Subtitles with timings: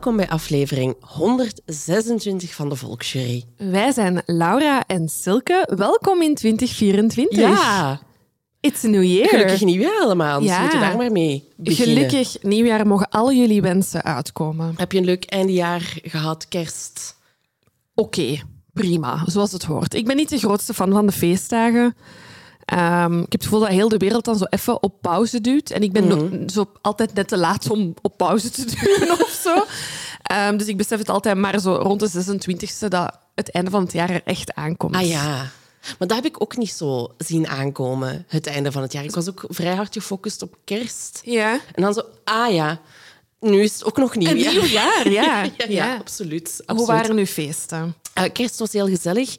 [0.00, 3.44] Welkom bij aflevering 126 van de Volksjury.
[3.56, 5.68] Wij zijn Laura en Silke.
[5.76, 7.38] Welkom in 2024.
[7.38, 8.00] Ja,
[8.60, 9.28] It's a new year.
[9.28, 10.40] gelukkig nieuwjaar allemaal.
[10.40, 10.54] Dus Ja.
[10.56, 11.94] we moeten daar maar mee beginnen.
[12.08, 14.74] Gelukkig nieuwjaar mogen al jullie wensen uitkomen.
[14.76, 17.16] Heb je een leuk eindejaar gehad, kerst?
[17.94, 18.40] Oké,
[18.72, 19.94] prima, zoals het hoort.
[19.94, 21.96] Ik ben niet de grootste fan van de feestdagen.
[22.70, 25.70] Ehm, ik heb het gevoel dat heel de wereld dan zo even op pauze duwt.
[25.70, 26.48] En ik ben Mhm.
[26.48, 29.64] zo altijd net te laat om op pauze te duwen of zo.
[30.22, 33.82] Ehm, dus ik besef het altijd maar zo rond de 26e dat het einde van
[33.82, 34.94] het jaar er echt aankomt.
[34.94, 35.50] Ah ja.
[35.98, 39.04] Maar dat heb ik ook niet zo zien aankomen, het einde van het jaar.
[39.04, 41.20] Ik was ook vrij hard gefocust op kerst.
[41.24, 41.52] Ja.
[41.74, 42.80] En dan zo, ah ja,
[43.40, 44.52] nu is het ook nog Een nieuwjaar.
[44.52, 45.42] nieuw jaar, ja.
[45.42, 46.54] Ja, ja, absoluut.
[46.56, 46.86] Hoe absoluut.
[47.00, 47.94] waren uw feesten?
[48.14, 49.34] Eh, kerst was heel gezellig.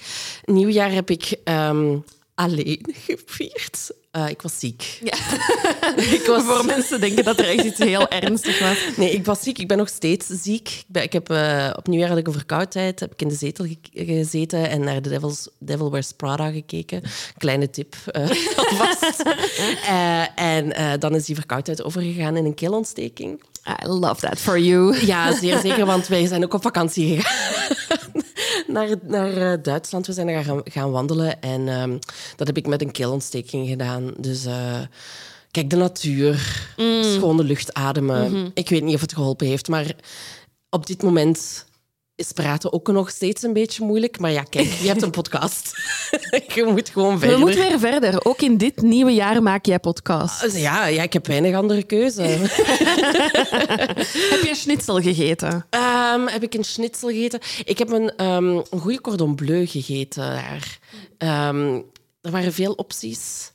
[0.45, 1.97] Nieuwjaar heb ik ehm,
[2.35, 3.91] alleen gevierd.
[4.11, 4.99] Eh, ik was ziek.
[5.03, 5.13] Ja.
[6.17, 6.43] Ik was...
[6.43, 8.77] Voor mensen denken dat er echt iets heel ernstigs was.
[8.97, 9.57] Nee, ik was ziek.
[9.57, 10.67] Ik ben nog steeds ziek.
[10.69, 12.99] Ik, ben, ik heb eh, op nieuwjaar had ik een verkoudheid.
[12.99, 17.01] Heb ik in de zetel ge- gezeten en naar de Devil's, Devil Wears Prada gekeken.
[17.37, 18.21] Kleine tip eh,
[18.55, 19.23] alvast.
[20.35, 23.43] En dan is die verkoudheid overgegaan in een keelontsteking.
[23.67, 24.95] I love that for you.
[25.05, 27.69] Ja, zeer zeker, want wij zijn ook op vakantie gegaan.
[28.67, 30.07] naar naar eh, Duitsland.
[30.07, 31.97] We zijn daar gaan, gaan wandelen en ehm,
[32.35, 34.13] dat heb ik met een keelontsteking gedaan.
[34.17, 34.79] Dus eh,
[35.51, 36.65] kijk, de natuur,
[37.01, 38.51] schone lucht ademen.
[38.53, 39.95] Ik weet niet of het geholpen heeft, maar
[40.69, 41.65] op dit moment
[42.15, 44.19] is praten ook nog steeds een beetje moeilijk.
[44.19, 45.71] Maar ja, kijk, je hebt een podcast.
[46.55, 47.39] je moet gewoon We verder.
[47.39, 48.25] moeten weer verder.
[48.25, 50.41] Ook in dit nieuwe jaar maak jij podcast.
[50.41, 52.21] Dus ja, ja, ik heb weinig andere keuze.
[54.31, 55.65] Heb je schnitzel gegeten?
[55.69, 57.39] Ehm, heb ik een schnitzel gegeten?
[57.63, 60.79] Ik heb een, ehm, een goede cordon bleu gegeten daar.
[61.17, 61.81] Ehm,
[62.21, 63.51] er waren veel opties,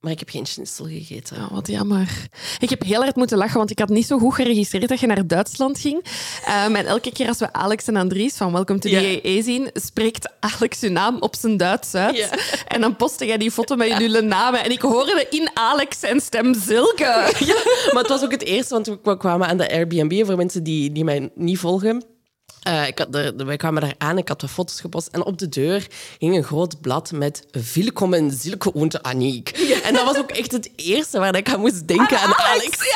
[0.00, 1.36] maar ik heb geen schnitzel gegeten.
[1.36, 2.26] Oh, wat jammer.
[2.58, 5.06] Ik heb heel hard moeten lachen, want ik had niet zo goed geregistreerd dat je
[5.06, 6.04] naar Duitsland ging.
[6.44, 9.00] Ehm, en elke keer als we Alex en Andries van Welcome to Ja.
[9.00, 12.16] the EE zien, spreekt Alex hun naam op zijn Duits uit.
[12.16, 12.28] Ja.
[12.68, 14.64] En dan postte jij die foto met jullie namen.
[14.64, 17.32] En ik hoorde in Alex zijn stem Zilke.
[17.38, 17.54] Ja,
[17.92, 20.26] maar het was ook het eerste, want we kwamen aan de Airbnb.
[20.26, 22.04] Voor mensen die, die mij niet volgen.
[22.68, 25.08] Eh, ik had er, wij kwamen daar aan, ik had de foto's gepost.
[25.08, 25.86] En op de deur
[26.18, 29.48] hing een groot blad met Willkommen Silke und Aniek.
[29.84, 32.78] En dat was ook echt het eerste waar ik aan moest denken aan Alex.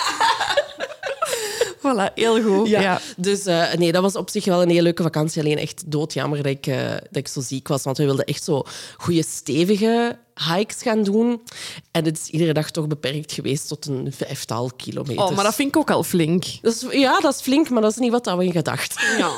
[1.78, 2.68] Voilà, heel goed.
[2.68, 2.80] Ja.
[2.80, 3.00] Ja.
[3.16, 5.42] Dus eh, nee, dat was op zich wel een hele leuke vakantie.
[5.42, 7.82] Alleen echt doodjammer dat ik, eh, dat ik zo ziek was.
[7.82, 8.62] Want we wilden echt zo
[8.96, 11.40] goede, stevige hikes gaan doen.
[11.90, 15.24] En het is iedere dag toch beperkt geweest tot een vijftal kilometer.
[15.24, 16.44] Oh, maar dat vind ik ook al flink.
[16.60, 19.00] Dat is, ja, dat is flink, maar dat is niet wat we in gedacht.
[19.18, 19.30] Ja.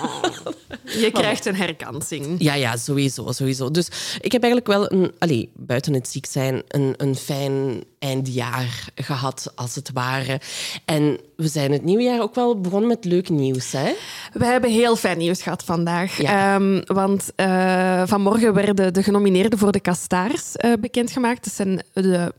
[0.84, 2.36] Je krijgt een herkansing.
[2.38, 3.70] Ja, ja, sowieso, sowieso.
[3.70, 3.88] Dus
[4.20, 9.52] ik heb eigenlijk wel, een, allee, buiten het ziek zijn, een, een fijn eindjaar gehad,
[9.54, 10.40] als het ware.
[10.84, 13.92] En we zijn het nieuwe jaar ook wel begonnen met leuk nieuws, hè?
[14.32, 16.16] We hebben heel fijn nieuws gehad vandaag.
[16.16, 16.54] Ja.
[16.54, 21.44] Ehm, want eh, vanmorgen werden de genomineerden voor de Kastaars eh, bekendgemaakt.
[21.44, 22.32] Dat zijn de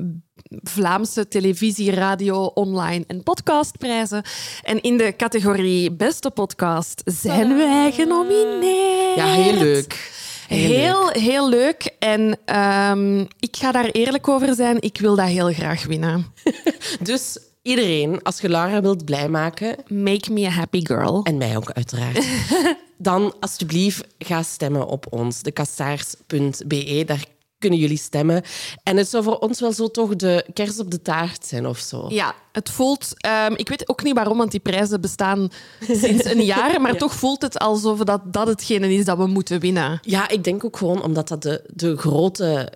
[0.63, 4.23] Vlaamse televisie, radio, online en podcastprijzen.
[4.63, 9.15] En in de categorie beste podcast zijn wij genomineerd.
[9.15, 10.11] Ja, heel leuk.
[10.47, 11.17] Heel leuk.
[11.17, 11.95] Heel, leuk.
[11.99, 14.81] En ehm, ik ga daar eerlijk over zijn.
[14.81, 16.25] Ik wil dat heel graag winnen.
[17.01, 21.23] Dus iedereen, als je Lara wilt blij maken, Make me a happy girl.
[21.23, 22.25] en mij ook uiteraard,
[22.97, 27.03] dan alsjeblieft ga stemmen op ons, dekastaars.be.
[27.05, 27.25] Daar
[27.65, 28.43] kunnen jullie stemmen.
[28.83, 31.77] En het zou voor ons wel zo toch de kers op de taart zijn of
[31.77, 32.05] zo.
[32.09, 33.13] Ja, het voelt...
[33.17, 35.49] ehm, ik weet ook niet waarom, want die prijzen bestaan
[36.01, 36.81] sinds een jaar.
[36.81, 39.99] Maar toch voelt het alsof dat, dat hetgene is dat we moeten winnen.
[40.01, 42.71] Ja, ik denk ook gewoon omdat dat de, de grote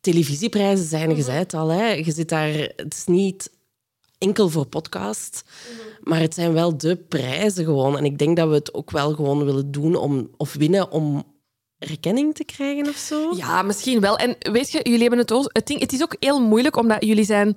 [0.00, 1.16] televisieprijzen zijn.
[1.16, 1.92] Je zei het al, hè.
[1.92, 2.52] je zit daar...
[2.76, 3.50] Het is niet
[4.18, 5.44] enkel voor podcast,
[6.02, 7.98] maar het zijn wel de prijzen gewoon.
[7.98, 11.24] En ik denk dat we het ook wel gewoon willen doen om, of winnen om
[11.90, 13.32] erkenning te krijgen of zo.
[13.36, 14.16] Ja, misschien wel.
[14.16, 15.50] En weet je, jullie hebben het ook...
[15.52, 17.56] Het, ding, het is ook heel moeilijk, omdat jullie zijn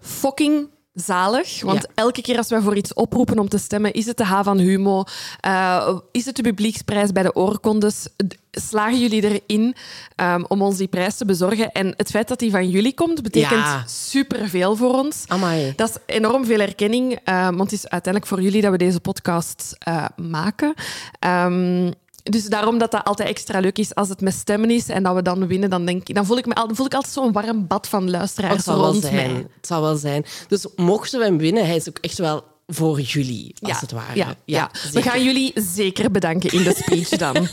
[0.00, 1.62] fucking zalig.
[1.62, 1.88] Want Ja.
[1.94, 4.58] elke keer als wij voor iets oproepen om te stemmen, is het de H van
[4.58, 5.02] Humo,
[5.40, 8.06] eh, is het de publieksprijs bij de oorkondes,
[8.50, 9.74] slagen jullie erin
[10.16, 11.72] ehm, om ons die prijs te bezorgen.
[11.72, 13.84] En het feit dat die van jullie komt, betekent Ja.
[13.86, 15.24] superveel voor ons.
[15.26, 15.72] Amai.
[15.76, 19.00] Dat is enorm veel erkenning, eh, want het is uiteindelijk voor jullie dat we deze
[19.00, 20.74] podcast eh, maken.
[21.18, 21.90] Ehm,
[22.30, 25.14] dus daarom dat dat altijd extra leuk is als het met stemmen is en dat
[25.14, 27.12] we dan winnen, dan, denk ik, dan, voel, ik me, al- dan voel ik altijd
[27.12, 29.14] zo'n warm bad van luisteraars Het zal wel rond zijn.
[29.32, 29.46] mij.
[29.56, 30.24] Het zal wel zijn.
[30.48, 34.16] Dus mochten we hem winnen, hij is ook echt wel voor jullie, als het ware.
[34.16, 34.70] Ja, ja.
[34.92, 37.36] We gaan jullie zeker bedanken in de speech dan.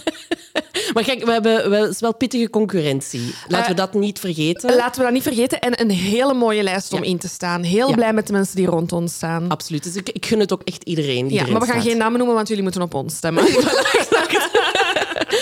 [0.94, 3.36] Maar kijk, we hebben wel, wel pittige concurrentie.
[3.48, 4.76] Laten we dat niet vergeten.
[4.76, 5.60] Laten we dat niet vergeten.
[5.60, 7.10] En een hele mooie lijst om Ja.
[7.10, 7.64] in te staan.
[7.64, 7.96] Heel Ja.
[7.96, 9.50] blij met de mensen die rond ons staan.
[9.50, 9.84] Absoluut.
[9.84, 11.28] Dus ik, ik gun het ook echt iedereen.
[11.28, 11.84] die Ja, maar we gaan staat.
[11.90, 13.44] geen namen noemen, want jullie moeten op ons stemmen.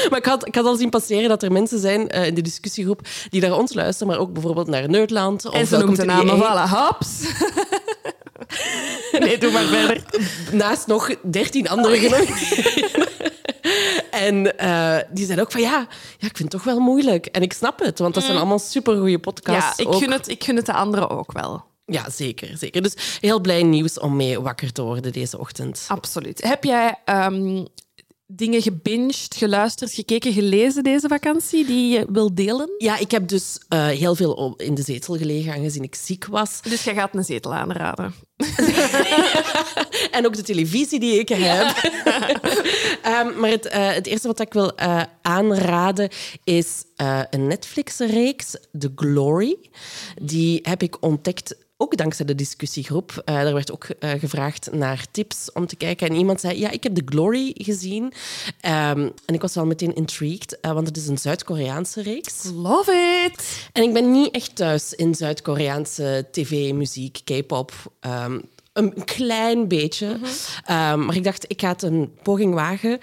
[0.10, 2.42] Maar ik had, ik had al zien passeren dat er mensen zijn eh, in de
[2.42, 5.46] discussiegroep die naar ons luisteren, maar ook bijvoorbeeld naar Nerdland.
[5.46, 6.36] Of en ze noemt de namen.
[6.42, 6.68] EA.
[6.68, 7.08] Voilà, hops.
[9.20, 10.04] nee, doe maar verder.
[10.52, 13.08] Naast nog dertien andere genomineerden.
[14.12, 17.26] En eh, die zeiden ook van ja, ja, ik vind het toch wel moeilijk.
[17.26, 19.80] En ik snap het, want dat zijn allemaal supergoeie Ja, podcasts.
[19.80, 19.96] ik ook.
[19.96, 21.68] gun, het, ik gun het de anderen ook wel.
[21.86, 22.82] Ja, zeker, zeker.
[22.82, 25.86] Dus heel blij nieuws om mee wakker te worden deze ochtend.
[25.88, 26.44] Absoluut.
[26.44, 27.66] Heb jij ehm,
[28.32, 32.70] dingen gebinged, geluisterd, gekeken, gelezen deze vakantie die je wil delen?
[32.78, 36.62] Ja, ik heb dus eh, heel veel in de zetel gelegen, aangezien ik ziek was.
[36.62, 38.14] Dus jij gaat een zetel aanraden.
[40.12, 41.68] En ook de televisie die ik heb.
[43.04, 46.10] Ehm, maar het, eh, het eerste wat ik wil eh, aanraden
[46.44, 46.84] is
[47.30, 49.58] een Netflix-reeks, The Glory.
[50.22, 51.56] Die heb ik ontdekt.
[51.82, 53.22] Ook dankzij de discussiegroep.
[53.26, 56.08] Eh er werd ook eh, gevraagd naar tips om te kijken.
[56.08, 58.14] En iemand zei, ja, ik heb The Glory gezien.
[58.62, 62.44] Ehm, en ik was wel meteen intrigued, eh, want het is een Zuid-Koreaanse reeks.
[62.54, 62.92] Love
[63.26, 63.68] it!
[63.74, 67.74] En ik ben niet echt thuis in Zuid-Koreaanse tv, muziek, K-pop.
[68.00, 68.40] Ehm,
[68.80, 70.18] een klein beetje.
[70.66, 73.00] Ehm, maar ik dacht, ik ga het een poging wagen.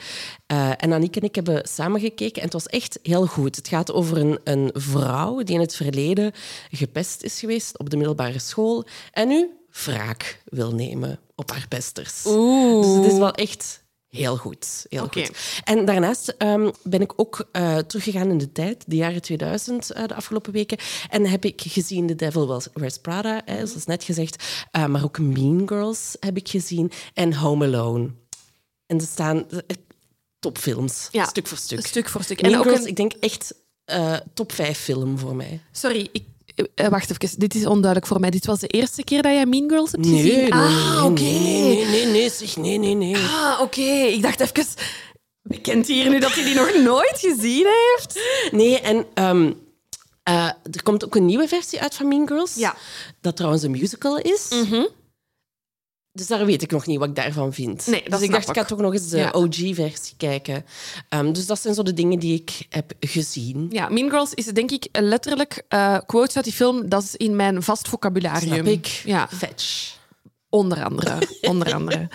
[0.46, 3.56] Eh, en Aniek en ik hebben samen gekeken en het was echt heel goed.
[3.56, 6.32] Het gaat over een, een vrouw die in het verleden
[6.70, 9.50] gepest is geweest op de middelbare school en nu
[9.84, 12.22] wraak wil nemen op haar pesters.
[12.22, 13.84] Dus het is wel echt
[14.16, 14.86] heel goed.
[14.88, 15.30] Heel goed.
[15.64, 20.06] En daarnaast ehm, ben ik ook eh, teruggegaan in de tijd, de jaren 2000, eh,
[20.06, 20.78] de afgelopen weken.
[21.10, 24.44] En heb ik gezien The Devil Wears Prada, hè, zoals net gezegd.
[24.70, 26.92] eh, maar ook Mean Girls heb ik gezien.
[27.14, 28.10] En Home Alone.
[28.86, 29.46] En er staan
[30.38, 31.86] topfilms, Ja, stuk voor stuk.
[31.86, 32.40] Stuk voor stuk.
[32.42, 33.54] Mean En ook Girls, een- ik denk echt
[34.34, 35.60] top 5 film voor mij.
[35.72, 36.24] Sorry, ik,
[36.74, 37.38] eh, wacht even.
[37.38, 38.30] Dit is onduidelijk voor mij.
[38.30, 40.24] Dit was de eerste keer dat jij Mean Girls hebt gezien?
[40.24, 41.20] nee, ah, nee, oké.
[41.20, 43.16] nee, nee, nee, nee, zeg, nee, nee, nee.
[43.16, 43.80] Ah, oké.
[43.80, 44.64] Ik dacht even...
[45.42, 48.20] Bekent hier nu dat hij die nog nooit gezien heeft?
[48.50, 49.52] Nee, en ehm,
[50.22, 52.54] eh, er komt ook een nieuwe versie uit van Mean Girls.
[52.54, 52.76] Ja.
[53.20, 54.48] Dat trouwens een musical is.
[56.16, 57.86] Dus daar weet ik nog niet wat ik daarvan vind.
[57.86, 59.30] Nee, dus ik dacht, ik ga toch nog eens de Ja.
[59.30, 60.64] OG-versie kijken.
[61.08, 63.66] Ehm, dus dat zijn zo de dingen die ik heb gezien.
[63.70, 66.88] Ja, Mean Girls is denk ik letterlijk eh, quotes uit die film.
[66.88, 68.52] Dat is in mijn vast vocabularium.
[68.54, 68.86] Snap ik.
[68.86, 69.94] Ja, Fetch.
[70.48, 71.18] onder andere.
[71.40, 72.08] onder andere.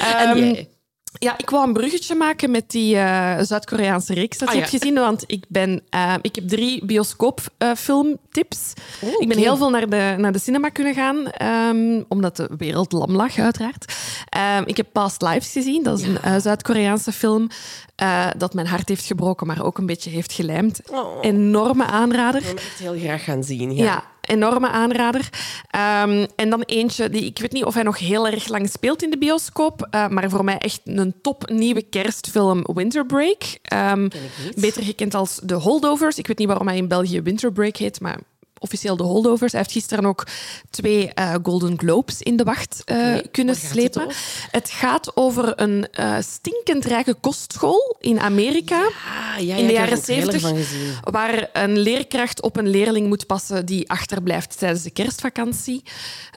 [0.00, 0.68] En jij?
[1.12, 4.66] Ja, ik wou een bruggetje maken met die eh, Zuid-Koreaanse reeks dat Ah, je ja.
[4.66, 4.94] hebt gezien.
[4.98, 8.72] Want ik, ben, eh, ik heb drie bioscoopfilmtips.
[9.00, 12.50] Oh, Ik ben heel veel naar de, naar de cinema kunnen gaan, ehm, omdat de
[12.58, 13.94] wereld lam lag, uiteraard.
[14.28, 15.82] Ehm, ik heb Past Lives gezien.
[15.82, 17.48] Dat is een eh, Zuid-Koreaanse film
[18.36, 20.80] dat mijn hart heeft gebroken, maar ook een beetje heeft gelijmd.
[20.90, 21.18] Oh.
[21.20, 22.40] Enorme aanrader.
[22.40, 23.74] Ik wil echt heel graag gaan zien.
[23.74, 23.84] Ja.
[23.84, 25.28] Ja, enorme aanrader.
[25.70, 29.02] Ehm, en dan eentje die ik weet niet of hij nog heel erg lang speelt
[29.02, 33.42] in de bioscoop, eh, maar voor mij echt een top nieuwe kerstfilm Winter Break.
[33.62, 34.08] Ehm,
[34.54, 36.18] beter gekend als The Holdovers.
[36.18, 38.18] Ik weet niet waarom hij in België Winter Break heet, maar
[38.58, 39.52] officieel The Holdovers.
[39.52, 40.26] Hij heeft gisteren ook
[40.70, 44.06] twee eh, Golden Globes in de wacht eh, kunnen slepen.
[44.06, 44.16] het
[44.50, 48.90] Het, gaat over een eh, stinkend rijke kostschool in Amerika Ah,
[49.38, 50.94] ja, ja, in de jaren een trailer 70, van gezien.
[51.02, 55.82] waar een leerkracht op een leerling moet passen die achterblijft tijdens de kerstvakantie.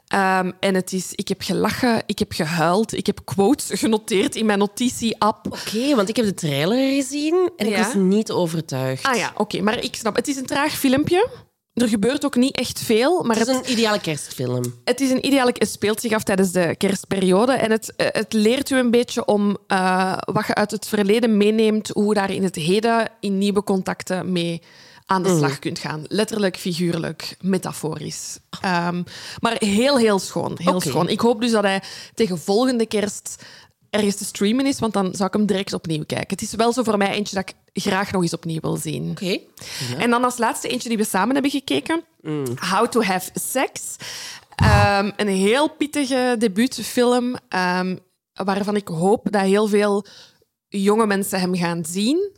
[0.06, 4.46] Ehm, en het is, ik heb gelachen, ik heb gehuild, ik heb quotes genoteerd in
[4.46, 5.46] mijn notitie-app.
[5.46, 7.84] Oké, want ik heb de trailer gezien en ik Ja?
[7.84, 9.04] was niet overtuigd.
[9.04, 10.16] Ah ja, oké, maar ik snap.
[10.16, 11.28] Het is een traag filmpje.
[11.74, 14.62] Er gebeurt ook niet echt veel, maar Het is het, een ideale kerstfilm.
[14.84, 15.46] het is een ideaal.
[15.46, 19.24] Het speelt zich af tijdens de kerstperiode en het, eh, het leert u een beetje
[19.24, 23.38] om eh, wat je uit het verleden meeneemt, hoe je daar in het heden in
[23.38, 24.62] nieuwe contacten mee
[25.06, 26.04] aan de slag kunt gaan.
[26.08, 28.38] Letterlijk, figuurlijk, metaforisch.
[28.60, 29.02] Ehm,
[29.40, 30.54] maar heel, heel schoon.
[30.56, 31.08] Heel schoon.
[31.08, 31.82] Ik hoop dus dat hij
[32.14, 33.44] tegen volgende kerst
[33.92, 36.28] ergens te streamen is, want dan zou ik hem direct opnieuw kijken.
[36.28, 39.10] Het is wel zo voor mij eentje dat ik graag nog eens opnieuw wil zien.
[39.10, 39.38] Oké.
[39.98, 42.04] En dan als laatste eentje die we samen hebben gekeken.
[42.70, 43.96] How to Have Sex.
[44.56, 47.96] Ehm, een heel pittige debuutfilm ehm,
[48.32, 50.04] waarvan ik hoop dat heel veel
[50.68, 52.30] jonge mensen hem gaan zien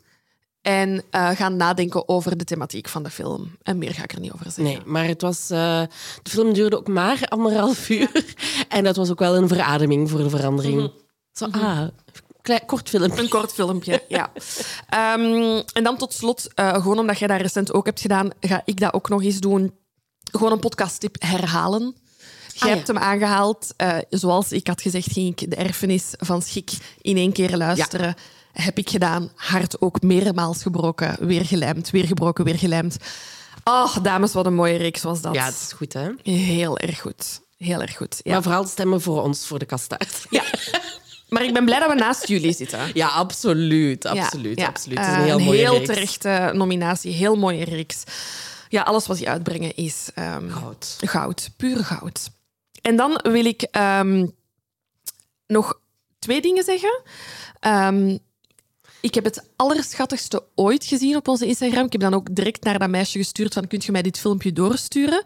[0.62, 3.56] en eh, gaan nadenken over de thematiek van de film.
[3.62, 4.64] En meer ga ik er niet over zeggen.
[4.64, 5.82] Nee, maar het was, eh,
[6.23, 8.34] de film duurde ook maar anderhalf uur.
[8.68, 10.90] En dat was ook wel een verademing voor de verandering.
[11.34, 11.88] Zo, ah,
[12.42, 13.22] klein, kort filmpje.
[13.22, 14.32] Een kort filmpje, ja.
[14.88, 18.62] Ehm, en dan tot slot, eh, gewoon omdat jij dat recent ook hebt gedaan, ga
[18.64, 19.74] ik dat ook nog eens doen.
[20.32, 21.82] Gewoon een podcasttip herhalen.
[22.52, 22.74] Jij Ah, ja.
[22.74, 23.74] hebt hem aangehaald.
[23.76, 28.14] Eh, zoals ik had gezegd, ging ik de erfenis van Schik in één keer luisteren.
[28.52, 29.30] Heb ik gedaan.
[29.34, 31.26] Hart ook meermaals gebroken.
[31.26, 32.96] Weer gelijmd, weer gebroken, weer gelijmd.
[33.64, 35.34] Oh, dames, wat een mooie reeks was dat.
[35.34, 36.10] Ja, het is goed, hè?
[36.22, 37.40] Heel erg goed.
[37.56, 38.20] Heel erg goed.
[38.22, 38.32] Ja.
[38.32, 40.26] Maar vooral stemmen voor ons, voor de kastaard.
[40.30, 40.42] ja.
[41.34, 42.80] Maar ik ben blij dat we naast jullie zitten.
[42.94, 44.06] Ja, absoluut.
[44.06, 44.58] Absoluut.
[44.58, 44.98] Ja, absoluut.
[44.98, 45.86] Het is een heel Eh, mooie heel reeks.
[45.86, 47.12] terechte nominatie.
[47.12, 48.02] Heel mooie reeks.
[48.68, 50.96] Ja, alles wat die uitbrengen is ehm, Goud.
[51.00, 51.50] goud.
[51.56, 52.30] Puur goud.
[52.82, 54.26] En dan wil ik ehm,
[55.46, 55.78] nog
[56.18, 57.00] twee dingen zeggen.
[57.60, 58.16] Ehm,
[59.00, 61.84] ik heb het allerschattigste ooit gezien op onze Instagram.
[61.84, 64.52] Ik heb dan ook direct naar dat meisje gestuurd van, kunt je mij dit filmpje
[64.52, 65.22] doorsturen?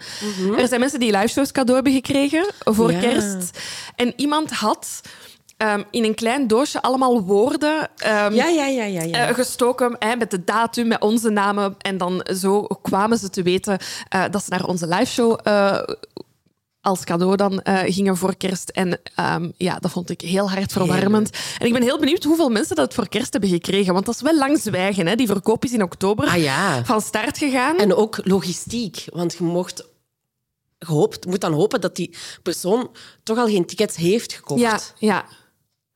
[0.58, 3.00] Er zijn mensen die liveshows cadeau hebben gekregen voor Ja.
[3.00, 3.58] kerst.
[3.96, 5.00] En iemand had
[5.58, 9.02] ehm, in een klein doosje allemaal woorden ehm, Ja, ja, ja, ja.
[9.02, 9.28] ja.
[9.28, 11.74] eh, gestoken hè, met de datum, met onze namen.
[11.78, 15.82] En dan zo kwamen ze te weten eh, dat ze naar onze liveshow eh
[16.80, 18.68] als cadeau dan eh, gingen voor kerst.
[18.68, 21.30] En ehm, ja, dat vond ik heel hard verwarmend.
[21.58, 23.92] En ik ben heel benieuwd hoeveel mensen dat voor kerst hebben gekregen.
[23.92, 25.06] Want dat is wel lang zwijgen.
[25.06, 25.14] Hè.
[25.14, 26.84] Die verkoop is in oktober ah ja.
[26.84, 27.78] van start gegaan.
[27.78, 29.04] En ook logistiek.
[29.12, 29.86] Want je mocht
[30.78, 32.90] gehoopt, moet dan hopen dat die persoon
[33.22, 34.60] toch al geen tickets heeft gekocht.
[34.60, 35.24] ja, ja,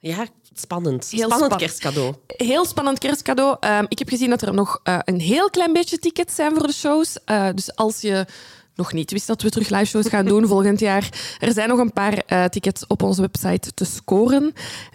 [0.03, 1.09] Ja, spannend.
[1.11, 2.15] Heel spannend span- kerstcadeau.
[2.27, 3.57] heel spannend kerstcadeau.
[3.61, 6.67] Ehm, ik heb gezien dat er nog eh, een heel klein beetje tickets zijn voor
[6.67, 7.17] de shows.
[7.25, 8.27] Eh, dus als je
[8.75, 11.79] nog niet wist dat we terug live shows gaan doen volgend jaar, er zijn nog
[11.79, 14.53] een paar eh, tickets op onze website te scoren.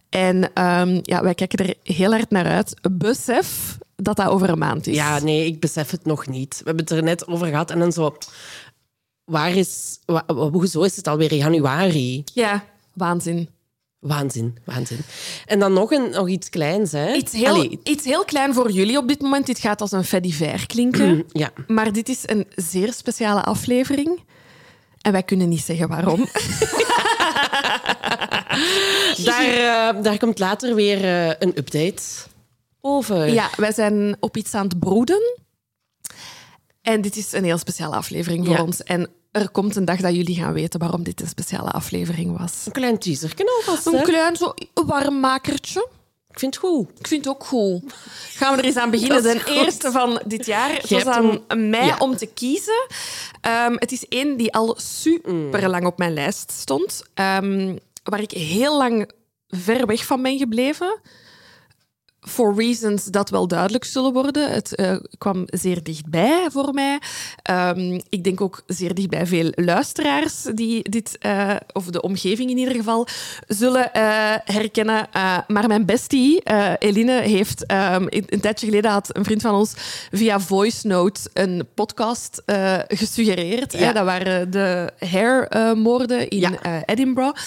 [0.10, 2.74] En ehm, ja, wij kijken er heel hard naar uit.
[2.92, 4.96] Besef dat dat over een maand is.
[4.96, 6.58] Ja, nee, ik besef het nog niet.
[6.58, 8.18] We hebben het er net over gehad en dan zo...
[9.24, 10.00] Waar is...
[10.06, 12.24] wa- hoezo is het alweer januari?
[12.34, 13.50] Ja, waanzin.
[14.08, 15.00] Waanzin, waanzin.
[15.46, 17.14] En dan nog, een, nog iets kleins, hè?
[17.14, 19.46] Iets heel, Allee, iets heel klein voor jullie op dit moment.
[19.46, 21.26] Dit gaat als een fait divers klinken.
[21.32, 21.50] ja.
[21.68, 24.20] Maar dit is een zeer speciale aflevering.
[25.02, 26.26] En wij kunnen niet zeggen waarom.
[29.24, 32.04] Daar, eh, daar komt later weer eh, een update
[32.82, 33.28] over.
[33.34, 35.38] Ja, wij zijn op iets aan het broeden.
[36.82, 38.64] En dit is een heel speciale aflevering voor Ja.
[38.64, 38.84] ons.
[38.84, 42.65] En er komt een dag dat jullie gaan weten waarom dit een speciale aflevering was.
[42.65, 43.98] Een klein teaser alvast, hè?
[43.98, 45.88] Een klein zo warmmakertje.
[46.29, 47.00] Ik vind het goed.
[47.00, 47.93] Ik vind het ook goed.
[48.36, 49.24] Gaan we er eens aan beginnen.
[49.24, 49.55] De goed.
[49.55, 50.72] eerste van dit jaar.
[50.74, 51.96] Het was aan mij ja.
[52.00, 52.88] om te kiezen.
[53.41, 57.03] Ehm, het is één die al super lang op mijn lijst stond.
[57.13, 59.12] Ehm, waar ik heel lang
[59.48, 61.00] ver weg van ben gebleven.
[62.27, 64.51] For reasons dat wel duidelijk zullen worden.
[64.51, 67.00] Het eh, kwam zeer dichtbij voor mij.
[67.41, 72.57] Ehm, ik denk ook zeer dichtbij veel luisteraars die dit, eh, of de omgeving in
[72.57, 73.07] ieder geval,
[73.48, 74.03] zullen eh,
[74.46, 75.07] herkennen.
[75.48, 76.41] Maar mijn bestie,
[76.79, 79.74] Eline, heeft ehm, een, een tijdje geleden had een vriend van ons
[80.12, 82.41] via voice note een podcast
[82.88, 83.72] gesuggereerd.
[83.72, 83.79] Ja.
[83.79, 86.84] Hè, dat waren de hair-moorden in Ja.
[86.86, 87.41] Edinburgh.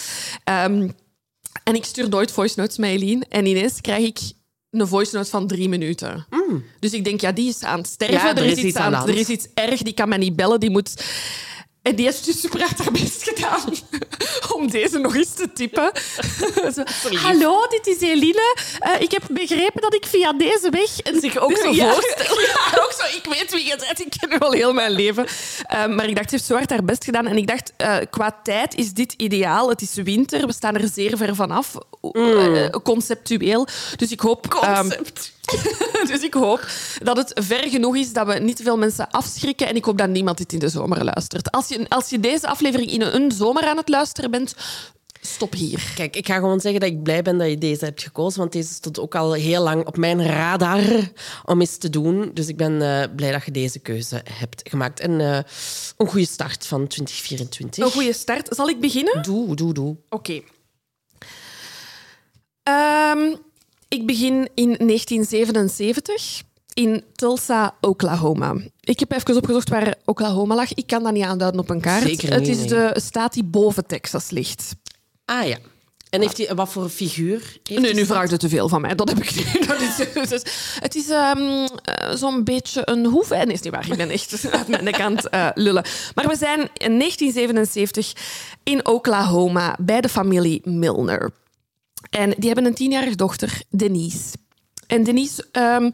[0.45, 0.89] Ehm,
[1.65, 3.25] en ik stuur nooit voice notes met Eline.
[3.29, 4.19] En ineens krijg ik
[4.71, 6.27] een voice note van drie minuten.
[6.79, 8.17] Dus ik denk, ja, die is aan het sterven.
[8.17, 10.61] Ja, er, is iets aan, er is iets erg, die kan mij niet bellen.
[10.61, 11.05] Die moet...
[11.83, 13.75] En die heeft dus super hard haar best gedaan
[14.57, 15.93] om deze nog eens te typen.
[16.75, 16.83] Zo,
[17.27, 18.57] Hallo, dit is Eline.
[18.79, 21.01] Eh, ik heb begrepen dat ik via deze weg...
[21.01, 22.41] En Zich ook zo ja, voorstellen.
[22.41, 23.17] Ja, ook zo.
[23.17, 24.01] Ik weet wie je bent.
[24.01, 25.27] Ik ken u al heel mijn leven.
[25.67, 27.27] Eh, maar ik dacht, ze heeft zo hard haar best gedaan.
[27.27, 29.69] En ik dacht, eh, qua tijd is dit ideaal.
[29.69, 30.47] Het is winter.
[30.47, 31.75] We staan er zeer ver vanaf.
[32.13, 33.67] Eh, conceptueel.
[33.97, 34.55] Dus ik hoop...
[34.55, 35.33] ehm, Concept.
[36.13, 36.67] dus ik hoop
[37.03, 39.69] dat het ver genoeg is dat we niet te veel mensen afschrikken.
[39.69, 41.51] En ik hoop dat niemand dit in de zomer luistert.
[41.51, 44.55] Als je, als je deze aflevering in een zomer aan het luisteren bent,
[45.21, 45.93] stop hier.
[45.95, 48.53] Kijk, ik ga gewoon zeggen dat ik blij ben dat je deze hebt gekozen, want
[48.53, 51.11] deze stond ook al heel lang op mijn radar
[51.45, 52.31] om eens te doen.
[52.35, 55.01] Dus ik ben eh, blij dat je deze keuze hebt gemaakt.
[55.01, 55.39] En eh,
[55.97, 57.85] een goede start van 2024.
[57.85, 58.55] Een goede start.
[58.55, 59.23] Zal ik beginnen?
[59.23, 59.97] Doe, doe, doe.
[60.09, 60.41] Oké.
[62.63, 63.35] Ehm,
[63.91, 66.43] ik begin in 1977
[66.75, 68.55] in Tulsa, Oklahoma.
[68.81, 70.75] Ik heb even opgezocht waar Oklahoma lag.
[70.75, 72.03] Ik kan dat niet aanduiden op een kaart.
[72.03, 72.69] Zeker het niet, is nee.
[72.69, 74.77] de staat die boven Texas ligt.
[75.25, 75.57] Ah ja.
[76.11, 77.59] En heeft hij wat voor figuur?
[77.63, 78.17] heeft Nee, nu stad?
[78.17, 78.95] vraag je te veel van mij.
[78.95, 79.67] Dat heb ik niet.
[79.69, 80.43] Dat is, dus,
[80.81, 83.35] het is ehm, eh, zo'n beetje een hoeve.
[83.35, 83.91] Nee, is niet waar.
[83.91, 85.85] Ik ben echt uit mijn aan het eh, lullen.
[86.15, 88.13] Maar we zijn in 1977
[88.63, 91.31] in Oklahoma bij de familie Milner.
[92.11, 94.37] En die hebben een tienjarige dochter, Denise.
[94.87, 95.91] En Denise ehm,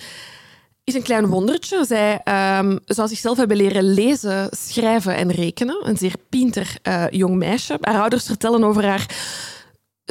[0.85, 1.85] is een klein wondertje.
[1.85, 5.89] Zij ehm, zou zichzelf hebben leren lezen, schrijven en rekenen.
[5.89, 7.79] Een zeer pinter eh, jong meisje.
[7.81, 9.07] Haar ouders vertellen over haar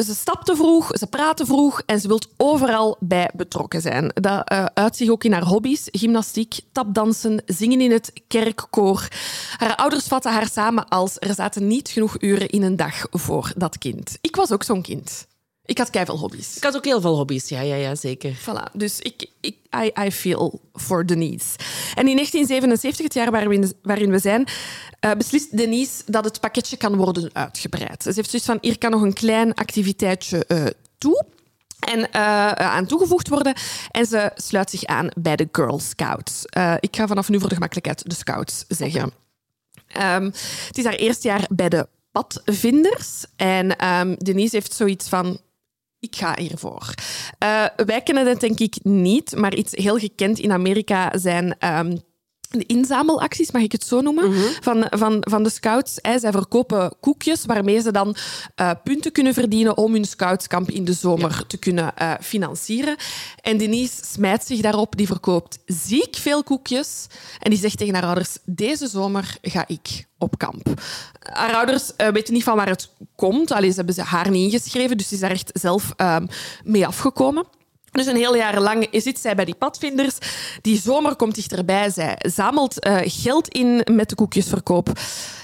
[0.03, 4.11] ze stapte vroeg, ze praatte vroeg en ze wil overal bij betrokken zijn.
[4.13, 9.07] Dat eh uit zich ook in haar hobby's, gymnastiek, tapdansen, zingen in het kerkkoor.
[9.57, 13.51] Haar ouders vatten haar samen als er zaten niet genoeg uren in een dag voor
[13.57, 14.17] dat kind.
[14.21, 15.27] Ik was ook zo'n kind.
[15.65, 16.57] Ik had keiveel hobby's.
[16.57, 18.37] Ik had ook heel veel hobby's, ja, ja, ja zeker.
[18.39, 21.57] Voilà, dus ik, ik, I, I feel for Denise.
[21.95, 24.47] En in 1977, het jaar waarin we, waarin we zijn,
[25.05, 28.03] uh, beslist Denise dat het pakketje kan worden uitgebreid.
[28.03, 30.65] Ze heeft zoiets van, hier kan nog een klein activiteitje uh,
[30.97, 31.25] toe
[31.79, 33.55] en uh, aan toegevoegd worden.
[33.91, 36.45] En ze sluit zich aan bij de Girl Scouts.
[36.79, 39.13] Ik ga vanaf nu voor de gemakkelijkheid de Scouts zeggen.
[39.97, 40.25] Um,
[40.67, 43.25] het is haar eerste jaar bij de padvinders.
[43.35, 45.39] En um, Denise heeft zoiets van...
[46.05, 46.93] Ik ga hiervoor.
[47.43, 51.55] Uh, wij kennen dat denk ik niet, maar iets heel gekend in Amerika zijn...
[51.59, 52.14] De
[52.65, 54.51] inzamelacties, mag ik het zo noemen, mm -hmm.
[54.61, 55.97] van, van, van de scouts.
[56.01, 56.19] Hè.
[56.19, 58.15] Zij verkopen koekjes waarmee ze dan
[58.61, 61.43] uh, punten kunnen verdienen om hun scoutskamp in de zomer ja.
[61.47, 62.95] te kunnen uh, financieren.
[63.41, 64.97] En Denise smijt zich daarop.
[64.97, 67.07] Die verkoopt ziek veel koekjes.
[67.39, 70.81] En die zegt tegen haar ouders, deze zomer ga ik op kamp.
[71.19, 73.51] Haar ouders uh, weten niet van waar het komt.
[73.51, 75.93] Allee, ze hebben ze haar niet ingeschreven, dus ze is daar echt zelf
[76.63, 77.45] mee afgekomen.
[77.95, 80.17] Dus een heel jaar lang zit zij bij die padvinders.
[80.61, 81.89] Die zomer komt dichterbij.
[81.89, 84.91] Zij zamelt uh, geld in met de koekjesverkoop.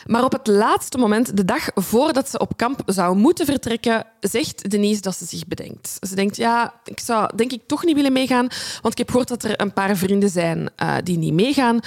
[0.06, 4.70] Maar op het laatste moment, de dag voordat ze op kamp zou moeten vertrekken, zegt
[4.70, 5.98] Denise dat ze zich bedenkt.
[6.08, 8.48] Ze denkt, ja, ik zou denk ik toch niet willen meegaan,
[8.82, 11.80] want ik heb gehoord dat er een paar vrienden zijn uh, die niet meegaan.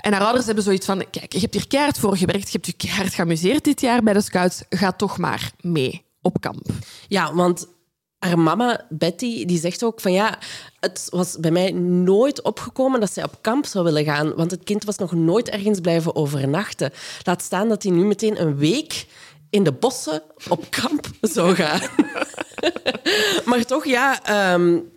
[0.00, 2.66] En haar ouders hebben zoiets van, kijk, je hebt hier keihard voor gewerkt, je hebt
[2.66, 6.66] je keihard geamuseerd dit jaar bij de scouts, ga toch maar mee op kamp.
[7.08, 7.66] Ja, want
[8.24, 10.38] haar mama, Betty, die zegt ook van ja,
[10.80, 14.64] het was bij mij nooit opgekomen dat zij op kamp zou willen gaan, want het
[14.64, 16.92] kind was nog nooit ergens blijven overnachten.
[17.22, 19.06] Laat staan dat hij nu meteen een week
[19.50, 21.80] in de bossen op kamp zou gaan.
[23.48, 24.20] maar toch, ja,
[24.54, 24.92] um,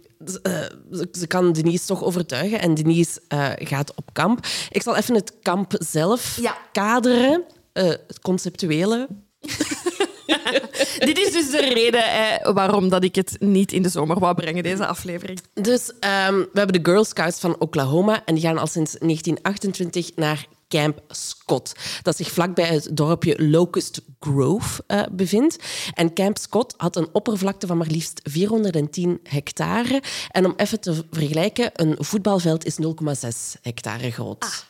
[1.11, 4.45] ze kan Denise toch overtuigen en Denise uh, gaat op kamp.
[4.69, 6.57] Ik zal even het kamp zelf ja.
[6.71, 9.07] kaderen, uh, het conceptuele.
[11.07, 14.35] Dit is dus de reden eh, waarom dat ik het niet in de zomer wou
[14.35, 15.39] brengen, deze aflevering.
[15.53, 20.15] Dus um, we hebben de Girl Scouts van Oklahoma en die gaan al sinds 1928
[20.15, 25.57] naar Camp Scott, dat zich vlakbij het dorpje Locust Grove uh, bevindt.
[25.93, 30.01] En Camp Scott had een oppervlakte van maar liefst 410 hectare.
[30.31, 34.43] En om even te vergelijken, een voetbalveld is 0,6 hectare groot.
[34.43, 34.66] Ah.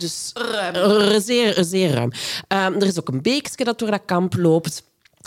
[0.00, 1.20] Dus ruim.
[1.20, 2.12] Zeer, zeer ruim.
[2.48, 4.82] Um, er is ook een beekje dat door dat kamp loopt.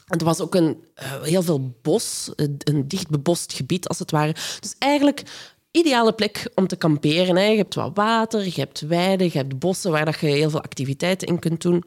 [0.08, 4.36] Er was ook een, uh, heel veel bos, een dicht bebost gebied als het ware.
[4.60, 5.24] Dus eigenlijk
[5.72, 7.36] ideale plek om te kamperen.
[7.36, 7.44] Hè.
[7.44, 10.62] Je hebt wat water, je hebt weiden, je hebt bossen waar dat je heel veel
[10.62, 11.84] activiteiten in kunt doen.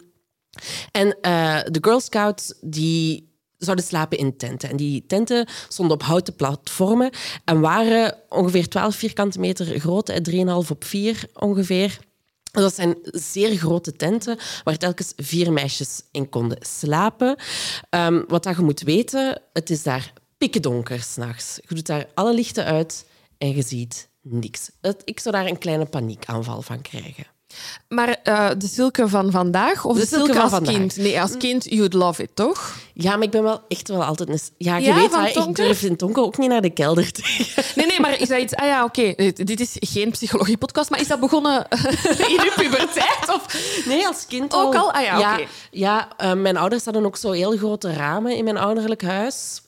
[0.91, 4.71] En uh, de Girl Scouts die zouden slapen in tenten.
[4.71, 7.11] En die tenten stonden op houten platformen
[7.45, 10.37] en waren ongeveer 12 vierkante meter groot, 3,5
[10.71, 11.99] op 4 ongeveer.
[12.63, 17.37] Dat zijn zeer grote tenten waar telkens vier meisjes in konden slapen.
[17.91, 21.59] Um, wat dat je moet weten, het is daar pikkendonker s'nachts.
[21.69, 23.07] Je doet daar alle lichten uit
[23.39, 24.71] en je ziet niks.
[25.05, 27.36] Ik zou daar een kleine paniekaanval van krijgen.
[27.89, 30.75] Maar uh, de Silke van vandaag of de, de Silke, als vandaag.
[30.75, 30.97] kind?
[30.97, 32.77] Nee, als kind, you'd love it, toch?
[32.95, 34.29] Ja, maar ik ben wel echt wel altijd...
[34.29, 34.39] Een...
[34.59, 37.65] Ja, je ja, weet, ik durf in donker ook niet naar de kelder te gaan.
[37.75, 38.55] Nee, nee, maar is dat iets...
[38.55, 39.33] Ah ja, oké, okay.
[39.33, 41.67] dit is geen psychologie-podcast, maar is dat begonnen
[42.29, 43.29] in uw puberteit?
[43.29, 43.59] Of...
[43.87, 44.93] Nee, als kind Ook al?
[44.93, 45.33] Ah ja, ja.
[45.33, 45.49] Okay.
[45.71, 49.63] Ja, uh, mijn ouders hadden ook zo heel grote ramen in mijn ouderlijk huis.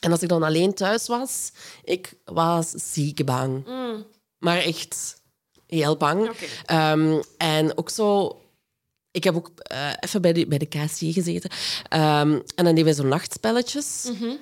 [0.00, 1.52] En als ik dan alleen thuis was,
[1.84, 3.66] ik was ziek bang.
[3.66, 4.06] Mm.
[4.38, 5.17] Maar echt
[5.68, 6.30] heel bang.
[6.30, 6.92] Okay.
[6.92, 8.40] Um, en ook zo...
[9.10, 11.50] Ik heb ook uh, even bij de, bij de KSC gezeten.
[11.50, 14.06] Um, en dan deden we zo nachtspelletjes.
[14.10, 14.38] Mm -hmm.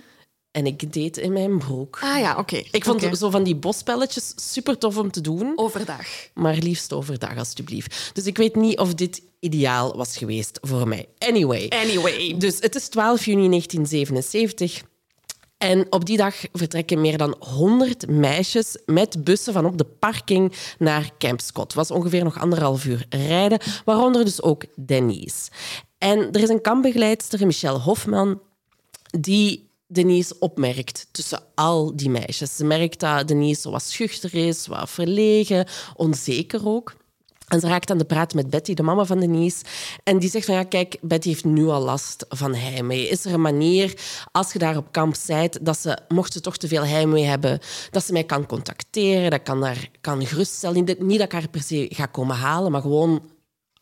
[0.57, 1.99] En ik deed in mijn broek.
[2.03, 2.41] Ah ja, oké.
[2.41, 2.69] Okay.
[2.71, 3.15] Ik vond okay.
[3.15, 5.53] zo van die bosspelletjes super tof om te doen.
[5.57, 6.07] Overdag.
[6.35, 8.11] Maar liefst overdag, alstublieft.
[8.13, 11.09] Dus ik weet niet of dit ideaal was geweest voor mij.
[11.19, 11.69] Anyway.
[11.69, 12.35] Anyway.
[12.39, 14.83] Dus het is 12 juni 1977.
[15.59, 20.53] En op die dag vertrekken meer dan 100 meisjes met bussen van op de parking
[20.79, 21.75] naar Camp Scott.
[21.75, 25.51] Was ongeveer nog anderhalf uur rijden, waaronder dus ook Denise.
[25.99, 28.41] En er is een kampbegeleidster, Michelle Hofman,
[29.21, 32.57] die Denise opmerkt tussen al die meisjes.
[32.57, 36.95] Ze merkt dat Denise wat schuchter is, wat verlegen, onzeker ook.
[37.47, 39.65] En ze raakt aan de praat met Betty, de mama van Denise.
[40.03, 43.09] En die zegt van, ja, kijk, Betty heeft nu al last van heimwee.
[43.09, 43.95] Is er een manier,
[44.33, 47.59] als je daar op kamp bent, dat ze, mocht ze toch te veel heimwee hebben,
[47.91, 50.85] dat ze mij kan contacteren, dat kan daar kan geruststellen.
[50.99, 53.23] Niet dat ik haar per se ga komen halen, maar gewoon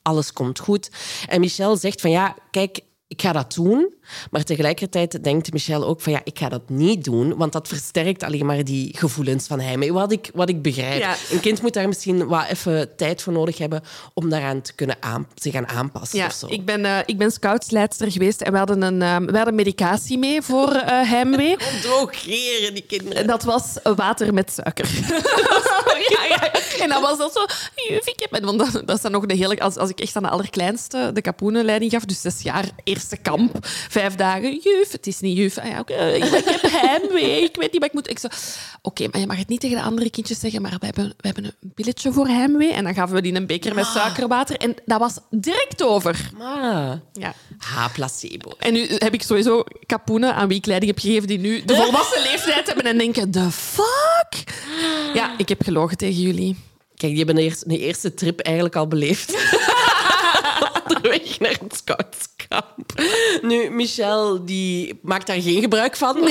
[0.03, 0.91] alles komt goed.
[1.29, 2.81] En Michelle zegt van, ja, kijk,
[3.15, 3.93] ik ga dat doen,
[4.31, 8.23] Maar tegelijkertijd denkt Michelle ook van ja, ik ga dat niet doen, want dat versterkt
[8.23, 9.93] alleen maar die gevoelens van hem.
[9.93, 11.01] Wat ik, wat ik begrijp.
[11.01, 11.15] Ja.
[11.31, 13.83] Een kind moet daar misschien wat even tijd voor nodig hebben
[14.15, 16.47] om daaraan te kunnen aan, zich aan aanpassen Ja, of zo.
[16.47, 20.19] ik ben, eh, ik ben scoutsleidster geweest en we hadden, een, ehm, we hadden medicatie
[20.19, 21.57] mee voor eh heimwee.
[21.83, 23.27] Drogeren, die kinderen.
[23.27, 24.89] Dat was water met suiker.
[26.15, 26.53] ja, ja.
[26.83, 27.43] En dan was dat zo...
[28.05, 28.45] Ik heb...
[28.45, 29.61] Want dat, dat is dan nog de hele...
[29.61, 32.65] Als, als ik echt aan de allerkleinste de kapoenenleiding gaf, dus zes jaar,
[33.11, 33.57] eerste kamp,
[33.89, 34.61] vijf dagen.
[34.63, 35.59] Juf, het is niet juf.
[35.59, 38.11] Ah, ja, oké, ik, ik heb heimwee, ik weet niet wat ik moet...
[38.11, 38.29] Ik zo...
[38.83, 41.27] Oké, maar je mag het niet tegen de andere kindjes zeggen, maar we hebben, we
[41.27, 42.73] hebben een pilletje voor heimwee.
[42.73, 44.57] En dan gaven we die een beker met suikerwater.
[44.57, 46.31] En dat was direct over.
[46.39, 47.35] Maar, Ja.
[47.59, 48.53] ha, placebo.
[48.59, 51.75] En nu heb ik sowieso kapoenen aan wie ik leiding heb gegeven die nu de
[51.75, 54.45] volwassen leeftijd hebben en denken, the fuck?
[55.15, 56.57] Ja, ik heb gelogen tegen jullie.
[56.97, 59.33] Kijk, die hebben de eerste, de eerste trip eigenlijk al beleefd.
[60.89, 61.83] Onderweg naar het
[63.43, 66.17] Nu, Michelle die maakt daar geen gebruik van.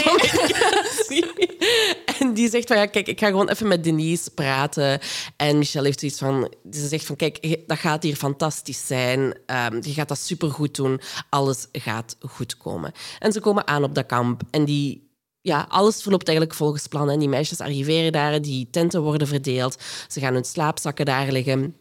[2.19, 4.99] En die zegt van, ja, kijk, ik ga gewoon even met Denise praten.
[5.37, 6.53] En Michelle heeft zoiets van...
[6.71, 9.37] Ze zegt van, kijk, dat gaat hier fantastisch zijn.
[9.45, 11.01] Ehm, je gaat dat supergoed doen.
[11.29, 12.91] Alles gaat goed komen.
[13.19, 14.41] En ze komen aan op dat kamp.
[14.51, 17.09] En die ja, alles verloopt eigenlijk volgens plan.
[17.09, 19.77] En die meisjes arriveren daar, die tenten worden verdeeld.
[20.07, 21.75] Ze gaan hun slaapzakken daar liggen.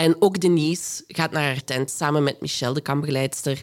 [0.00, 3.62] En ook Denise gaat naar haar tent samen met Michelle, de kampbegeleidster.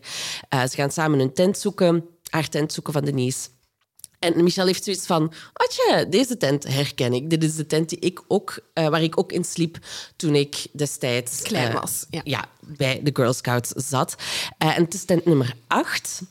[0.49, 3.49] Eh, ze gaan samen hun tent zoeken, haar tent zoeken van Denise.
[4.19, 7.29] En Michelle heeft zoiets van, atje, deze tent herken ik.
[7.29, 9.77] Dit is de tent die ik ook, eh, waar ik ook in sliep
[10.15, 11.41] toen ik destijds...
[11.41, 12.21] Klein eh, was, ja.
[12.23, 14.15] ja, bij de Girl Scouts zat.
[14.57, 16.21] En het is tent nummer acht.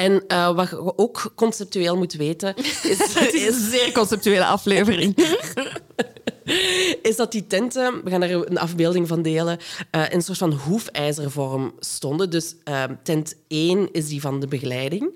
[0.00, 2.56] En eh, wat je ook conceptueel moet weten,
[2.92, 5.16] is, Het is een zeer conceptuele aflevering.
[7.02, 9.58] is dat die tenten, we gaan er een afbeelding van delen,
[9.90, 12.30] eh, in een soort van hoefijzervorm stonden.
[12.30, 15.10] Dus eh, tent 1 is die van de begeleiding.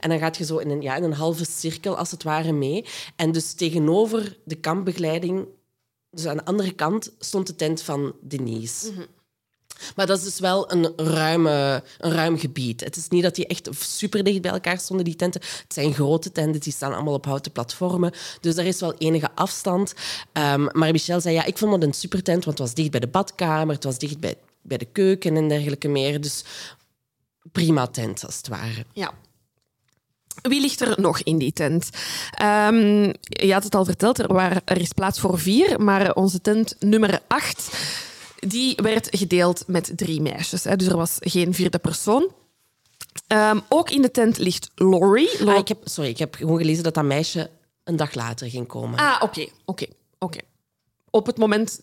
[0.00, 2.52] En dan gaat je zo in een, ja, in een halve cirkel, als het ware,
[2.52, 2.84] mee.
[3.16, 5.46] En dus tegenover de kampbegeleiding,
[6.10, 8.92] dus aan de andere kant, stond de tent van Denise.
[9.96, 12.80] Maar dat is dus wel een, ruime, een ruim gebied.
[12.80, 15.40] Het is niet dat die echt super dicht bij elkaar stonden, die tenten.
[15.40, 18.12] Het zijn grote tenten, die staan allemaal op houten platformen.
[18.40, 19.94] Dus er is wel enige afstand.
[20.32, 22.90] Ehm, maar Michel zei, ja, ik vond het een super tent, want het was dicht
[22.90, 26.20] bij de badkamer, het was dicht bij, bij de keuken en dergelijke meer.
[26.20, 26.44] Dus
[27.52, 28.84] prima tent, als het ware.
[28.92, 29.12] Ja.
[30.42, 31.88] Wie ligt er nog in die tent?
[32.30, 36.40] Ehm, je had het al verteld, er, waren, er is plaats voor vier, maar onze
[36.40, 37.76] tent nummer acht
[38.46, 40.64] die werd gedeeld met drie meisjes.
[40.64, 42.30] Hè, dus er was geen vierde persoon.
[43.26, 45.30] Ehm, ook in de tent ligt Laurie.
[45.44, 47.50] Lau- Ah, ik heb, sorry, ik heb gewoon gelezen dat dat meisje
[47.84, 48.98] een dag later ging komen.
[48.98, 49.86] Ah, oké, oké,
[50.18, 50.38] oké.
[51.10, 51.80] Op het moment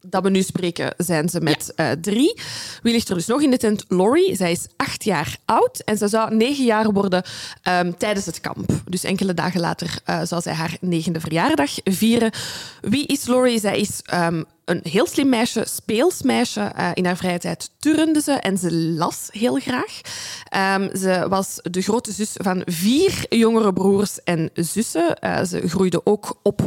[0.00, 2.40] dat we nu spreken, zijn ze met eh, drie.
[2.82, 3.84] Wie ligt er dus nog in de tent?
[3.88, 4.36] Laurie.
[4.36, 7.22] Zij is acht jaar oud en ze zou negen jaar worden
[7.62, 8.70] ehm, tijdens het kamp.
[8.88, 12.32] Dus enkele dagen later eh, zou zij haar negende verjaardag vieren.
[12.80, 13.60] Wie is Laurie?
[13.60, 16.60] Zij is ehm, een heel slim meisje, speels meisje.
[16.60, 20.00] Eh, in haar vrije tijd turnde ze en ze las heel graag.
[20.48, 25.18] Ehm, ze was de grote zus van vier jongere broers en zussen.
[25.18, 26.60] Eh, ze groeide ook op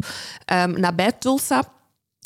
[0.46, 1.76] ehm, nabij Tulsa.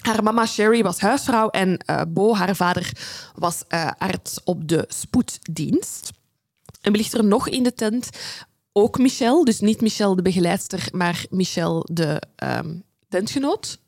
[0.02, 2.92] Haar mama Sherry was huisvrouw en eh, Bo, haar vader,
[3.36, 3.64] was
[3.98, 6.12] arts op de spoeddienst.
[6.82, 8.10] En ligt er nog in de tent?
[8.74, 12.74] Ook Michelle, dus niet Michelle de begeleidster, maar Michelle de ehm,
[13.12, 13.80] tentgenoot.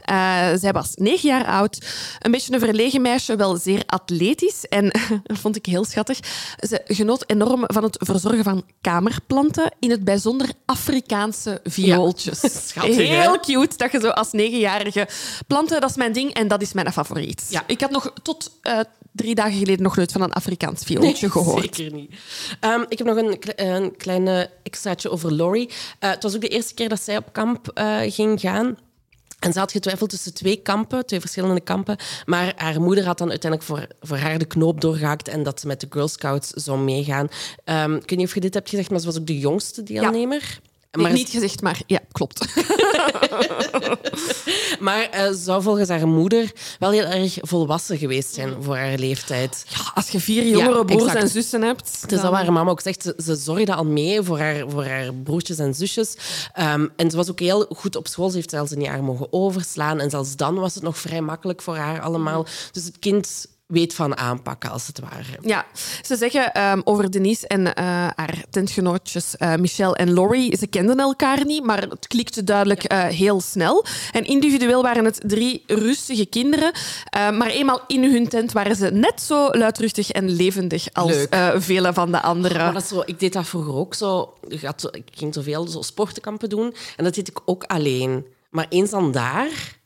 [0.00, 1.86] Eh, zij was negen jaar oud,
[2.18, 4.64] een beetje een verlegen meisje, wel zeer atletisch.
[4.68, 4.90] En
[5.24, 6.18] dat vond ik heel schattig.
[6.58, 12.40] Ze genoot enorm van het verzorgen van kamerplanten, in het bijzonder Afrikaanse viooltjes.
[12.68, 13.02] Schattig, hè?
[13.02, 15.08] heel cute dat je zo als negenjarige
[15.46, 17.46] planten, dat is mijn ding en dat is mijn favoriet.
[17.48, 17.62] Ja.
[17.66, 18.80] Ik had nog tot eh,
[19.18, 21.76] drie dagen geleden nog nooit van een Afrikaans viooltje gehoord.
[21.76, 22.14] Zeker niet.
[22.60, 25.70] Ehm, ik heb nog een, een klein extraatje over Laurie.
[25.98, 28.76] Eh, het was ook de eerste keer dat zij op kamp eh, ging gaan.
[29.38, 31.96] En ze had getwijfeld tussen twee kampen, twee verschillende kampen.
[32.26, 35.66] Maar haar moeder had dan uiteindelijk voor, voor haar de knoop doorgehakt en dat ze
[35.66, 37.28] met de Girl Scouts zou meegaan.
[37.64, 39.82] Ehm, ik weet niet of je dit hebt gezegd, maar ze was ook de jongste
[39.82, 40.60] deelnemer.
[40.90, 42.38] Maar, niet gezegd, maar ja, klopt.
[44.86, 49.64] maar ze zou volgens haar moeder wel heel erg volwassen geweest zijn voor haar leeftijd.
[49.68, 51.22] Ja, als je vier jongere broers exact.
[51.22, 52.00] en zussen hebt.
[52.00, 53.02] Het is dat waar haar mama ook zegt.
[53.02, 56.16] Ze, ze zorgde al mee voor haar, voor haar broertjes en zusjes.
[56.52, 58.30] Ehm, en ze was ook heel goed op school.
[58.30, 60.00] Ze heeft zelfs een jaar mogen overslaan.
[60.00, 62.46] En zelfs dan was het nog vrij makkelijk voor haar allemaal.
[62.72, 65.38] Dus het kind weet van aanpakken, als het ware.
[65.40, 65.66] Ja,
[66.02, 70.98] ze zeggen ehm, over Denise en eh, haar tentgenootjes uh, Michelle en Laurie, ze kenden
[71.00, 73.84] elkaar niet, maar het klikte duidelijk uh, heel snel.
[74.12, 76.72] En individueel waren het drie rustige kinderen,
[77.12, 82.12] maar eenmaal in hun tent waren ze net zo luidruchtig en levendig als vele van
[82.12, 82.56] de anderen.
[82.56, 84.34] Maar dat zo, ik deed dat vroeger ook zo.
[84.48, 88.26] Ik ging zoveel zo sportenkampen doen en dat deed ik ook alleen.
[88.50, 89.77] Maar eens dan daar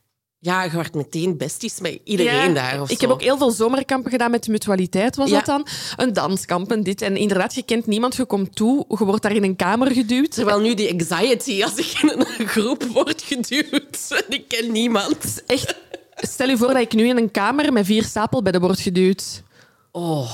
[0.43, 2.81] ja, je wordt meteen besties met iedereen daar.
[2.81, 5.67] Of ik heb ook heel veel zomerkampen gedaan met de mutualiteit, was dat dan?
[5.95, 7.01] Een danskamp en dit.
[7.01, 10.31] En inderdaad, je kent niemand, je komt toe, je wordt daar in een kamer geduwd.
[10.31, 14.23] Terwijl nu die anxiety als ik in een groep word geduwd.
[14.29, 15.43] Ik ken niemand.
[15.45, 15.75] Echt,
[16.15, 19.43] stel je voor dat ik nu in een kamer met vier stapelbedden word geduwd.
[19.91, 20.31] Oh.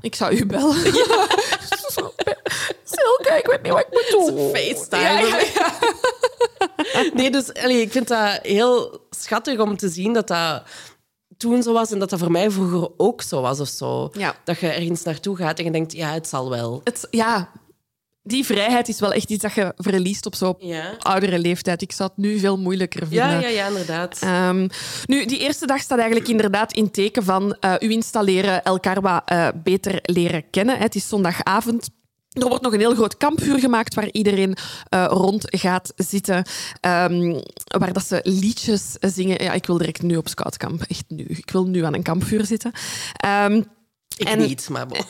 [0.00, 0.84] Ik zou u bellen.
[0.84, 1.26] Ja.
[2.84, 4.50] Silke, ik weet niet wat ik moet doen.
[4.54, 5.46] FaceTime.
[6.92, 10.62] Ja, nee, dus allee, ik vind dat heel schattig om te zien dat dat
[11.36, 14.10] toen zo was en dat dat voor mij vroeger ook zo was of zo.
[14.12, 14.36] Ja.
[14.44, 16.80] Dat je ergens naartoe gaat en je denkt, ja, het zal wel.
[16.84, 17.50] Het, ja,
[18.28, 20.94] die vrijheid is wel echt iets dat je verliest op zo'n ja.
[20.98, 21.82] oudere leeftijd.
[21.82, 23.30] Ik zou het nu veel moeilijker vinden.
[23.30, 24.22] Ja, ja, ja inderdaad.
[24.48, 24.68] Um,
[25.06, 29.22] nu, die eerste dag staat eigenlijk inderdaad in teken van uh, u installeren, elkaar wat
[29.32, 30.78] uh, beter leren kennen.
[30.78, 31.88] Het is zondagavond.
[32.28, 34.56] Er wordt nog een heel groot kampvuur gemaakt waar iedereen
[34.94, 36.36] uh, rond gaat zitten.
[36.80, 37.42] Um,
[37.78, 39.42] waar dat ze liedjes zingen.
[39.42, 40.82] Ja, ik wil direct nu op scoutkamp.
[40.82, 41.24] Echt nu.
[41.24, 42.72] Ik wil nu aan een kampvuur zitten.
[43.44, 43.64] Um,
[44.16, 44.38] ik en...
[44.38, 44.98] niet, maar bon.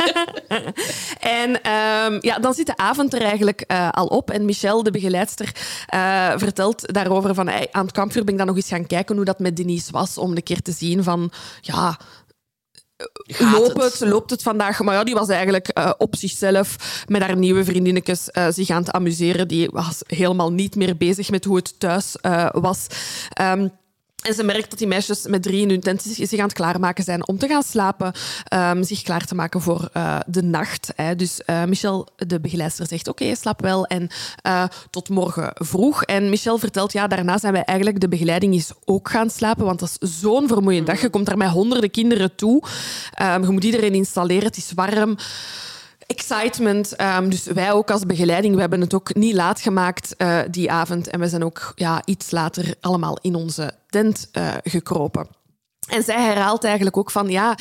[1.40, 4.30] en um, ja, dan zit de avond er eigenlijk uh, al op.
[4.30, 5.52] En Michelle, de begeleidster,
[5.94, 7.48] uh, vertelt daarover van...
[7.48, 9.92] Hey, aan het kampvuur ben ik dan nog eens gaan kijken hoe dat met Denise
[9.92, 10.18] was.
[10.18, 11.32] Om een keer te zien van...
[11.60, 11.98] Ja,
[13.38, 14.00] loopt het?
[14.00, 14.80] loopt het vandaag?
[14.80, 18.82] Maar ja, die was eigenlijk uh, op zichzelf met haar nieuwe vriendinnetjes uh, zich aan
[18.82, 19.48] het amuseren.
[19.48, 22.86] Die was helemaal niet meer bezig met hoe het thuis uh, was.
[23.40, 23.70] Um,
[24.22, 27.04] en ze merkt dat die meisjes met drie in hun tent zich aan het klaarmaken
[27.04, 28.12] zijn om te gaan slapen,
[28.54, 30.92] um, zich klaar te maken voor uh, de nacht.
[30.96, 31.16] Hè.
[31.16, 34.08] Dus uh, Michel, de begeleidster, zegt oké, okay, slaap wel en
[34.46, 36.02] uh, tot morgen vroeg.
[36.02, 39.80] En Michel vertelt, ja, daarna zijn wij eigenlijk de begeleiding is ook gaan slapen, want
[39.80, 41.00] dat is zo'n vermoeiend dag.
[41.00, 42.62] Je komt daar met honderden kinderen toe.
[43.22, 45.16] Um, je moet iedereen installeren, het is warm
[46.10, 47.00] excitement.
[47.00, 50.70] Um, dus wij ook als begeleiding, we hebben het ook niet laat gemaakt uh, die
[50.70, 51.08] avond.
[51.08, 55.28] En we zijn ook ja, iets later allemaal in onze tent uh, gekropen.
[55.88, 57.58] En zij herhaalt eigenlijk ook van ja.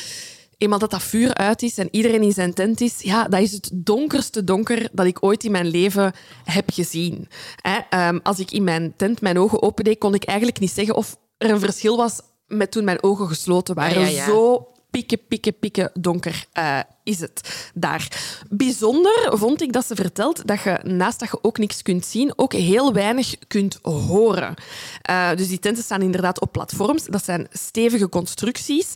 [0.57, 3.51] Eenmaal dat dat vuur uit is en iedereen in zijn tent is, ja, dat is
[3.51, 7.27] het donkerste donker dat ik ooit in mijn leven heb gezien.
[7.61, 8.07] Hè?
[8.07, 11.17] Um, als ik in mijn tent mijn ogen opendeed, kon ik eigenlijk niet zeggen of
[11.37, 14.01] er een verschil was met toen mijn ogen gesloten waren.
[14.01, 14.25] Ja, ja, ja.
[14.25, 18.07] Zo pikken, pikken, pikken donker uh, is het daar.
[18.49, 22.33] Bijzonder vond ik dat ze vertelt dat je naast dat je ook niks kunt zien,
[22.35, 24.53] ook heel weinig kunt horen.
[25.09, 27.05] Uh, dus die tenten staan inderdaad op platforms.
[27.05, 28.93] Dat zijn stevige constructies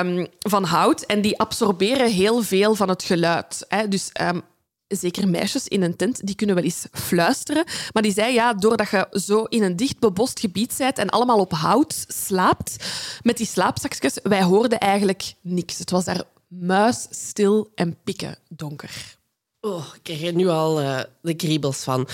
[0.00, 3.64] um, van hout en die absorberen heel veel van het geluid.
[3.68, 3.88] Hè.
[3.88, 4.42] Dus um,
[4.96, 7.64] zeker meisjes in een tent, die kunnen wel eens fluisteren.
[7.92, 11.38] Maar die zei, ja, doordat je zo in een dicht bebost gebied bent en allemaal
[11.38, 12.76] op hout slaapt,
[13.22, 15.78] met die slaapzakjes, wij hoorden eigenlijk niks.
[15.78, 19.16] Het was daar muisstil en pikken donker.
[19.60, 22.08] Oh, ik krijg er nu al uh, de kriebels van.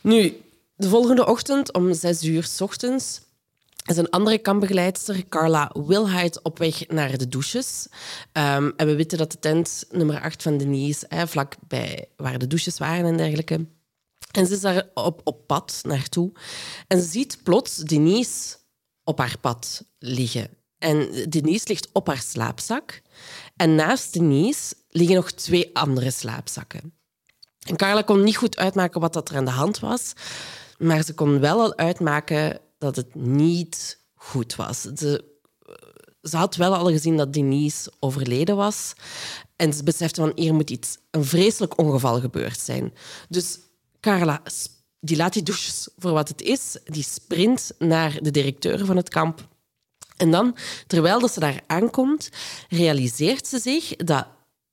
[0.00, 0.40] Nu,
[0.76, 3.20] de volgende ochtend om zes uur s ochtends
[3.82, 7.86] is een andere kampbegeleidster, Carla Wilheid, op weg naar de douches.
[8.32, 12.38] Um, en we weten dat de tent nummer 8 van Denise, hè, vlak bij waar
[12.38, 13.66] de douches waren en dergelijke.
[14.32, 16.32] En ze is daar op, op pad naartoe.
[16.86, 18.56] En ziet plots Denise
[19.04, 20.48] op haar pad liggen.
[20.78, 23.02] En Denise ligt op haar slaapzak.
[23.56, 26.94] En naast Denise liggen nog twee andere slaapzakken.
[27.66, 30.12] En Carla kon niet goed uitmaken wat dat er aan de hand was.
[30.78, 34.80] Maar ze kon wel al uitmaken dat het niet goed was.
[34.80, 35.24] Ze,
[36.30, 38.92] had wel al gezien dat Denise overleden was.
[39.56, 42.92] En ze besefte van hier moet iets, een vreselijk ongeval gebeurd zijn.
[43.28, 43.58] Dus
[44.00, 44.42] Carla
[45.00, 46.76] die laat die douches voor wat het is.
[46.84, 49.48] Die sprint naar de directeur van het kamp.
[50.16, 52.28] En dan, terwijl dat ze daar aankomt,
[52.68, 54.26] realiseert ze zich dat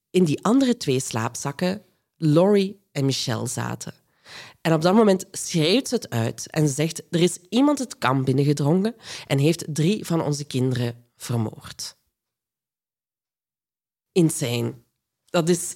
[0.10, 1.82] in die andere twee slaapzakken
[2.18, 3.94] Laurie en Michelle zaten.
[4.62, 7.98] En op dat moment schreeuwt ze het uit en ze zegt: Er is iemand het
[7.98, 8.96] kamp binnengedrongen
[9.28, 11.98] en heeft drie van onze kinderen vermoord.
[14.12, 14.74] Insane.
[15.26, 15.74] Dat is.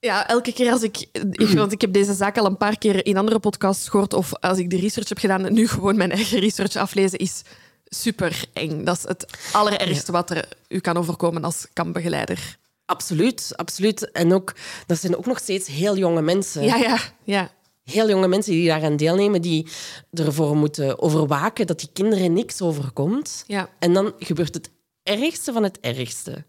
[0.00, 3.06] Ja, elke keer als ik, ik, Want ik heb deze zaak al een paar keer
[3.06, 4.14] in andere podcasts gehoord.
[4.14, 7.42] Of als ik de research heb gedaan nu gewoon mijn eigen research aflezen, is
[7.84, 8.84] super eng.
[8.84, 12.56] Dat is het allerergste wat er u kan overkomen als kampbegeleider.
[12.84, 14.10] Absoluut, absoluut.
[14.10, 14.54] En ook,
[14.86, 16.62] dat zijn ook nog steeds heel jonge mensen.
[16.62, 17.50] Ja, ja, ja
[17.90, 19.66] heel jonge mensen die daaraan deelnemen, die
[20.12, 23.44] ervoor moeten overwaken dat die kinderen niks overkomt.
[23.46, 23.68] Ja.
[23.78, 24.70] En dan gebeurt het
[25.02, 26.44] ergste van het ergste?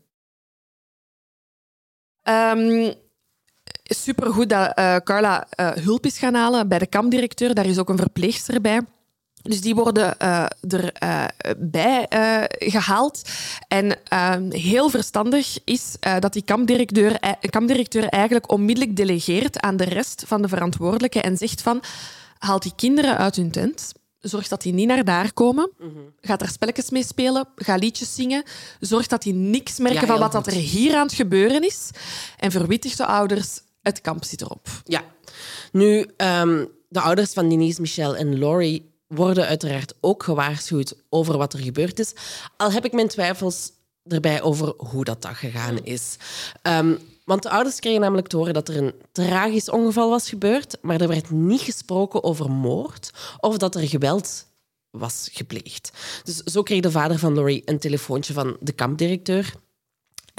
[2.24, 2.94] Um,
[3.84, 7.54] supergoed dat uh, Carla uh, hulp is gaan halen bij de kampdirecteur.
[7.54, 8.82] Daar is ook een verpleegster bij.
[9.42, 10.46] Dus die worden uh,
[11.38, 13.22] erbij uh, gehaald.
[13.68, 20.24] En ehm, heel verstandig is dat die kampdirecteur, kampdirecteur eigenlijk onmiddellijk delegeert aan de rest
[20.28, 21.84] van de verantwoordelijken en zegt van
[22.38, 23.92] haal die kinderen uit hun tent.
[24.20, 25.72] Zorg dat die niet naar daar komen.
[25.78, 26.14] Mm -hmm.
[26.22, 27.48] Ga er spelletjes mee spelen.
[27.56, 28.44] Ga liedjes zingen.
[28.80, 31.90] Zorg dat die niks merken van wat dat er hier aan het gebeuren is.
[32.38, 34.68] En verwittig de ouders, het kamp zit erop.
[34.84, 35.04] Ja.
[35.72, 41.54] Nu, um, de ouders van Denise, Michel en Laurie worden uiteraard ook gewaarschuwd over wat
[41.54, 42.14] er gebeurd is.
[42.58, 43.72] Al heb ik mijn twijfels
[44.04, 46.18] erbij over hoe dat, dat gegaan is.
[46.64, 50.78] Um, want de ouders kregen namelijk te horen dat er een tragisch ongeval was gebeurd,
[50.82, 54.46] maar er werd niet gesproken over moord of dat er geweld
[54.90, 55.92] was gepleegd.
[56.24, 59.54] Dus zo kreeg de vader van Laurie een telefoontje van de kampdirecteur.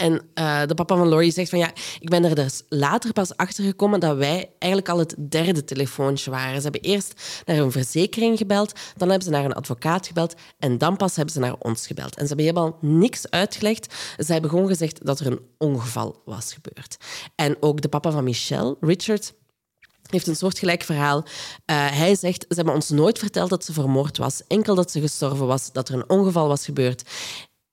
[0.01, 3.37] En uh, de papa van Laurie zegt van ja, ik ben er dus later pas
[3.37, 6.57] achter gekomen dat wij eigenlijk al het derde telefoontje waren.
[6.57, 10.79] Ze hebben eerst naar een verzekering gebeld, dan hebben ze naar een advocaat gebeld en
[10.79, 12.17] dan pas hebben ze naar ons gebeld.
[12.17, 13.95] En ze hebben helemaal niks uitgelegd.
[14.19, 16.97] Ze hebben gewoon gezegd dat er een ongeval was gebeurd.
[17.35, 19.35] En ook de papa van Michelle, Richard,
[20.07, 21.19] heeft een soortgelijk verhaal.
[21.19, 21.27] Uh,
[21.91, 25.47] hij zegt, ze hebben ons nooit verteld dat ze vermoord was, enkel dat ze gestorven
[25.47, 27.03] was, dat er een ongeval was gebeurd.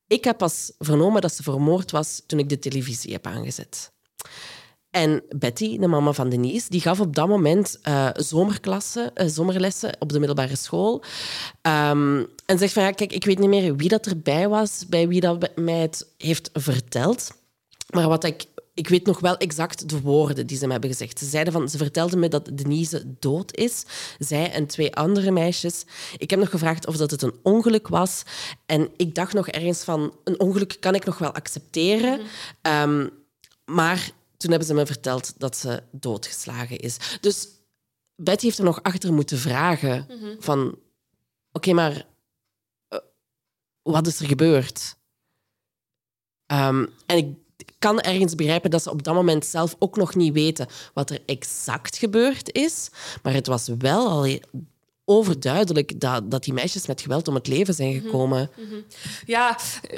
[0.07, 3.91] Ik heb pas vernomen dat ze vermoord was toen ik de televisie heb aangezet.
[4.89, 9.95] En Betty, de mama van Denise, die gaf op dat moment uh, zomerklassen, uh, zomerlessen
[9.99, 11.03] op de middelbare school.
[11.61, 15.07] Um, en zegt van ja, kijk, ik weet niet meer wie dat erbij was, bij
[15.07, 17.31] wie dat mij het heeft verteld.
[17.89, 18.45] Maar wat ik
[18.77, 21.19] ik weet nog wel exact de woorden die ze me hebben gezegd.
[21.19, 23.83] Ze zeiden van, ze vertelden me dat Denise dood is.
[24.19, 25.85] Zij en twee andere meisjes.
[26.17, 28.23] Ik heb nog gevraagd of dat het een ongeluk was.
[28.65, 32.19] En ik dacht nog ergens van, een ongeluk kan ik nog wel accepteren.
[32.61, 33.09] um,
[33.65, 36.97] maar toen hebben ze me verteld dat ze doodgeslagen is.
[37.21, 37.47] Dus
[38.15, 40.35] Betty heeft er nog achter moeten vragen -hmm.
[40.39, 40.67] van...
[40.67, 40.77] Oké,
[41.51, 42.05] okay, maar
[42.89, 42.99] uh,
[43.81, 44.95] wat is er gebeurd?
[46.51, 47.45] Um, en ik
[47.79, 51.19] kan ergens begrijpen dat ze op dat moment zelf ook nog niet weten wat er
[51.25, 52.89] exact gebeurd is.
[53.23, 54.39] Maar het was wel al
[55.09, 58.05] overduidelijk dat, dat die meisjes met geweld om het leven zijn mhm.
[58.05, 58.49] gekomen.
[58.55, 58.83] Mm -hmm.
[59.25, 59.57] Ja,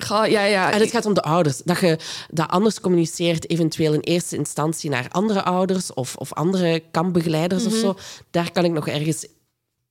[0.10, 0.72] ja, ja.
[0.72, 1.58] En het gaat om de ouders.
[1.58, 6.84] Dat je dat anders communiceert, eventueel in eerste instantie naar andere ouders of, of andere
[6.92, 7.78] kampbegeleiders mm -hmm.
[7.78, 7.98] of mhm.
[7.98, 8.24] zo.
[8.32, 9.28] Daar kan ik nog ergens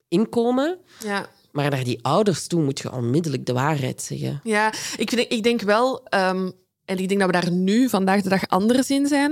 [0.07, 0.77] inkomen.
[1.03, 1.29] Ja.
[1.51, 4.39] Maar naar die ouders toe moet je onmiddellijk de waarheid zeggen.
[4.43, 6.07] Ja, ik, vind, ik denk wel...
[6.09, 6.53] Um
[6.89, 9.31] en ik denk dat we daar nu, vandaag de dag, anders in zijn.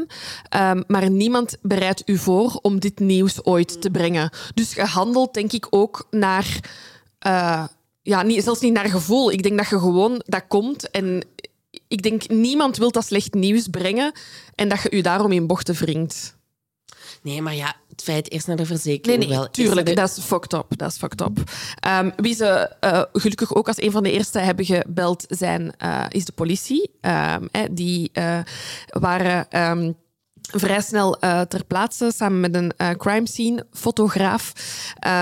[0.56, 4.30] Um, maar niemand bereidt u voor om dit nieuws ooit te brengen.
[4.54, 6.60] Dus je handelt, denk ik, ook naar...
[7.28, 7.65] Uh,
[8.02, 9.32] ja, niet, zelfs niet naar gevoel.
[9.32, 10.22] Ik denk dat je gewoon...
[10.26, 11.24] Dat komt en
[11.88, 14.12] ik denk niemand wil dat slecht nieuws brengen
[14.56, 16.36] en dat je u daarom in bochten wringt.
[17.22, 19.49] Nee, maar ja, het feit eerst naar de verzekering nee, nee, wel.
[19.49, 20.65] Tuurlijk, dat is fucked up.
[20.69, 21.38] Dat is fucked up.
[21.88, 26.05] Um, wie ze uh, gelukkig ook als een van de eerste hebben gebeld zijn, uh,
[26.10, 26.91] is de politie.
[27.01, 28.39] Um, die uh,
[28.88, 29.62] waren...
[29.71, 29.95] Um,
[30.47, 34.53] vrij snel uh, ter plaatse, samen met een uh, crime scene fotograaf,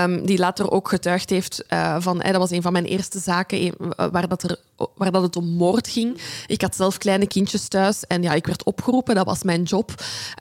[0.04, 3.74] um, die later ook getuigd heeft uh, van, dat was een van mijn eerste zaken
[4.10, 4.56] waar, dat er,
[4.94, 6.20] waar dat het om moord ging.
[6.46, 9.94] Ik had zelf kleine kindjes thuis en ja, ik werd opgeroepen, dat was mijn job.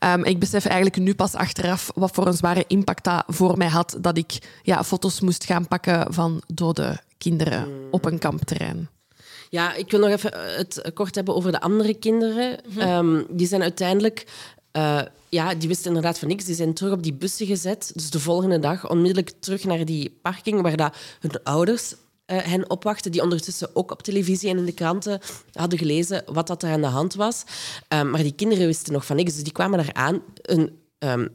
[0.03, 3.69] Um, ik besef eigenlijk nu pas achteraf wat voor een zware impact dat voor mij
[3.69, 8.89] had, dat ik ja, foto's moest gaan pakken van dode kinderen op een kampterrein.
[9.49, 12.59] Ja, ik wil nog even het kort hebben over de andere kinderen.
[12.67, 13.07] Mm -hmm.
[13.07, 14.25] um, die zijn uiteindelijk
[14.77, 16.45] uh, ja, die wisten inderdaad van niks.
[16.45, 17.91] Die zijn terug op die bussen gezet.
[17.93, 22.69] Dus de volgende dag onmiddellijk terug naar die parking waar dat hun ouders uh, hen
[22.69, 23.11] opwachten.
[23.11, 25.19] Die ondertussen ook op televisie en in de kranten
[25.53, 27.43] hadden gelezen wat dat er aan de hand was.
[27.89, 29.33] Um, maar die kinderen wisten nog van niks.
[29.33, 30.21] Dus die kwamen daar aan.
[30.41, 31.29] Een, um,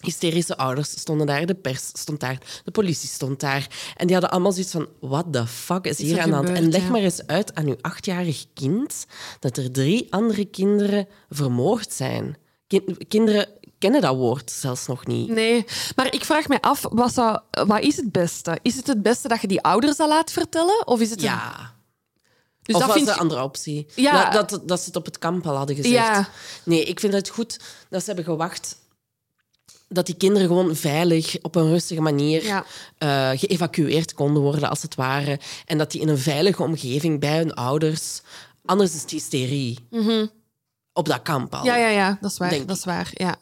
[0.00, 3.92] hysterische ouders stonden daar, de pers stond daar, de politie stond daar.
[3.96, 6.48] En die hadden allemaal zoiets van, what the fuck is, is hier aan de hand?
[6.48, 6.90] En leg ja.
[6.90, 9.06] maar eens uit aan uw achtjarig kind
[9.40, 12.36] dat er drie andere kinderen vermoord zijn
[13.08, 15.28] kinderen kennen dat woord zelfs nog niet.
[15.28, 15.64] Nee,
[15.96, 18.58] maar ik vraag me af, wat, zou, wat is het beste?
[18.62, 20.86] Is het het beste dat je die ouders al laat vertellen?
[20.86, 21.76] Of is het ja.
[22.62, 23.18] Dus of dat was de je...
[23.18, 23.86] andere optie?
[23.94, 24.30] Ja.
[24.30, 25.94] Dat, dat, dat, ze het op het kamp al hadden gezegd.
[25.94, 26.28] Ja.
[26.64, 28.76] Nee, ik vind het goed dat ze hebben gewacht
[29.88, 32.64] dat die kinderen gewoon veilig, op een rustige manier ja.
[32.98, 35.40] uh, geëvacueerd konden worden, als het ware.
[35.66, 38.20] En dat die in een veilige omgeving bij hun ouders...
[38.64, 39.78] Anders is het hysterie.
[39.90, 40.30] Mm -hmm
[40.98, 41.64] op dat kamp al.
[41.64, 42.66] Ja, ja, ja, dat is waar.
[42.66, 43.36] Dat is waar ja.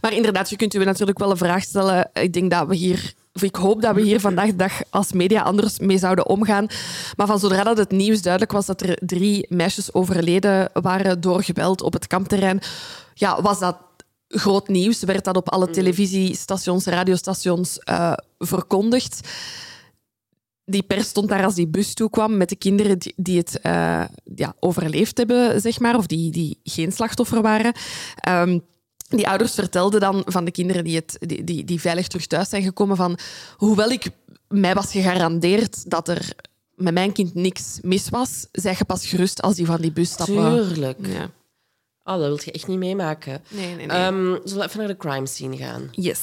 [0.00, 2.10] Maar inderdaad, je kunt u natuurlijk wel een vraag stellen.
[2.12, 5.12] Ik denk dat we hier of ik hoop dat we hier vandaag de dag als
[5.12, 6.66] media anders mee zouden omgaan.
[7.16, 11.42] Maar van zodra dat het nieuws duidelijk was dat er drie meisjes overleden waren door
[11.42, 12.60] geweld op het kampterrein,
[13.14, 13.76] ja, was dat
[14.28, 15.02] groot nieuws.
[15.02, 19.20] Werd dat op alle televisiestations, radiostations uh, verkondigd.
[20.70, 24.04] Die pers stond daar als die bus toekwam met de kinderen die, die het uh,
[24.34, 27.72] ja, overleefd hebben, zeg maar, of die, die geen slachtoffer waren.
[28.28, 28.62] Um,
[29.08, 32.48] die ouders vertelden dan van de kinderen die, het, die, die, die veilig terug thuis
[32.48, 33.18] zijn gekomen van
[33.56, 34.10] hoewel ik
[34.48, 36.32] mij was gegarandeerd dat er
[36.74, 40.10] met mijn kind niks mis was, zeg je pas gerust als die van die bus
[40.10, 40.66] stappen.
[40.66, 41.06] Tuurlijk.
[41.06, 41.30] Ja.
[42.04, 43.42] Oh, dat wil je echt niet meemaken.
[43.48, 44.06] Nee, nee, nee.
[44.06, 45.88] Um, zullen we even naar de crime scene gaan?
[45.90, 46.20] Yes.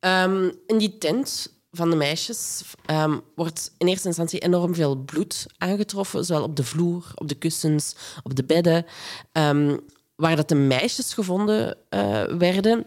[0.00, 5.46] Um, in die tent van de meisjes um, wordt in eerste instantie enorm veel bloed
[5.58, 8.86] aangetroffen, zowel op de vloer, op de kussens, op de bedden
[10.22, 12.86] waar dat de meisjes gevonden uh, werden.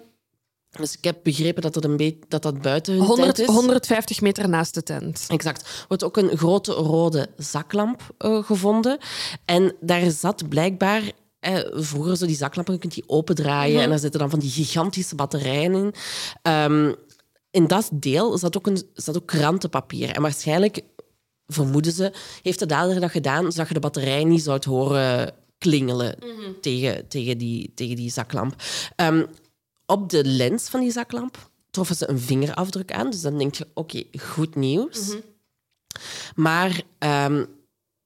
[0.69, 3.55] Dus ik heb begrepen dat dat, een beetje, dat, dat buiten hun 100, tent is.
[3.55, 5.25] 150 meter naast de tent.
[5.27, 5.85] Exact.
[5.87, 8.97] wordt ook een grote rode zaklamp uh, gevonden.
[9.45, 11.11] En daar zat blijkbaar...
[11.39, 14.39] Eh, vroeger zo die zaklampen, je kunt die opendraaien mm en daar zitten dan van
[14.39, 15.93] die gigantische batterijen in.
[16.51, 16.95] Um,
[17.55, 20.09] in dat deel zat ook, een, zat ook krantenpapier.
[20.11, 20.81] En waarschijnlijk,
[21.47, 26.15] vermoeden ze, heeft de dader dat gedaan zodat je de batterij niet zou horen klingelen
[26.19, 26.51] mhm.
[26.61, 28.55] tegen, tegen, die, tegen die zaklamp.
[28.95, 29.25] Um,
[29.85, 33.09] op de lens van die zaklamp troffen ze een vingerafdruk aan.
[33.09, 35.07] Dus dan denk je, oké, goed nieuws.
[35.07, 35.17] Mhm.
[36.35, 37.47] Maar um,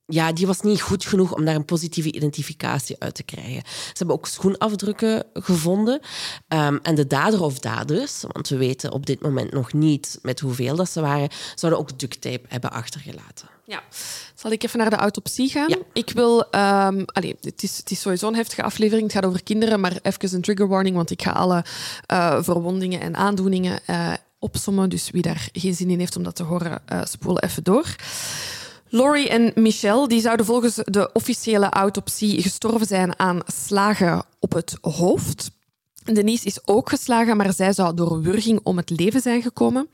[0.10, 3.62] ja, die was niet goed genoeg om daar een positieve identificatie uit te krijgen.
[3.66, 5.99] Ze hebben ook schoenafdrukken gevonden.
[6.47, 10.39] Um, en de dader of daders, want we weten op dit moment nog niet met
[10.39, 13.47] hoeveel dat ze waren, zouden ook ducttape hebben achtergelaten.
[13.66, 13.84] Ja.
[14.36, 15.76] Zal ik even naar de autopsie gaan?
[15.93, 16.39] Ik wil...
[16.39, 19.03] Um, allez, het, is, het is sowieso een heftige aflevering.
[19.03, 21.66] Het gaat over kinderen, maar even een trigger warning, want ik ga alle
[22.12, 24.89] uh, verwondingen en aandoeningen uh, opsommen.
[24.89, 27.95] Dus wie daar geen zin in heeft om dat te horen, uh, spoel even door.
[28.90, 34.78] Laurie en Michelle die zouden volgens de officiële autopsie gestorven zijn aan slagen op het
[34.82, 35.52] hoofd.
[36.04, 39.90] Denise is ook geslagen, maar zij zou door wurging om het leven zijn gekomen.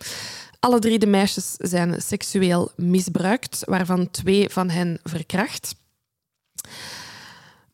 [0.59, 5.75] Alle drie de meisjes zijn seksueel misbruikt, waarvan twee van hen verkracht.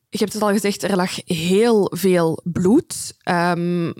[0.09, 3.15] Je hebt het al gezegd, er lag heel veel bloed.
[3.24, 3.93] Um,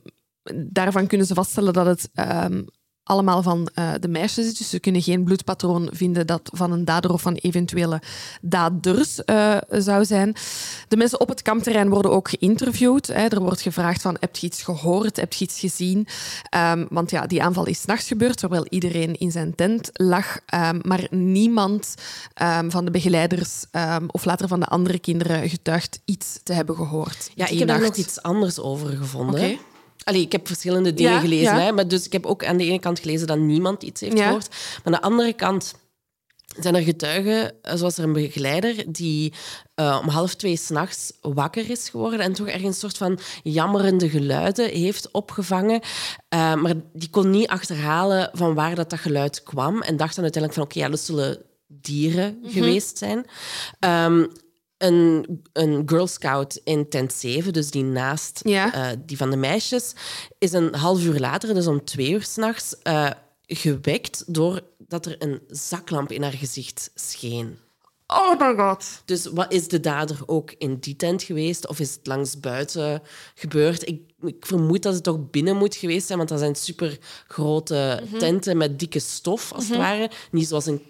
[0.54, 2.10] daarvan kunnen ze vaststellen dat het
[2.44, 2.68] um,
[3.12, 4.58] allemaal van uh, de meisjes.
[4.58, 8.02] Dus ze kunnen geen bloedpatroon vinden dat van een dader of van eventuele
[8.42, 10.36] daders uh, zou zijn.
[10.88, 13.08] De mensen op het kampterrein worden ook geïnterviewd.
[13.08, 13.28] Hè.
[13.28, 15.18] Er wordt gevraagd van, heb je iets gehoord?
[15.18, 16.08] Heb je iets gezien?
[16.56, 20.40] Um, want ja, die aanval is nachts gebeurd, terwijl iedereen in zijn tent lag.
[20.56, 21.96] Um, maar niemand
[22.42, 23.66] um, van de begeleiders
[24.08, 27.32] of later van de andere kinderen getuigt iets te hebben gehoord.
[27.36, 29.36] Ja, ik heb daar nog iets anders over gevonden.
[29.36, 29.60] Okay.
[30.04, 31.62] Allee, ik heb verschillende dingen gelezen.
[31.62, 34.20] Hè, maar dus ik heb ook aan de ene kant gelezen dat niemand iets heeft
[34.20, 34.50] gehoord.
[34.50, 35.74] Maar aan de andere kant
[36.60, 39.34] zijn er getuigen, eh, zoals er een begeleider, die
[39.76, 44.10] uh, om half twee s'nachts wakker is geworden en toch ergens een soort van jammerende
[44.10, 45.82] geluiden heeft opgevangen.
[46.34, 49.82] Uh, maar die kon niet achterhalen van waar dat, dat geluid kwam.
[49.82, 52.52] En dacht dan uiteindelijk van, oké, okay, ja, dat zullen dieren mm -hmm.
[52.52, 53.26] geweest zijn.
[54.06, 54.32] Um,
[54.84, 58.76] een, een Girl Scout in tent 7, dus die naast ja.
[58.76, 59.94] uh, die van de meisjes,
[60.38, 63.10] is een half uur later, dus om twee uur s'nachts, uh,
[63.48, 67.58] gewekt doordat er een zaklamp in haar gezicht scheen.
[68.08, 69.02] Oh my god.
[69.06, 71.68] Dus wat is de dader ook in die tent geweest?
[71.68, 73.02] Of is het langs buiten
[73.36, 73.88] gebeurd?
[73.88, 78.00] Ik, ik vermoed dat het toch binnen moet geweest zijn, want dat zijn super grote
[78.02, 78.20] mm -hmm.
[78.20, 79.82] tenten met dikke stof, als mm -hmm.
[79.82, 80.12] het ware.
[80.32, 80.82] Niet zoals een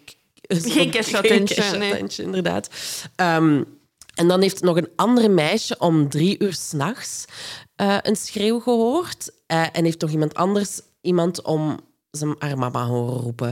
[0.51, 0.91] geen
[1.79, 2.03] nee.
[2.17, 2.69] inderdaad.
[3.15, 3.79] Um,
[4.13, 7.25] en dan heeft nog een andere meisje om drie uur s'nachts
[7.81, 9.31] uh, een schreeuw gehoord.
[9.47, 11.79] Uh, en heeft nog iemand anders iemand om
[12.11, 13.47] zijn haar mama horen roepen.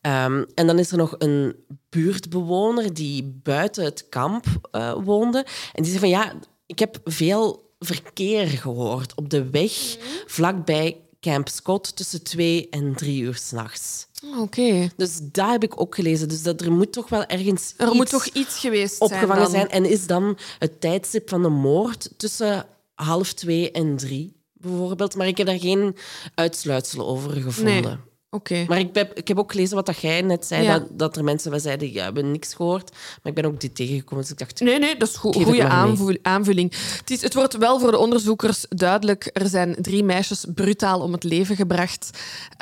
[0.00, 1.56] Um, en dan is er nog een
[1.88, 5.46] buurtbewoner die buiten het kamp uh, woonde.
[5.72, 6.32] En die zei van ja,
[6.66, 10.22] ik heb veel verkeer gehoord op de weg -hmm.
[10.26, 14.06] vlakbij Camp Scott tussen twee en drie uur s'nachts.
[14.24, 14.40] Oké.
[14.40, 14.90] Okay.
[14.96, 16.28] Dus daar heb ik ook gelezen.
[16.28, 19.84] Dus dat er moet toch wel ergens er moet toch iets geweest opgevangen zijn, zijn.
[19.84, 25.16] En is dan het tijdstip van de moord tussen half twee en drie, bijvoorbeeld.
[25.16, 25.96] Maar ik heb daar geen
[26.34, 27.82] uitsluitsel over gevonden.
[27.82, 27.96] Nee.
[28.34, 28.64] Okay.
[28.68, 30.78] Maar ik heb, ik heb ook gelezen wat dat jij net zei, ja.
[30.78, 32.90] dat, dat er mensen zeiden, ja, hebben niks gehoord.
[32.90, 34.60] Maar ik ben ook dit tegengekomen, dus ik dacht...
[34.60, 36.72] Nee, nee, dat is een goede aanvul aanvulling.
[36.98, 41.12] Het, is, het wordt wel voor de onderzoekers duidelijk, er zijn drie meisjes brutaal om
[41.12, 42.10] het leven gebracht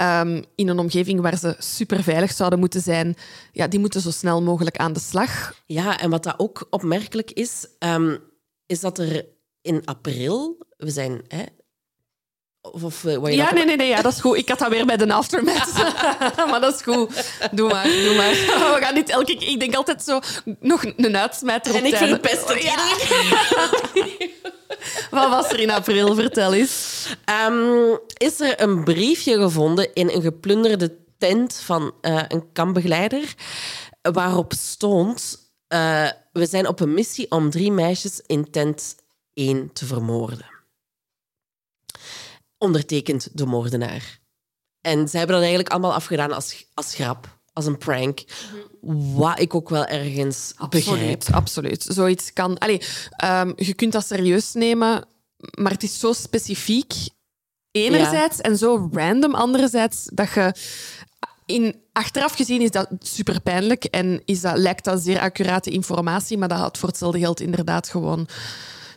[0.02, 3.16] um, in een omgeving waar ze superveilig zouden moeten zijn.
[3.52, 5.54] Ja, die moeten zo snel mogelijk aan de slag.
[5.66, 8.18] Ja, en wat dat ook opmerkelijk is, um,
[8.66, 9.26] is dat er
[9.62, 11.44] in april, we zijn hè,
[12.62, 14.36] Of, of eh, wat je Ja, dat- nee, nee, nee, ja, dat is goed.
[14.36, 15.72] Ik had dat weer bij de aftermath.
[16.50, 17.32] maar dat is goed.
[17.52, 18.30] Doe maar, doe maar.
[18.74, 19.48] We gaan niet elke keer...
[19.48, 20.20] Ik denk altijd zo,
[20.60, 22.76] nog een uitsmijter op En ik verpest het Ja.
[25.10, 26.14] Wat was er in april?
[26.14, 27.06] Vertel eens.
[27.24, 33.34] Ehm, is er een briefje gevonden in een geplunderde tent van eh, een kampbegeleider,
[34.12, 38.94] waarop stond: eh, We zijn op een missie om drie meisjes in tent
[39.34, 40.46] 1 te vermoorden.
[42.62, 44.20] Ondertekend de moordenaar.
[44.80, 48.24] En zij hebben dat eigenlijk allemaal afgedaan als, als grap, als een prank.
[49.14, 50.98] Wat ik ook wel ergens begrijp.
[50.98, 51.86] Absoluut, absoluut.
[51.88, 52.58] Zoiets kan...
[52.58, 52.80] Allee,
[53.16, 55.04] ehm, je kunt dat serieus nemen,
[55.58, 56.92] maar het is zo specifiek,
[57.70, 60.54] enerzijds, en zo random, anderzijds, dat je...
[61.46, 66.38] In, achteraf gezien is dat super pijnlijk en is dat, lijkt dat zeer accurate informatie,
[66.38, 68.28] maar dat had voor hetzelfde geld inderdaad gewoon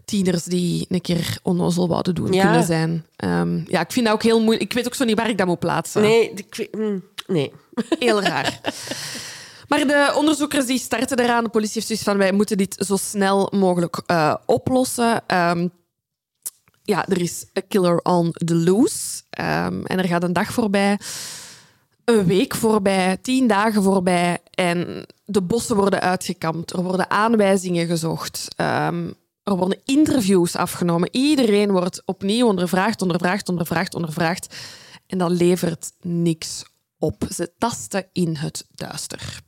[0.06, 2.44] tieners die een keer onnozel wouden doen Ja.
[2.44, 3.06] kunnen zijn.
[3.16, 4.62] Ehm, ja, ik vind dat ook heel moeilijk.
[4.70, 6.02] Ik weet ook zo niet waar ik dat moet plaatsen.
[6.02, 7.52] Nee, ik mm, nee.
[8.00, 8.60] Heel raar.
[9.68, 11.44] Maar de onderzoekers die starten eraan.
[11.44, 15.24] De politie heeft zoiets van, wij moeten dit zo snel mogelijk eh, oplossen.
[15.28, 15.68] Ehm,
[16.84, 19.22] ja, er is a killer on the loose.
[19.30, 21.00] Ehm, en er gaat een dag voorbij,
[22.06, 24.38] een week voorbij, tien dagen voorbij.
[24.52, 26.74] En de bossen worden uitgekampt.
[26.74, 28.48] Er worden aanwijzingen gezocht.
[29.44, 31.10] Er worden interviews afgenomen.
[31.12, 34.56] Iedereen wordt opnieuw ondervraagd, ondervraagd, ondervraagd, ondervraagd.
[35.08, 36.64] En dat levert niks
[36.98, 37.24] op.
[37.30, 39.42] Ze tasten in het duister.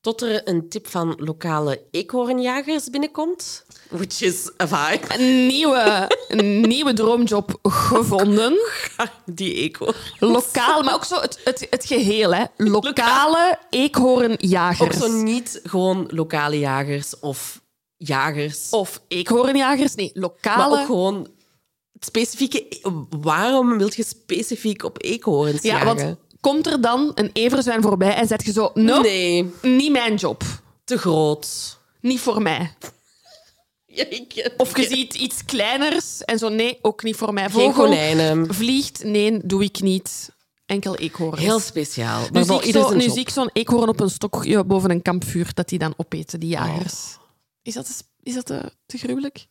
[0.00, 3.64] Tot er een tip van lokale eekhoornjagers binnenkomt.
[3.90, 5.14] Which is a vibe.
[5.14, 8.58] Een nieuwe, een nieuwe droomjob gevonden.
[9.24, 9.94] Die eekhoorn.
[10.18, 12.34] Lokaal, maar ook zo het, het, het geheel.
[12.34, 12.44] Hè.
[12.56, 15.02] Lokale eekhoornjagers.
[15.02, 17.60] Ook zo niet gewoon lokale jagers of
[18.02, 18.70] jagers.
[18.70, 19.94] Of eekhoornjagers.
[19.94, 20.56] Nee, lokale.
[20.56, 21.28] maar ook gewoon
[21.92, 22.66] het specifieke...
[23.20, 25.86] Waarom wil je specifiek op eekhoorns ja, jagen?
[25.86, 28.70] want komt er dan een everzwijn voorbij en zet je zo...
[28.74, 30.42] No, Nee, niet mijn job.
[30.84, 31.78] te groot.
[32.00, 32.70] Niet voor mij.
[33.92, 34.06] Ja,
[34.56, 36.48] Of je ziet iets kleiners en zo...
[36.48, 37.50] Nee, ook niet voor mij.
[37.50, 38.54] Geen konijnen.
[38.54, 40.30] vliegt, nee, doe ik niet.
[40.66, 41.40] Enkel eekhoorns.
[41.40, 42.20] Heel speciaal.
[42.20, 45.02] Nu Maar zie, ik zo, nu zie ik zo'n eekhoorn op een stokje boven een
[45.02, 46.94] kampvuur dat die dan opeten, die jagers.
[47.14, 47.19] Oh.
[47.62, 47.92] Is dat, te,
[48.22, 49.46] is dat te, te gruwelijk?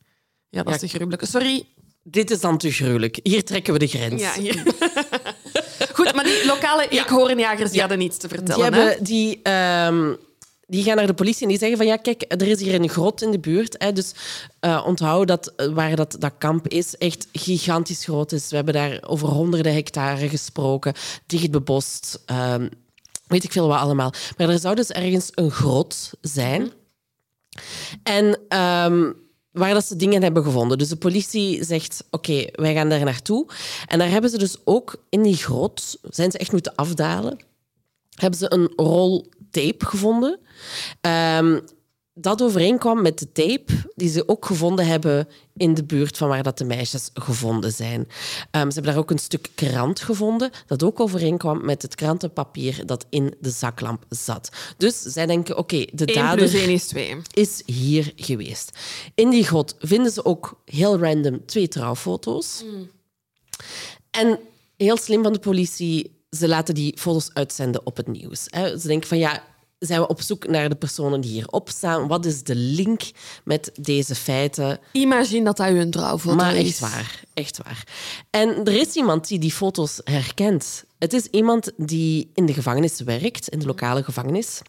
[0.50, 1.24] Ja, dat is te gruwelijk.
[1.26, 1.68] Sorry.
[2.04, 3.20] Dit is dan te gruwelijk.
[3.24, 4.22] Hier trekken we de grens.
[4.22, 4.64] Ja, hier.
[5.94, 8.74] Goed, maar die lokale eekhoornjagers die hadden niets te Die, vertellen.
[8.74, 8.80] hè?
[8.82, 10.14] hebben, die, ehm,
[10.68, 12.90] die gaan naar de politie en die zeggen van ja, kijk, er is hier een
[12.90, 13.76] grot in de buurt.
[13.78, 14.12] Hè, dus
[14.60, 18.50] eh, onthoud dat eh, waar dat, dat kamp is echt gigantisch groot is.
[18.50, 20.94] We hebben daar over honderden hectare gesproken,
[21.26, 22.20] dicht bebost.
[22.26, 22.68] ehm,
[23.28, 24.14] weet ik veel wat allemaal.
[24.38, 26.72] Maar er zou dus ergens een grot zijn.
[28.04, 29.12] En ehm,
[29.52, 30.78] waar dat ze dingen hebben gevonden.
[30.78, 33.48] Dus de politie zegt, oké, wij gaan daar naartoe.
[33.88, 37.38] En daar hebben ze dus ook in die grot, zijn ze echt moeten afdalen,
[38.16, 40.40] hebben ze een rol tape gevonden.
[41.02, 41.60] Ehm,
[42.22, 46.44] dat overeenkwam met de tape die ze ook gevonden hebben in de buurt van waar
[46.44, 48.08] dat de meisjes gevonden zijn.
[48.52, 52.86] Ehm, ze hebben daar ook een stuk krant gevonden dat ook overeenkwam met het krantenpapier
[52.86, 54.50] dat in de zaklamp zat.
[54.78, 57.18] Dus zij denken, oké, de 1 dader plus 1 is 2.
[57.34, 58.78] is hier geweest.
[59.16, 62.64] In die grot vinden ze ook heel random twee trouwfoto's.
[64.12, 64.40] En
[64.78, 68.44] heel slim van de politie, ze laten die foto's uitzenden op het nieuws.
[68.44, 69.44] Ze denken van ja,
[69.80, 72.08] zijn we op zoek naar de personen die hierop staan?
[72.08, 73.02] Wat is de link
[73.44, 74.80] met deze feiten?
[74.92, 76.68] Imagine dat dat uw trouwfoto Maar is.
[76.68, 77.84] echt waar, echt waar.
[78.30, 80.84] En er is iemand die die foto's herkent.
[81.00, 84.62] Het is iemand die in de gevangenis werkt, in de lokale gevangenis.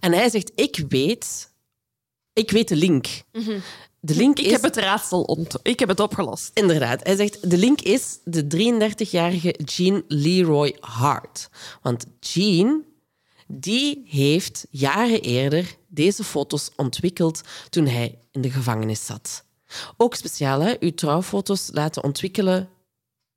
[0.00, 1.50] En hij zegt, ik weet,
[2.32, 3.06] ik weet de link.
[4.00, 4.52] De link Ik is...
[4.52, 6.50] heb het raadsel ont ik heb het opgelost.
[6.54, 7.00] Inderdaad.
[7.04, 8.44] Hij zegt, de link is de
[8.96, 11.48] 33-jarige Jean Leroy Hart.
[11.82, 12.84] Want Jean,
[13.50, 17.40] die heeft jaren eerder deze foto's ontwikkeld
[17.70, 19.44] toen hij in de gevangenis zat.
[19.96, 20.74] Ook speciaal, hè?
[20.80, 22.68] Uw trouwfoto's laten ontwikkelen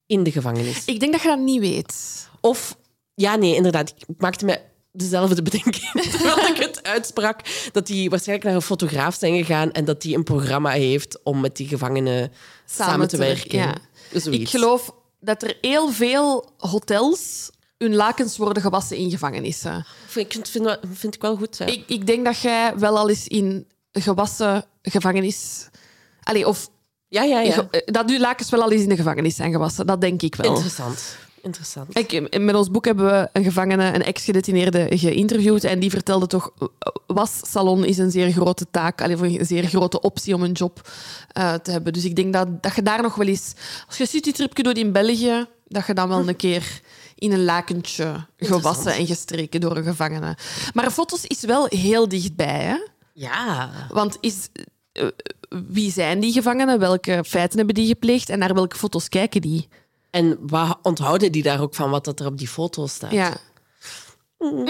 [0.06, 0.86] in de gevangenis.
[0.86, 2.28] Ik denk dat je dat niet weet.
[2.42, 2.78] Of,
[3.14, 3.94] ja, nee, inderdaad.
[4.08, 4.60] Ik maakte me
[4.92, 7.70] dezelfde bedenking terwijl ik het uitsprak.
[7.72, 11.40] Dat die waarschijnlijk naar een fotograaf zijn gegaan en dat die een programma heeft om
[11.40, 12.32] met die gevangenen
[12.66, 13.58] samen, te, werken.
[13.58, 13.76] Ja.
[14.32, 17.52] Ik geloof dat er heel veel hotels
[17.84, 19.86] hun lakens worden gewassen in gevangenissen.
[20.06, 21.58] Vind, ik vind, vind ik wel goed.
[21.58, 21.66] Ja.
[21.66, 25.70] Ik, ik denk dat jij wel al eens in gewassen gevangenis...
[26.24, 26.70] Allee, of
[27.08, 27.54] ja, ja, ja.
[27.54, 29.86] ge- dat uw lakens wel al eens in de gevangenis zijn gewassen.
[29.86, 30.52] Dat denk ik wel.
[30.52, 31.16] Interessant.
[31.42, 31.98] Interessant.
[31.98, 35.64] Ik, met ons boek hebben we een gevangene, een ex-gedetineerde, geïnterviewd.
[35.64, 36.52] En die vertelde toch,
[37.08, 40.90] wassalon is een zeer grote taak, alleen een zeer grote optie om een job
[41.38, 41.94] uh, te hebben.
[41.94, 43.54] Dus ik denk dat, dat je daar nog wel eens,
[43.88, 46.82] als je citytripje doet in België, dat je dan wel een keer
[47.16, 50.38] in een lakentje gewassen en gestreken door een gevangene.
[50.74, 52.78] Maar foto's is wel heel dichtbij, hè?
[53.14, 53.70] Ja.
[53.90, 54.50] Want is,
[54.94, 55.08] uh,
[55.72, 56.80] wie zijn die gevangenen?
[56.80, 58.30] Welke feiten hebben die gepleegd?
[58.30, 59.68] En naar welke foto's kijken die?
[60.10, 63.12] En wat onthouden die daar ook van wat dat er op die foto's staat?
[63.12, 63.38] Ja.
[64.38, 64.66] Mm.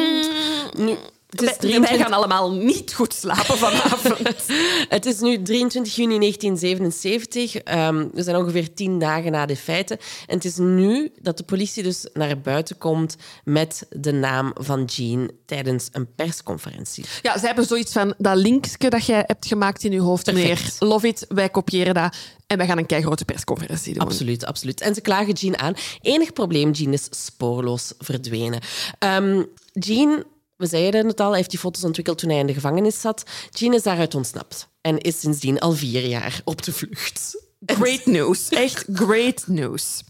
[0.77, 0.97] Nu,
[1.41, 4.47] het is Wij gaan allemaal niet goed slapen vanavond.
[4.89, 7.55] het is nu 23 juni 1977.
[7.55, 9.97] Um, we zijn ongeveer tien dagen na de feiten.
[10.27, 14.85] En het is nu dat de politie dus naar buiten komt met de naam van
[14.85, 17.05] Jean tijdens een persconferentie.
[17.21, 20.73] Ja, ze hebben zoiets van dat linkje dat jij hebt gemaakt in je hoofd, meneer.
[20.79, 22.15] Love it, wij kopiëren dat.
[22.47, 24.03] En wij gaan een keigrote persconferentie doen.
[24.03, 24.81] Absoluut, absoluut.
[24.81, 25.73] En ze klagen Jean aan.
[26.01, 28.59] Enig probleem, Jean is spoorloos verdwenen.
[28.99, 30.23] Um, Jean
[30.63, 33.23] we zeiden het al, hij heeft die foto's ontwikkeld toen hij in de gevangenis zat.
[33.49, 37.43] Jean is daaruit ontsnapt en is sindsdien al vier jaar op de vlucht.
[37.65, 38.49] Great news.
[38.67, 40.03] Echt great news.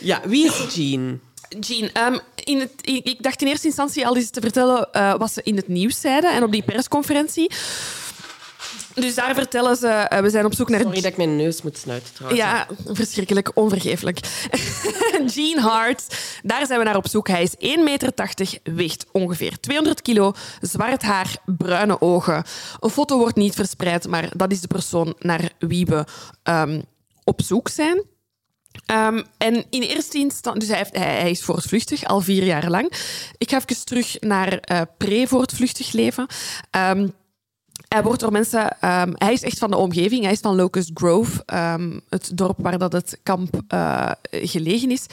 [0.00, 1.20] Ja, wie is Jean?
[1.60, 5.32] Jean, um, in het, ik dacht in eerste instantie al eens te vertellen uh, wat
[5.32, 7.50] ze in het nieuws zeiden en op die persconferentie.
[8.94, 10.80] Dus daar vertellen ze, uh, we zijn op zoek naar...
[10.80, 12.42] Sorry dat ik mijn neus moet snuiten trouwens.
[12.42, 14.18] Ja, verschrikkelijk, onvergeeflijk.
[15.34, 17.28] Gene Hart, daar zijn we naar op zoek.
[17.28, 18.12] Hij is 1,80 meter,
[18.62, 22.44] weegt ongeveer 200 kilo, zwart haar, bruine ogen.
[22.80, 26.04] Een foto wordt niet verspreid, maar dat is de persoon naar wie we
[26.44, 26.82] um,
[27.24, 28.04] op zoek zijn.
[28.90, 32.70] Um, en in eerste instantie, dus hij, heeft, hij, hij, is voortvluchtig, al vier jaar
[32.70, 32.92] lang.
[33.38, 36.26] Ik ga even terug naar uh, pre-voortvluchtig leven.
[36.70, 37.12] Um,
[37.92, 38.64] hij wordt door mensen...
[38.64, 40.22] Um, hij is echt van de omgeving.
[40.22, 45.06] Hij is van Locust Grove, um, het dorp waar dat het kamp uh, gelegen is.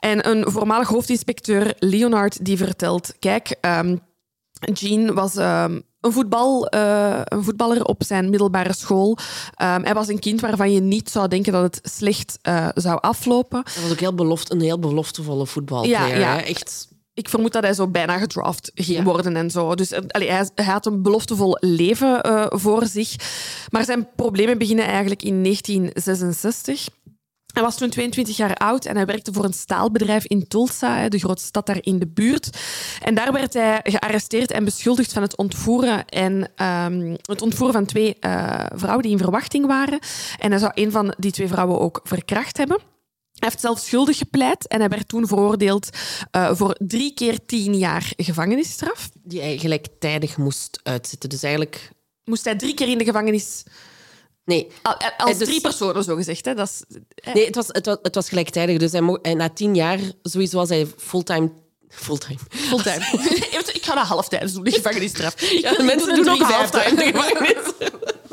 [0.00, 3.14] En een voormalig hoofdinspecteur, Leonard, die vertelt...
[3.18, 4.00] Kijk, um,
[4.72, 5.36] Jean was...
[5.36, 9.18] een, voetbal, uh, een voetballer op zijn middelbare school.
[9.56, 13.62] hij was een kind waarvan je niet zou denken dat het slecht uh, zou aflopen.
[13.72, 15.88] Hij was ook heel beloft, een heel beloftevolle voetballer.
[15.88, 16.44] Ja, ja.
[16.44, 19.74] Echt ik vermoed dat hij zo bijna gedraft ging worden en zo.
[19.74, 23.16] Dus allee, hij, hij, had een beloftevol leven uh, voor zich.
[23.70, 26.88] Maar zijn problemen beginnen eigenlijk in 1966.
[27.52, 31.18] Hij was toen 22 jaar oud en hij werkte voor een staalbedrijf in Tulsa, de
[31.18, 32.58] grootste stad daar in de buurt.
[33.02, 37.84] En daar werd hij gearresteerd en beschuldigd van het ontvoeren, en, um, het ontvoeren van
[37.86, 39.98] twee uh, vrouwen die in verwachting waren.
[40.38, 42.93] En hij zou een van die twee vrouwen ook verkracht hebben.
[43.44, 45.88] Hij heeft zelf schuldig gepleit en hij werd toen veroordeeld
[46.36, 49.10] uh, voor drie keer tien jaar gevangenisstraf.
[49.22, 51.28] Die hij gelijktijdig moest uitzitten.
[51.28, 51.90] Dus eigenlijk...
[52.24, 53.62] Moest hij drie keer in de gevangenis...
[54.44, 54.68] Nee.
[55.16, 55.48] Als dus...
[55.48, 56.44] drie personen, zo gezegd.
[56.44, 56.54] Hè?
[56.54, 56.98] Dat is...
[57.34, 58.78] Nee, het was, het, was, het was gelijktijdig.
[58.78, 61.50] Dus hij mocht, na tien jaar, sowieso was hij fulltime
[61.88, 62.38] Fulltime.
[62.48, 63.04] Fulltime.
[63.72, 65.50] ik ga dat halftijds doen, de gevangenisstraf.
[65.50, 67.72] Ja, mensen doen ook halftime de gevangenis.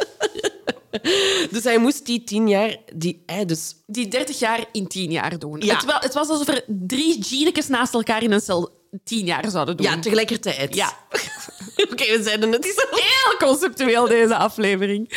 [1.51, 2.77] dus hij moest die tien jaar...
[2.93, 3.75] Die, hij dus...
[3.85, 5.59] die 30 jaar in tien jaar doen.
[5.59, 5.75] Ja.
[5.75, 9.77] Het, het was alsof er drie genekes naast elkaar in een cel tien jaar zouden
[9.77, 9.85] doen.
[9.85, 10.75] Ja, tegelijkertijd.
[10.75, 10.97] Ja.
[11.91, 12.65] Oké, we zeiden het.
[12.65, 15.11] is heel conceptueel, deze aflevering.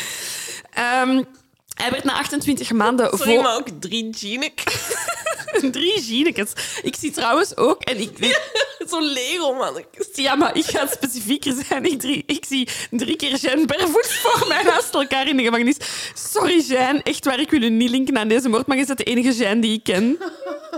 [1.03, 1.27] Um,
[1.75, 3.19] hij werd na 28 maanden...
[3.19, 4.97] Sorry, maar ook drie genekes.
[5.73, 6.53] drie genekes.
[6.83, 7.83] Ik zie trouwens ook...
[7.83, 8.43] En ik,
[8.91, 9.85] Zo'n Lego, man.
[10.13, 11.85] Ja, maar ik ga specifieker zijn.
[11.85, 15.77] Ik, drie, ik zie drie keer Jeanne Bervoet voor mij naast elkaar in de gevangenis.
[16.15, 17.03] Sorry, Jeanne.
[17.03, 19.33] Echt waar, ik wil u niet linken aan deze moord, maar je bent de enige
[19.33, 20.19] Jeanne die ik ken.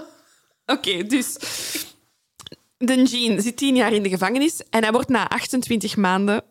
[0.76, 1.36] Oké, dus...
[2.78, 6.44] De Jean zit tien jaar in de gevangenis en hij wordt na 28 maanden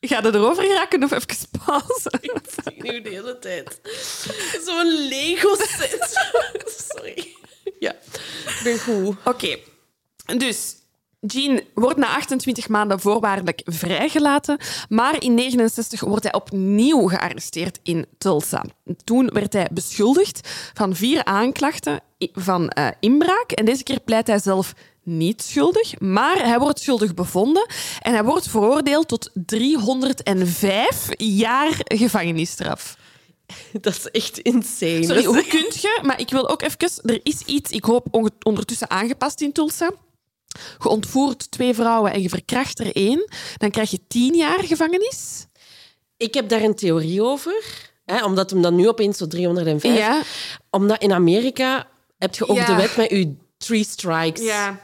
[0.00, 2.10] Ga er erover geraken of even pauze?
[2.20, 3.80] Ik zie nu de hele tijd.
[4.64, 6.28] Zo'n Lego-set.
[6.88, 7.36] Sorry.
[7.78, 7.92] Ja,
[8.46, 9.16] ik ben goed.
[9.24, 9.56] Oké.
[10.36, 10.76] Dus
[11.20, 18.06] Jean wordt na 28 maanden voorwaardelijk vrijgelaten, maar in 69 wordt hij opnieuw gearresteerd in
[18.18, 18.64] Tulsa.
[19.04, 24.38] Toen werd hij beschuldigd van vier aanklachten van uh, inbraak en deze keer pleit hij
[24.38, 24.74] zelf
[25.10, 27.66] niet schuldig, maar hij wordt schuldig bevonden
[28.00, 32.96] en hij wordt veroordeeld tot 305 jaar gevangenisstraf.
[33.80, 35.04] Dat is echt insane.
[35.04, 36.00] Sorry, hoe kun je?
[36.02, 36.90] Maar ik wil ook even...
[37.02, 39.90] Er is iets, ik hoop ondertussen aangepast in Tulsa.
[40.78, 43.28] Je ontvoert twee vrouwen en je verkracht er één.
[43.56, 45.46] Dan krijg je tien jaar gevangenis.
[46.16, 47.88] Ik heb daar een theorie over.
[48.04, 49.96] Hè, omdat hem dan nu opeens zo 305...
[49.96, 50.22] Ja.
[50.70, 51.88] Omdat in Amerika
[52.18, 54.42] heb je ook de wet met je three strikes.
[54.42, 54.80] Ja.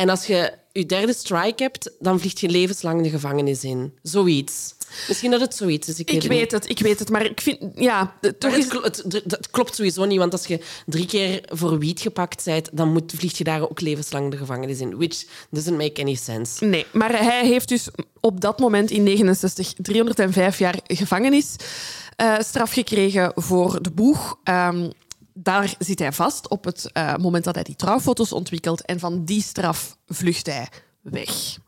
[0.00, 3.94] En als je je derde strike hebt, dan vliegt je levenslang de gevangenis in.
[4.02, 4.74] Zoiets.
[5.08, 5.98] Misschien dat het zoiets is.
[5.98, 7.08] Ik, Ik weet, het, ik weet het.
[7.10, 7.58] Maar ik vind...
[7.74, 8.58] Ja, toch is...
[8.64, 12.00] het, klo- het, het- het klopt sowieso niet, want als je drie keer voor wiet
[12.00, 14.96] gepakt bent, dan moet, vlieg je daar ook levenslang de gevangenis in.
[14.96, 16.64] Which doesn't make any sense.
[16.64, 17.88] Nee, maar hij heeft dus
[18.20, 21.56] op dat moment in 69 305 jaar gevangenis
[22.16, 24.38] eh, straf gekregen voor de boeg.
[24.44, 24.90] Ehm,
[25.42, 28.84] daar zit hij vast op het eh, moment dat hij die trouwfoto's ontwikkelt.
[28.84, 30.68] En van die straf vlucht hij
[31.00, 31.58] weg.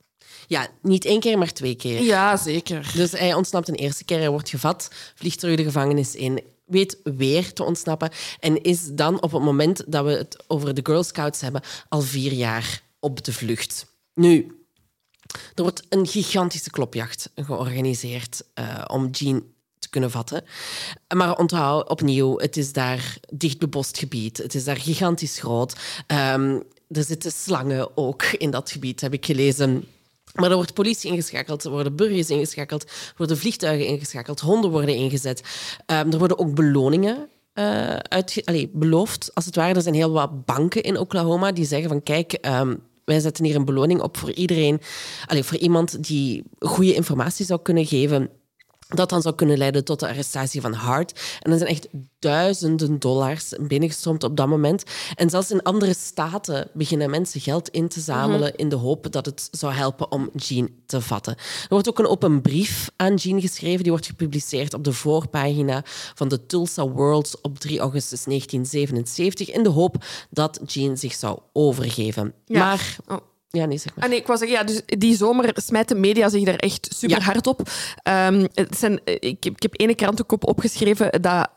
[0.47, 2.03] Ja, niet één keer, maar twee keer.
[2.03, 2.93] Ja, zeker.
[2.95, 6.99] Dus hij ontsnapt een eerste keer, hij wordt gevat, vliegt terug de gevangenis in, weet
[7.05, 8.11] weer te ontsnappen
[8.41, 12.01] en is dan op het moment dat we het over de Girl Scouts hebben al
[12.01, 13.87] vier jaar op de vlucht.
[14.15, 14.65] Nu,
[15.55, 19.52] er wordt een gigantische klopjacht georganiseerd eh, om Jean
[19.93, 20.45] kunnen vatten.
[21.15, 24.37] Maar onthoud opnieuw, het is daar dicht bebost gebied.
[24.37, 25.77] Het is daar gigantisch groot.
[26.07, 29.85] Ehm, er zitten slangen ook in dat gebied, heb ik gelezen.
[30.35, 34.95] Maar er wordt politie ingeschakeld, er worden burgers ingeschakeld, er worden vliegtuigen ingeschakeld, honden worden
[34.95, 35.43] ingezet.
[35.87, 39.75] Ehm, er worden ook beloningen eh, uitge- allee, beloofd, als het ware.
[39.75, 42.75] Er zijn heel wat banken in Oklahoma die zeggen van kijk, ehm,
[43.05, 44.81] wij zetten hier een beloning op voor iedereen,
[45.27, 48.31] allee, voor iemand die goede informatie zou kunnen geven
[48.95, 51.39] dat dan zou kunnen leiden tot de arrestatie van Hart.
[51.41, 51.89] En er zijn echt
[52.19, 54.85] duizenden dollars binnengestroomd op dat moment.
[55.15, 59.27] En zelfs in andere staten beginnen mensen geld in te zamelen in de hoop dat
[59.27, 61.37] het zou helpen om Jean te vatten.
[61.37, 63.83] Er wordt ook een open brief aan Jean geschreven.
[63.83, 65.83] Die wordt gepubliceerd op de voorpagina
[66.15, 71.39] van de Tulsa World op 3 augustus 1977 in de hoop dat Jean zich zou
[71.53, 72.35] overgeven.
[72.45, 72.59] Ja.
[72.59, 72.97] Maar...
[73.07, 73.17] Oh.
[73.59, 74.05] Ja, nee, zeg maar.
[74.05, 77.19] Ah, nee, ik zeggen, ja, dus die zomer smijt de media zich daar echt super
[77.19, 77.25] Ja.
[77.25, 77.69] hard op.
[78.03, 81.49] Ehm, het zijn, ik, heb- ik heb ene krantenkop opgeschreven dat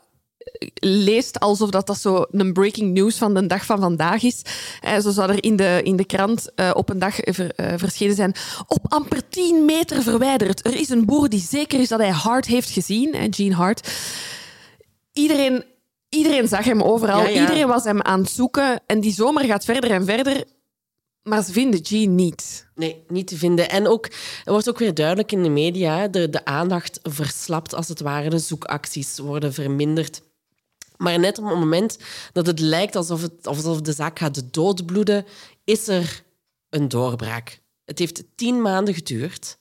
[0.74, 4.42] leest alsof dat, dat zo een breaking news van de dag van vandaag is.
[4.80, 7.72] Eh, zo zou er in de, in de krant eh, op een dag ver- eh,
[7.76, 8.34] verschenen zijn.
[8.66, 10.66] Op amper 10 meter verwijderd.
[10.66, 13.88] Er is een boer die zeker is dat hij Hart heeft gezien, hè, Gene Hart.
[15.12, 15.64] Iedereen,
[16.08, 17.20] iedereen zag hem overal.
[17.22, 17.40] Ja, ja.
[17.40, 18.80] Iedereen was hem aan het zoeken.
[18.86, 20.44] En die zomer gaat verder en verder.
[21.28, 22.66] Maar ze vinden Gene niet.
[22.74, 23.70] Nee, niet te vinden.
[23.70, 24.08] En ook,
[24.44, 28.38] wordt ook weer duidelijk in de media, de, de aandacht verslapt als het ware, de
[28.38, 30.22] zoekacties worden verminderd.
[30.96, 31.98] Maar net op het moment
[32.32, 35.26] dat het lijkt alsof, het, alsof de zaak gaat doodbloeden,
[35.64, 36.24] is er
[36.68, 37.60] een doorbraak.
[37.84, 39.58] Het heeft tien maanden geduurd,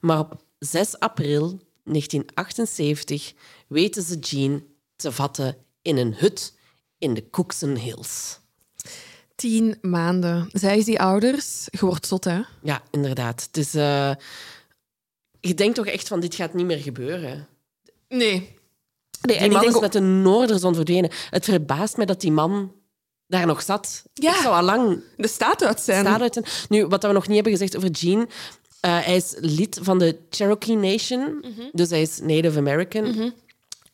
[0.00, 3.32] maar op 6 april 1978
[3.68, 4.64] weten ze Jean
[4.96, 6.54] te vatten in een hut
[6.98, 8.38] in de Cookson Hills.
[9.36, 10.48] Tien maanden.
[10.52, 11.66] Zij is die ouders.
[11.70, 12.40] Je wordt zot, hè?
[12.62, 13.42] Ja, inderdaad.
[13.46, 14.10] Het is, eh,
[15.40, 17.46] je denkt toch echt van, dit gaat niet meer gebeuren.
[18.08, 18.54] Nee.
[19.20, 19.80] Nee, Die man is ook...
[19.80, 21.10] met de noorderzon verdwenen.
[21.30, 22.72] Het verbaast mij dat die man
[23.26, 24.02] daar nog zat.
[24.14, 24.30] Ja.
[24.34, 26.04] Ik zou al lang de staat uit zijn.
[26.06, 26.46] staat uit zijn.
[26.68, 28.26] Nu, wat we nog niet hebben gezegd over Gene...
[28.80, 31.44] eh, hij is lid van de Cherokee Nation.
[31.72, 33.32] Dus hij is Native American.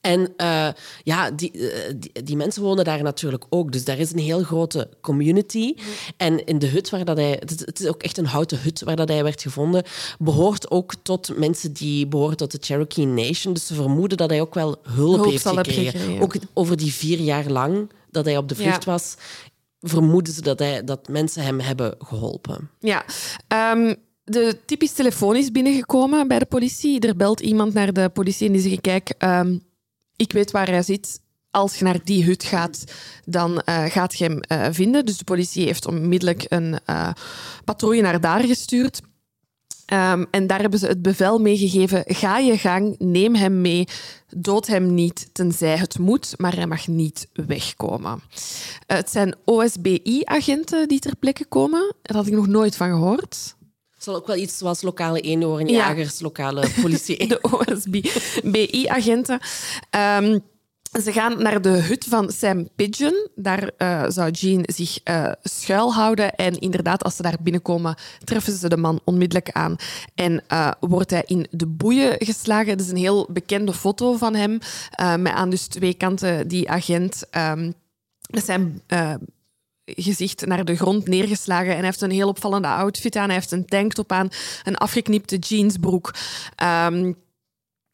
[0.03, 0.69] En eh,
[1.03, 3.73] ja, die, eh, die, die mensen wonen daar natuurlijk ook.
[3.73, 5.75] Dus daar is een heel grote community.
[6.17, 7.31] En in de hut waar dat hij...
[7.31, 9.83] Het is, het is ook echt een houten hut waar dat hij werd gevonden.
[10.19, 13.53] Behoort ook tot mensen die behoren tot de Cherokee Nation.
[13.53, 16.21] Dus ze vermoeden dat hij ook wel hulp, Hulp heeft gekregen.
[16.21, 18.91] Ook over die vier jaar lang dat hij op de vlucht Ja.
[18.93, 19.17] was...
[19.81, 22.71] vermoeden ze dat, hij, dat mensen hem hebben geholpen.
[22.81, 23.05] Ja.
[23.49, 23.95] Ehm,
[24.25, 27.01] de typisch telefoon is binnengekomen bij de politie.
[27.01, 28.81] Er belt iemand naar de politie en die zegt...
[28.81, 29.57] Kijk, ehm,
[30.23, 31.21] ik weet waar hij zit.
[31.51, 32.85] Als je naar die hut gaat,
[33.25, 35.07] dan eh, gaat je hem eh, vinden.
[35.07, 37.11] Dus de politie heeft onmiddellijk een eh,
[37.65, 39.01] patrouille naar daar gestuurd.
[39.87, 42.05] Ehm, en daar hebben ze het bevel meegegeven.
[42.07, 43.89] Ga je gang, neem hem mee,
[44.37, 48.21] dood hem niet, tenzij het moet, maar hij mag niet wegkomen.
[48.87, 51.95] Het zijn OSBI-agenten die ter plekke komen.
[52.03, 53.55] Daar had ik nog nooit van gehoord.
[54.03, 57.27] Het zal ook wel iets zoals lokale eenhoornjagers, lokale politie.
[57.29, 59.41] De OSBI-agenten.
[59.91, 60.39] Ehm,
[61.03, 63.29] ze gaan naar de hut van Sam Pigeon.
[63.35, 66.35] Daar eh, zou Jean zich eh, schuilhouden.
[66.35, 67.95] En inderdaad, als ze daar binnenkomen,
[68.25, 69.77] treffen ze de man onmiddellijk aan.
[70.15, 72.77] En eh, wordt hij in de boeien geslagen.
[72.77, 74.59] Dat is een heel bekende foto van hem.
[75.23, 77.27] met aan dus twee kanten die agent.
[77.31, 77.71] ehm,
[78.31, 78.83] met zijn
[79.97, 81.71] gezicht naar de grond neergeslagen.
[81.71, 83.27] En hij heeft een heel opvallende outfit aan.
[83.27, 84.29] Hij heeft een tanktop aan,
[84.63, 86.15] een afgeknipte jeansbroek.
[86.55, 87.13] Ehm,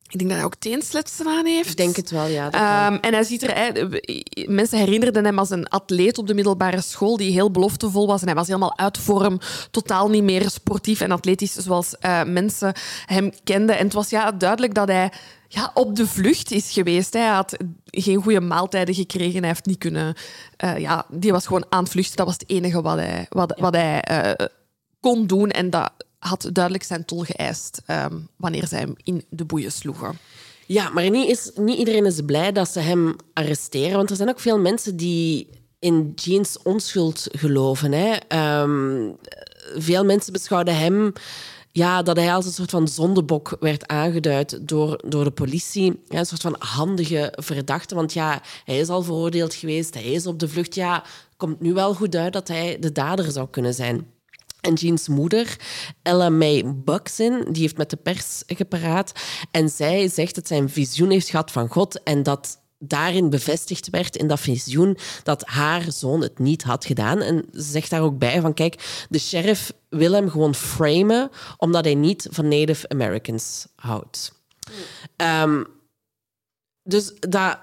[0.09, 1.71] ik denk dat hij ook teensletsen aan heeft.
[1.71, 2.51] Ik denk het wel, ja.
[2.51, 4.01] Ehm, en hij ziet er,
[4.47, 8.21] mensen herinnerden hem als een atleet op de middelbare school die heel beloftevol was.
[8.21, 9.39] En hij was helemaal uit vorm,
[9.71, 12.73] totaal niet meer sportief en atletisch zoals eh, mensen
[13.07, 13.79] hem kenden.
[13.79, 15.13] En het was ja, duidelijk dat hij
[15.49, 17.13] ja, op de vlucht is geweest.
[17.13, 19.39] Hij had geen goede maaltijden gekregen.
[19.39, 20.15] Hij heeft niet kunnen.
[20.57, 22.17] eh, ja, die was gewoon aan het vluchten.
[22.17, 24.47] Dat was het enige wat hij, wat, wat hij eh,
[25.01, 25.51] kon doen.
[25.51, 30.19] En dat had duidelijk zijn tol geëist ehm, wanneer zij hem in de boeien sloegen.
[30.67, 33.97] Ja, maar niet, is, niet iedereen is blij dat ze hem arresteren.
[33.97, 35.49] Want er zijn ook veel mensen die
[35.79, 37.93] in Jeans onschuld geloven.
[37.93, 38.17] Hè.
[38.29, 39.11] Ehm,
[39.77, 41.13] veel mensen beschouwden hem
[41.73, 46.03] ja, dat hij als een soort van zondebok werd aangeduid door, door de politie.
[46.09, 47.95] Een soort van handige verdachte.
[47.95, 50.75] Want ja, hij is al veroordeeld geweest, hij is op de vlucht.
[50.75, 51.05] Ja,
[51.37, 54.07] komt nu wel goed uit dat hij de dader zou kunnen zijn.
[54.61, 55.57] En Jeans moeder,
[56.03, 59.13] Ella May Buxton, die heeft met de pers gepraat.
[59.51, 63.91] En zij zegt dat zij een visioen heeft gehad van God en dat daarin bevestigd
[63.91, 67.21] werd, in dat visioen, dat haar zoon het niet had gedaan.
[67.21, 71.85] En ze zegt daar ook bij van, kijk, de sheriff wil hem gewoon framen, omdat
[71.85, 74.33] hij niet van Native Americans houdt.
[75.17, 75.65] Ehm,
[76.83, 77.59] dus dat,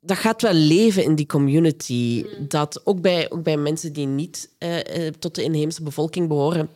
[0.00, 2.24] dat gaat wel leven in die community.
[2.38, 4.76] Dat ook bij, ook bij mensen die niet uh,
[5.18, 6.68] tot de inheemse bevolking behoren,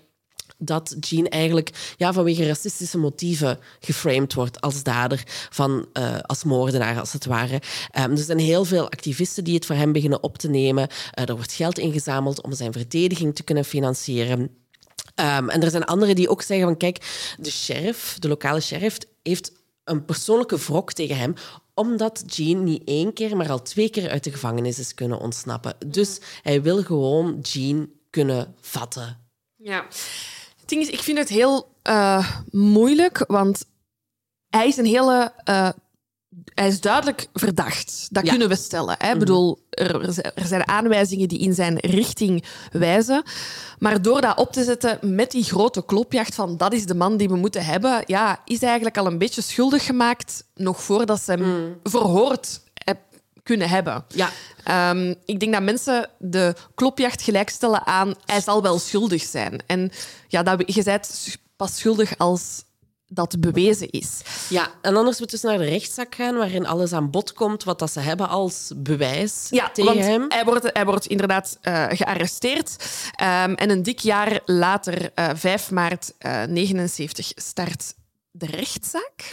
[0.59, 7.01] dat Jean eigenlijk ja, vanwege racistische motieven geframed wordt als dader, van, uh, als moordenaar
[7.01, 7.55] als het ware.
[7.99, 10.89] Um, er zijn heel veel activisten die het voor hem beginnen op te nemen.
[11.19, 14.41] Uh, er wordt geld ingezameld om zijn verdediging te kunnen financieren.
[14.41, 18.99] Um, en er zijn anderen die ook zeggen van kijk, de sheriff, de lokale sheriff,
[19.23, 19.53] heeft
[19.85, 21.35] een persoonlijke wrok tegen hem
[21.75, 25.77] omdat Jean niet één keer, maar al twee keer uit de gevangenis is kunnen ontsnappen.
[25.87, 29.19] Dus hij wil gewoon Jean kunnen vatten.
[29.57, 29.87] Ja.
[30.61, 33.67] Het ding is, ik vind het heel uh, moeilijk, want
[34.49, 35.33] hij is een hele...
[35.49, 35.69] Uh,
[36.55, 38.09] hij is duidelijk verdacht.
[38.11, 38.31] Dat ja.
[38.31, 38.95] kunnen we stellen.
[38.99, 39.07] Hè?
[39.07, 43.23] Ik mm bedoel, er, er, zijn aanwijzingen die in zijn richting wijzen.
[43.79, 47.17] Maar door dat op te zetten met die grote klopjacht van dat is de man
[47.17, 51.21] die we moeten hebben, ja, is hij eigenlijk al een beetje schuldig gemaakt nog voordat
[51.21, 51.77] ze hem mm.
[51.83, 52.63] verhoord
[53.45, 54.05] kunnen hebben.
[54.09, 54.31] Ja.
[54.91, 59.63] Um, ik denk dat mensen de klopjacht gelijkstellen aan hij zal wel schuldig zijn.
[59.67, 59.91] En
[60.29, 62.65] ja, dat, je bent pas schuldig als
[63.07, 64.21] dat bewezen is.
[64.49, 67.79] Ja, en anders moeten ze naar de rechtszaak gaan waarin alles aan bod komt wat
[67.79, 70.25] dat ze hebben als bewijs ja, tegen want hem.
[70.29, 72.77] Hij wordt, hij wordt inderdaad uh, gearresteerd.
[73.23, 77.95] Um, en een dik jaar later, uh, 5 maart uh, 79, start
[78.31, 79.33] de rechtszaak.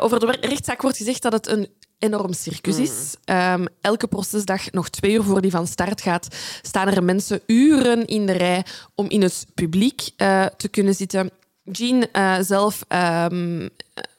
[0.00, 3.14] Over de rechtszaak wordt gezegd dat het een enorm circus is.
[3.24, 8.06] Um, elke procesdag, nog twee uur voor die van start gaat, staan er mensen uren
[8.06, 10.10] in de rij om in het publiek
[10.56, 11.30] te kunnen zitten.
[11.72, 12.84] Jean uh, zelf
[13.32, 13.68] um,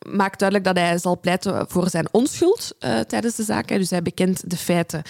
[0.10, 3.68] maakt duidelijk dat hij zal pleiten voor zijn onschuld uh, tijdens de zaak.
[3.68, 5.02] Dus hij bekent de feiten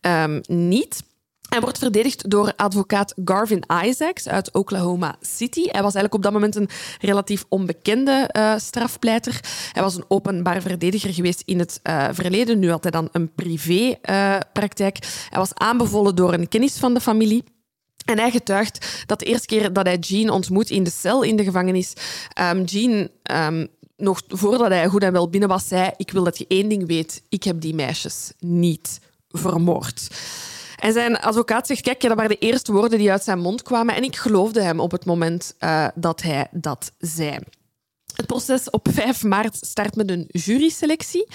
[0.00, 1.02] um, niet.
[1.48, 5.60] Hij wordt verdedigd door advocaat Garvin Isaacs uit Oklahoma City.
[5.62, 6.68] Hij was eigenlijk op dat moment een
[7.00, 9.40] relatief onbekende uh, strafpleiter.
[9.72, 11.80] Hij was een openbaar verdediger geweest in het
[12.12, 12.58] verleden.
[12.58, 14.98] Nu had hij dan een privépraktijk.
[15.04, 17.44] Uh, hij was aanbevolen door een kennis van de familie.
[18.08, 21.36] En hij getuigt dat de eerste keer dat hij Jean ontmoet in de cel in
[21.36, 21.92] de gevangenis,
[22.40, 26.38] um, Jean um, nog voordat hij goed en wel binnen was, zei: Ik wil dat
[26.38, 30.08] je één ding weet: ik heb die meisjes niet vermoord.
[30.76, 33.94] En zijn advocaat zegt, kijk, dat waren de eerste woorden die uit zijn mond kwamen.
[33.94, 37.38] En ik geloofde hem op het moment uh, dat hij dat zei.
[38.14, 41.26] Het proces op 5 maart start met een juryselectie.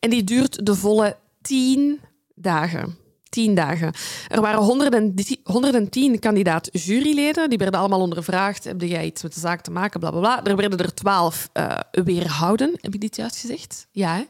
[0.00, 2.00] En die duurt de volle tien
[2.34, 2.96] dagen.
[3.28, 3.92] Tien dagen.
[4.28, 7.48] Er waren 110, 110 kandidaat juryleden.
[7.48, 8.64] Die werden allemaal ondervraagd.
[8.64, 10.00] Heb jij iets met de zaak te maken?
[10.00, 10.44] Bla, bla, bla.
[10.44, 12.72] Er werden er twaalf uh, weerhouden.
[12.80, 13.86] Heb ik dit juist gezegd?
[13.90, 14.22] Ja, hè?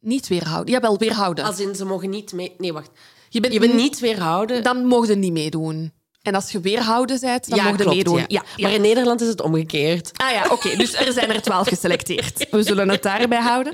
[0.00, 0.74] Niet weerhouden.
[0.74, 1.44] Jawel, weerhouden.
[1.44, 2.54] Als in, ze mogen niet mee...
[2.58, 2.90] Nee, wacht.
[3.28, 4.62] Je bent, je bent niet weerhouden.
[4.62, 5.92] Dan mogen ze niet meedoen.
[6.22, 8.18] En als je weerhouden bent, dan ja, mogen je meedoen.
[8.18, 8.24] Ja.
[8.28, 10.10] Ja, maar in Nederland is het omgekeerd.
[10.16, 10.52] Ah ja, oké.
[10.52, 10.76] Okay.
[10.76, 12.46] Dus er zijn er twaalf geselecteerd.
[12.50, 13.72] We zullen het daarbij houden.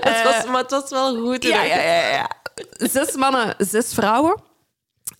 [0.00, 1.42] Het was, maar het was wel goed.
[1.42, 2.30] Ja, ja, ja, ja.
[2.70, 4.40] Zes mannen, zes vrouwen.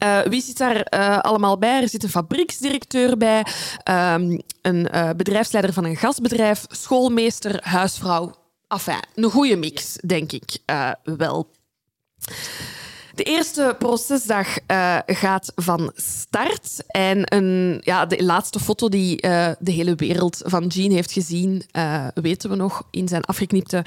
[0.02, 1.82] Uh, wie zit daar uh, allemaal bij?
[1.82, 3.46] Er zit een fabrieksdirecteur bij,
[3.90, 8.34] um, een uh, bedrijfsleider van een gasbedrijf, schoolmeester, huisvrouw.
[8.68, 10.58] Enfin, een goede mix, denk ik
[11.02, 11.50] wel.
[13.14, 14.58] De eerste procesdag
[15.06, 16.82] gaat van start.
[16.86, 19.16] En een, ja, de laatste foto die
[19.58, 21.64] de hele wereld van Jean heeft gezien,
[22.14, 23.84] weten we nog, in zijn afgeknipte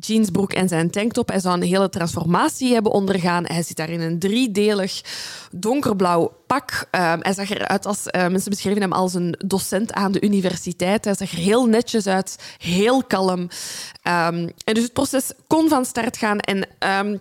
[0.00, 1.28] jeansbroek en zijn tanktop.
[1.28, 3.46] Hij zou een hele transformatie hebben ondergaan.
[3.46, 5.00] Hij zit daar in een driedelig
[5.50, 6.88] donkerblauw pak.
[6.90, 8.02] Um, hij zag eruit als...
[8.06, 11.04] Uh, mensen beschreven hem als een docent aan de universiteit.
[11.04, 13.40] Hij zag er heel netjes uit, heel kalm.
[13.40, 13.48] Um,
[14.64, 16.38] en dus het proces kon van start gaan.
[16.38, 16.66] En...
[17.06, 17.20] Um,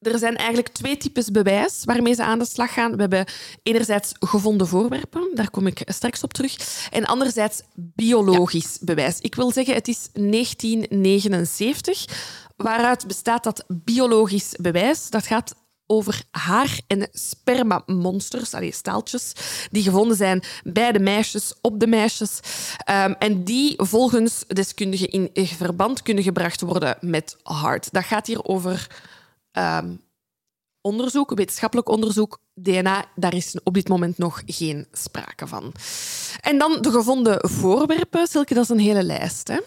[0.00, 2.90] er zijn eigenlijk twee types bewijs waarmee ze aan de slag gaan.
[2.90, 3.26] We hebben
[3.62, 6.56] enerzijds gevonden voorwerpen, daar kom ik straks op terug.
[6.90, 8.84] En anderzijds biologisch ja.
[8.84, 9.20] bewijs.
[9.20, 12.04] Ik wil zeggen, het is 1979.
[12.56, 15.10] Waaruit bestaat dat biologisch bewijs?
[15.10, 15.54] Dat gaat
[15.86, 19.32] over haar- en spermamonsters, allee, staaltjes,
[19.70, 22.40] die gevonden zijn bij de meisjes, op de meisjes.
[22.84, 27.92] Ehm, en die volgens deskundigen in verband kunnen gebracht worden met HART.
[27.92, 28.86] Dat gaat hier over
[29.52, 29.96] ehm,
[30.80, 33.04] onderzoek, wetenschappelijk onderzoek, DNA.
[33.14, 35.72] Daar is op dit moment nog geen sprake van.
[36.40, 38.26] En dan de gevonden voorwerpen.
[38.26, 39.48] Silke, dat is een hele lijst.
[39.48, 39.58] Hè?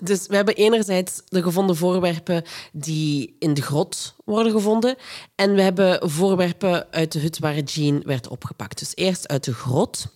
[0.00, 2.42] Dus we hebben enerzijds de gevonden voorwerpen
[2.72, 4.96] die in de grot worden gevonden.
[5.34, 8.78] En we hebben voorwerpen uit de hut waar Jean werd opgepakt.
[8.78, 10.06] Dus eerst uit de grot.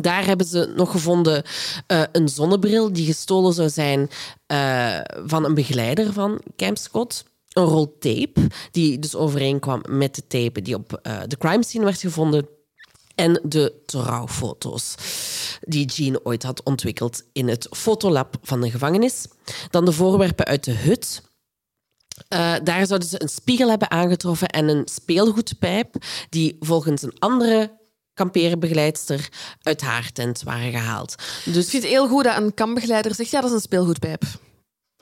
[0.00, 1.44] Daar hebben ze nog gevonden
[1.88, 4.10] uh, een zonnebril die gestolen zou zijn
[4.52, 7.24] uh, van een begeleider van Camp Scott.
[7.52, 11.84] Een rol tape, die dus overeenkwam met de tape die op uh, de crime scene
[11.84, 12.48] werd gevonden.
[13.14, 14.94] En de trouwfoto's
[15.60, 19.26] die Jean ooit had ontwikkeld in het fotolab van de gevangenis.
[19.70, 21.22] Dan de voorwerpen uit de hut.
[22.28, 25.94] Uh, daar zouden ze een spiegel hebben aangetroffen en een speelgoedpijp
[26.28, 27.80] die volgens een andere
[28.14, 29.28] kamperenbegeleidster
[29.62, 31.14] uit haar tent waren gehaald.
[31.44, 31.64] Dus...
[31.64, 34.22] Ik vind het heel goed dat een kambegeleider zegt, ja, dat is een speelgoedpijp.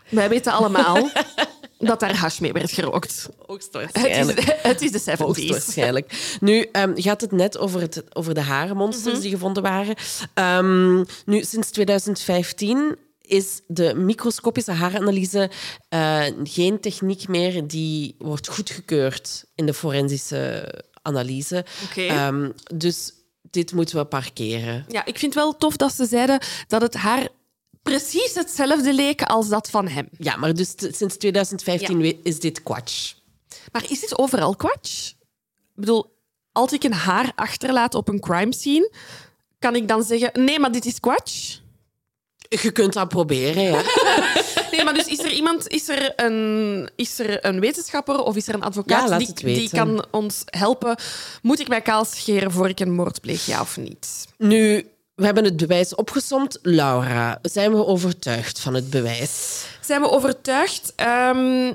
[0.08, 1.10] Wij weten allemaal
[1.80, 3.28] dat daar hash mee werd gerookt.
[3.46, 4.40] Hoogstwaarschijnlijk.
[4.40, 5.18] Het is, het is de 70s.
[5.18, 6.36] Hoogstwaarschijnlijk.
[6.40, 9.20] Nu um, gaat het net over, het, over de harenmonsters mm -hmm.
[9.20, 9.94] die gevonden waren.
[10.34, 15.50] Um, nu, sinds 2015 is de microscopische haaranalyse
[15.94, 21.64] uh, geen techniek meer die wordt goedgekeurd in de forensische analyse.
[21.90, 22.26] Okay.
[22.26, 23.12] Um, dus
[23.50, 24.84] dit moeten we parkeren.
[24.88, 27.28] Ja, ik vind wel tof dat ze zeiden dat het haar
[27.82, 30.08] precies hetzelfde leek als dat van hem.
[30.18, 32.12] Ja, maar dus sinds 2015 ja.
[32.22, 33.12] is dit kwatsch.
[33.72, 35.10] Maar is dit overal kwatsch?
[35.10, 36.16] Ik bedoel,
[36.52, 38.92] als ik een haar achterlaat op een crime scene,
[39.58, 41.58] kan ik dan zeggen: nee, maar dit is kwatsch?
[42.48, 43.82] Je kunt dat proberen, ja.
[44.70, 48.48] nee, maar dus is er iemand, is er een, is er een wetenschapper of is
[48.48, 50.96] er een advocaat ja, die, die kan ons helpen?
[51.42, 54.26] Moet ik mij kaal scheren voor ik een moord pleeg, ja of niet?
[54.38, 54.90] Nu,
[55.20, 56.58] we hebben het bewijs opgesomd.
[56.62, 59.64] Laura, zijn we overtuigd van het bewijs?
[59.80, 60.92] Zijn we overtuigd?
[60.96, 61.74] Um,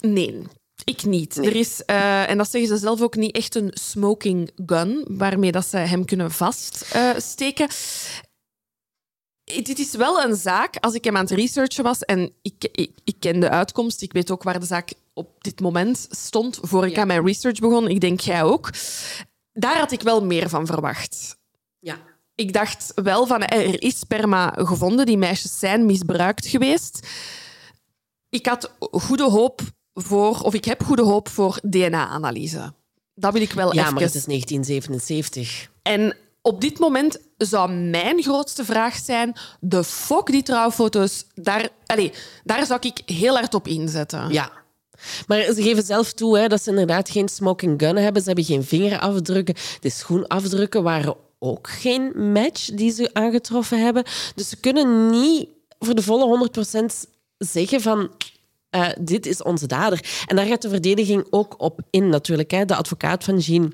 [0.00, 0.42] nee.
[0.84, 1.36] Ik niet.
[1.36, 1.50] Nee.
[1.50, 5.52] Er is, uh, en dat zeggen ze zelf ook niet, echt een smoking gun waarmee
[5.52, 7.68] dat ze hem kunnen vaststeken.
[9.52, 12.68] Uh, dit is wel een zaak, als ik hem aan het researchen was en ik,
[12.72, 16.58] ik, ik ken de uitkomst, ik weet ook waar de zaak op dit moment stond
[16.62, 17.00] voor ik ja.
[17.00, 18.70] aan mijn research begon, ik denk jij ook.
[19.52, 21.36] Daar had ik wel meer van verwacht.
[21.78, 22.11] Ja.
[22.34, 27.08] Ik dacht wel van, er is sperma gevonden, die meisjes zijn misbruikt geweest.
[28.28, 29.60] Ik had goede hoop
[29.94, 32.74] voor, of ik heb goede hoop voor DNA-analyse.
[33.14, 33.94] Dat wil ik wel ja, even.
[33.94, 35.70] maar het is 1977.
[35.82, 42.10] En op dit moment zou mijn grootste vraag zijn: de fok die trouwfoto's, daar, allez,
[42.44, 44.32] daar zou ik heel hard op inzetten.
[44.32, 44.50] Ja.
[45.26, 48.22] Maar ze geven zelf toe hè, dat ze inderdaad geen smoking gun hebben.
[48.22, 49.54] Ze hebben geen vingerafdrukken.
[49.80, 54.04] De schoenafdrukken waren ook geen match die ze aangetroffen hebben.
[54.34, 56.84] Dus ze kunnen niet voor de volle 100%
[57.38, 58.10] zeggen van
[58.76, 60.24] uh, dit is onze dader.
[60.26, 62.68] En daar gaat de verdediging ook op in natuurlijk.
[62.68, 63.72] De advocaat van Jean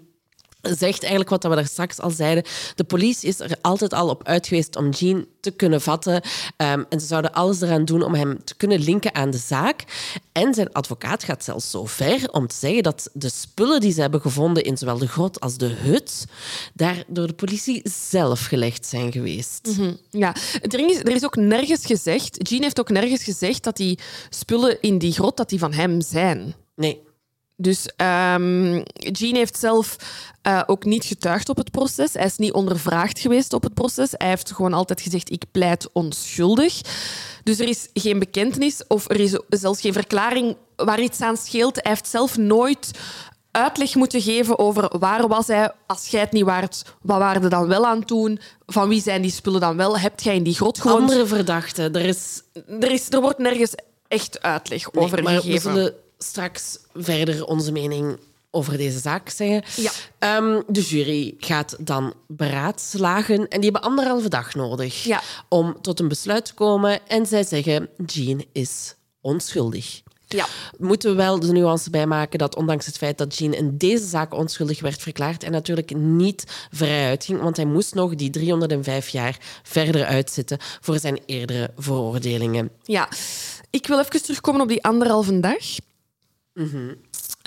[0.77, 2.45] zegt eigenlijk wat we daar straks al zeiden.
[2.75, 6.15] De politie is er altijd al op uit geweest om Jean te kunnen vatten.
[6.15, 9.85] Um, en ze zouden alles eraan doen om hem te kunnen linken aan de zaak.
[10.33, 14.01] En zijn advocaat gaat zelfs zo ver om te zeggen dat de spullen die ze
[14.01, 16.25] hebben gevonden in zowel de grot als de hut,
[16.75, 19.67] daar door de politie zelf gelegd zijn geweest.
[19.67, 19.97] Mm -hmm.
[20.11, 23.99] Ja, er is, er is ook nergens gezegd, Jean heeft ook nergens gezegd dat die
[24.31, 26.55] spullen in die grot dat die van hem zijn.
[26.75, 27.07] Nee.
[27.61, 29.97] Dus um, Jean heeft zelf
[30.43, 32.13] uh, ook niet getuigd op het proces.
[32.13, 34.11] Hij is niet ondervraagd geweest op het proces.
[34.13, 36.81] Hij heeft gewoon altijd gezegd, ik pleit onschuldig.
[37.43, 41.75] Dus er is geen bekentenis of er is zelfs geen verklaring waar iets aan scheelt.
[41.83, 42.91] Hij heeft zelf nooit
[43.51, 47.51] uitleg moeten geven over waar was hij, als jij het niet waard, wat waren er
[47.51, 50.55] dan wel aan toen, van wie zijn die spullen dan wel, hebt jij in die
[50.55, 51.01] grot gewoond?
[51.01, 52.43] Andere verdachten, er is...
[52.81, 53.75] Er, is, er wordt nergens
[54.09, 55.73] echt uitleg nee, over maar gegeven.
[55.73, 58.19] We zullen straks verder onze mening
[58.51, 59.63] over deze zaak zeggen.
[59.77, 60.37] Ja.
[60.37, 65.23] Um, de jury gaat dan beraadslagen en die hebben anderhalve dag nodig ja.
[65.49, 67.09] om tot een besluit te komen.
[67.09, 70.03] En zij zeggen, Jean is onschuldig.
[70.29, 70.47] Ja.
[70.79, 74.07] Moeten we wel de nuance bij maken dat ondanks het feit dat Jean in deze
[74.07, 79.09] zaak onschuldig werd verklaard en natuurlijk niet vrij uitging, want hij moest nog die 305
[79.09, 82.71] jaar verder uitzitten voor zijn eerdere veroordelingen.
[82.83, 83.09] Ja,
[83.71, 85.65] ik wil even terugkomen op die anderhalve dag.
[86.59, 86.97] Mm -hmm.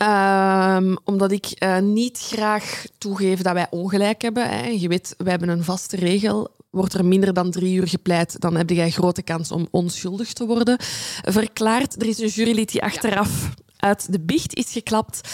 [0.08, 4.50] Um, omdat ik uh, niet graag toegeef dat wij ongelijk hebben.
[4.50, 4.68] Hè.
[4.68, 6.56] Je weet, wij hebben een vaste regel.
[6.70, 10.46] Wordt er minder dan drie uur gepleit, dan heb je grote kans om onschuldig te
[10.46, 10.78] worden
[11.22, 12.02] verklaard.
[12.02, 15.30] Er is een jurylid die achteraf uit de biecht is geklapt.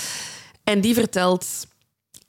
[0.64, 1.68] En die vertelt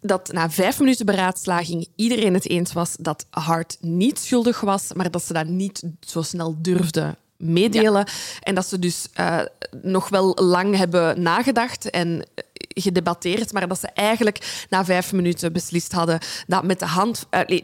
[0.01, 5.11] dat na vijf minuten beraadslaging iedereen het eens was dat Hart niet schuldig was, maar
[5.11, 8.07] dat ze dat niet zo snel durfde meedelen.
[8.41, 9.41] En dat ze dus uh,
[9.82, 12.26] nog wel lang hebben nagedacht en
[12.68, 17.61] gedebatteerd, maar dat ze eigenlijk na vijf minuten beslist hadden dat met de hand, uh,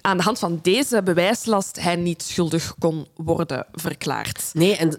[0.00, 4.50] aan de hand van deze bewijslast hij niet schuldig kon worden verklaard.
[4.52, 4.98] Nee, en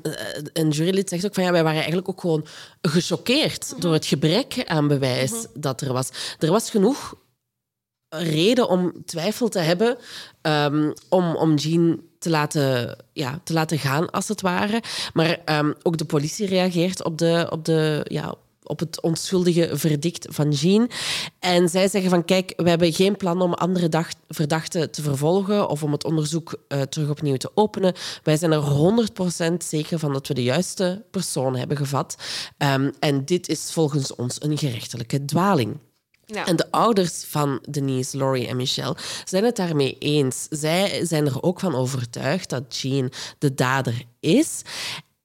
[0.53, 2.45] een jurylid zegt ook van ja, wij waren eigenlijk ook gewoon
[2.81, 3.79] gechoqueerd mm -hmm.
[3.79, 5.61] door het gebrek aan bewijs mm -hmm.
[5.61, 6.09] dat er was.
[6.39, 7.15] Er was genoeg
[8.13, 9.97] reden om twijfel te hebben
[10.41, 14.83] um, om, om Jean te laten, ja, te laten gaan, als het ware.
[15.13, 20.27] Maar um, ook de politie reageert op, de, op, de, ja, op het onschuldige verdict
[20.29, 20.89] van Jean.
[21.39, 25.69] En zij zeggen van, kijk, we hebben geen plan om andere dag, verdachten te vervolgen
[25.69, 27.93] of om het onderzoek uh, terug opnieuw te openen.
[28.23, 28.63] Wij zijn er
[29.51, 32.15] 100% zeker van dat we de juiste persoon hebben gevat.
[32.57, 35.77] Um, en dit is volgens ons een gerechtelijke dwaling.
[36.33, 36.45] Ja.
[36.45, 40.47] En de ouders van Denise, Laurie en Michelle zijn het daarmee eens.
[40.49, 44.61] Zij zijn er ook van overtuigd dat Jean de dader is.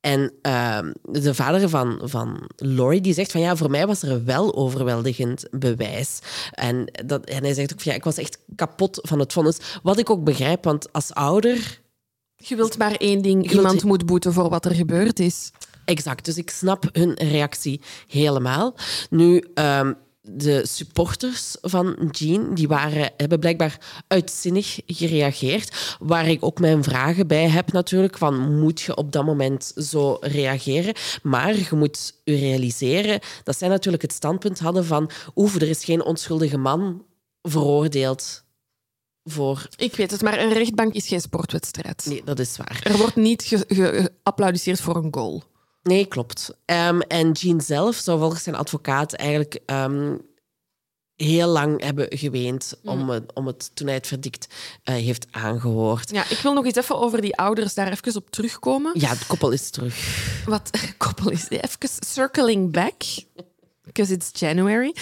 [0.00, 4.24] En uh, de vader van, van Laurie die zegt van ja, voor mij was er
[4.24, 6.18] wel overweldigend bewijs.
[6.50, 9.58] En, dat, en hij zegt ook van ja, ik was echt kapot van het vonnis.
[9.82, 11.80] Wat ik ook begrijp, want als ouder...
[12.36, 13.84] Je wilt maar één ding, iemand wilt...
[13.84, 15.50] moet boeten voor wat er gebeurd is.
[15.84, 18.74] Exact, dus ik snap hun reactie helemaal.
[19.10, 19.96] Nu, um,
[20.30, 25.96] de supporters van Jean die waren, hebben blijkbaar uitzinnig gereageerd.
[25.98, 28.18] Waar ik ook mijn vragen bij heb natuurlijk.
[28.18, 30.94] Van, moet je op dat moment zo reageren?
[31.22, 35.10] Maar je moet je realiseren dat zij natuurlijk het standpunt hadden van...
[35.34, 37.04] Oef, er is geen onschuldige man
[37.42, 38.44] veroordeeld
[39.24, 39.68] voor...
[39.76, 42.06] Ik weet het, maar een rechtbank is geen sportwedstrijd.
[42.08, 42.80] Nee, dat is waar.
[42.82, 45.42] Er wordt niet geapplaudisseerd voor een goal.
[45.86, 46.56] Nee, klopt.
[46.64, 50.20] Um, en Jean zelf zou volgens zijn advocaat eigenlijk um,
[51.16, 52.90] heel lang hebben geweend mm.
[52.90, 54.46] om, het, om het toen hij het verdikt
[54.84, 56.10] uh, heeft aangehoord.
[56.10, 58.92] Ja, ik wil nog eens even over die ouders daar even op terugkomen.
[59.00, 60.44] Ja, het koppel is terug.
[60.46, 60.70] Wat
[61.06, 61.48] koppel is?
[61.48, 63.02] Even circling back
[63.86, 64.94] because it's January.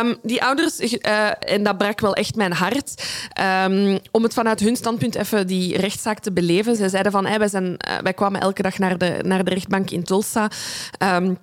[0.00, 3.04] Um, die ouders, uh, en dat brak wel echt mijn hart,
[3.64, 6.76] um, om het vanuit hun standpunt even die rechtszaak te beleven.
[6.76, 9.90] Zij zeiden van, wij, zijn, uh, wij kwamen elke dag naar de, naar de rechtbank
[9.90, 10.50] in Tulsa.
[11.02, 11.38] Um,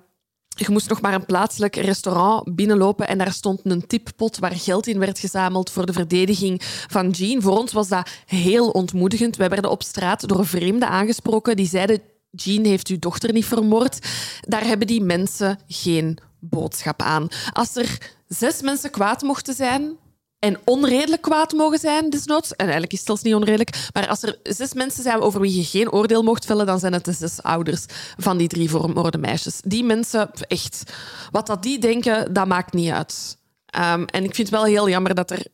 [0.56, 4.86] je moest nog maar een plaatselijk restaurant binnenlopen en daar stond een tippot waar geld
[4.86, 7.42] in werd gezameld voor de verdediging van Jean.
[7.42, 9.36] Voor ons was dat heel ontmoedigend.
[9.36, 12.00] Wij werden op straat door vreemden aangesproken die zeiden
[12.30, 13.98] Jean heeft uw dochter niet vermoord.
[14.40, 16.18] Daar hebben die mensen geen
[16.48, 17.28] boodschap aan.
[17.52, 19.96] Als er zes mensen kwaad mochten zijn
[20.38, 24.38] en onredelijk kwaad mogen zijn, desnoods, en eigenlijk is het niet onredelijk, maar als er
[24.42, 27.42] zes mensen zijn over wie je geen oordeel mocht vellen, dan zijn het de zes
[27.42, 27.84] ouders
[28.16, 29.60] van die drie vermoorde meisjes.
[29.64, 30.82] Die mensen, echt,
[31.30, 33.38] wat dat die denken, dat maakt niet uit.
[33.76, 35.46] Um, en ik vind het wel heel jammer dat er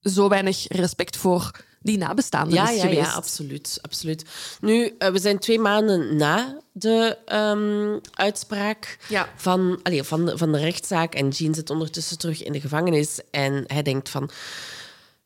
[0.00, 1.50] zo weinig respect voor
[1.86, 3.00] die nabestaanden ja, is ja, geweest.
[3.00, 3.78] Ja, absoluut.
[3.82, 4.24] absoluut.
[4.60, 9.28] Nu, uh, we zijn twee maanden na de um, uitspraak ja.
[9.36, 11.14] van, allee, van, de, van de rechtszaak.
[11.14, 13.20] En Jean zit ondertussen terug in de gevangenis.
[13.30, 14.30] En hij denkt van...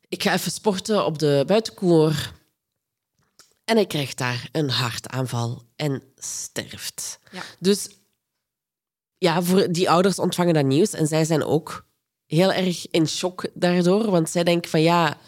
[0.08, 2.32] Ik ga even sporten op de buitenkoer.
[3.64, 7.18] En hij krijgt daar een hartaanval en sterft.
[7.32, 7.42] Ja.
[7.58, 7.88] Dus
[9.18, 10.92] ja, voor die ouders ontvangen dat nieuws.
[10.92, 11.86] En zij zijn ook
[12.26, 14.10] heel erg in shock daardoor.
[14.10, 15.18] Want zij denken van ja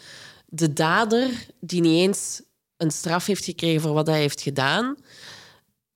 [0.55, 1.29] de dader,
[1.59, 2.41] die niet eens
[2.77, 4.95] een straf heeft gekregen voor wat hij heeft gedaan,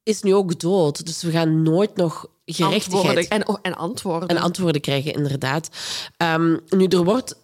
[0.03, 1.05] is nu ook dood.
[1.05, 3.27] Dus we gaan nooit nog gerechtigheid...
[3.27, 4.29] En, en antwoorden.
[4.29, 5.69] En antwoorden krijgen, inderdaad.
[6.17, 7.35] Um, nu, er wordt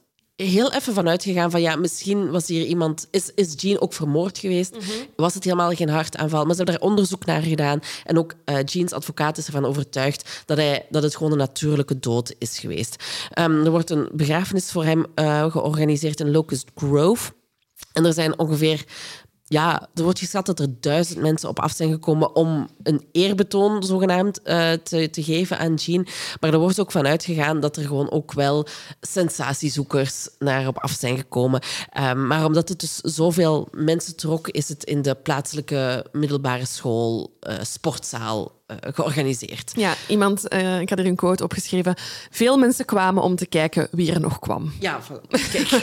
[0.44, 3.08] heel even vanuit gegaan van ja, misschien was hier iemand...
[3.12, 4.76] Is, is Jean ook vermoord geweest?
[4.76, 4.92] Mhm.
[5.16, 6.46] Was het helemaal geen hartaanval?
[6.46, 7.80] Maar ze hebben daar onderzoek naar gedaan.
[8.04, 12.00] En ook uh, Jeans advocaat is ervan overtuigd dat, hij, dat het gewoon een natuurlijke
[12.00, 13.04] dood is geweest.
[13.40, 17.32] Um, er wordt een begrafenis voor hem uh, georganiseerd in Locust Grove.
[17.94, 18.86] En er zijn ongeveer
[19.54, 23.84] ja, er wordt geschat dat er duizend mensen op af zijn gekomen om een eerbetoon
[23.84, 26.08] zogenaamd uh, te, te geven aan Jean.
[26.40, 28.68] Maar er wordt ook van uitgegaan dat er gewoon ook wel
[29.02, 31.62] sensatiezoekers naar op af zijn gekomen.
[32.00, 37.38] Um, maar omdat het dus zoveel mensen trok, is het in de plaatselijke middelbare school
[37.42, 38.52] uh, sportzaal
[38.82, 39.72] georganiseerd.
[39.76, 41.96] Ja, iemand, uh, ik had er een quote opgeschreven.
[42.30, 44.74] Veel mensen kwamen om te kijken wie er nog kwam.
[44.80, 45.00] Ja,
[45.52, 45.82] kijk.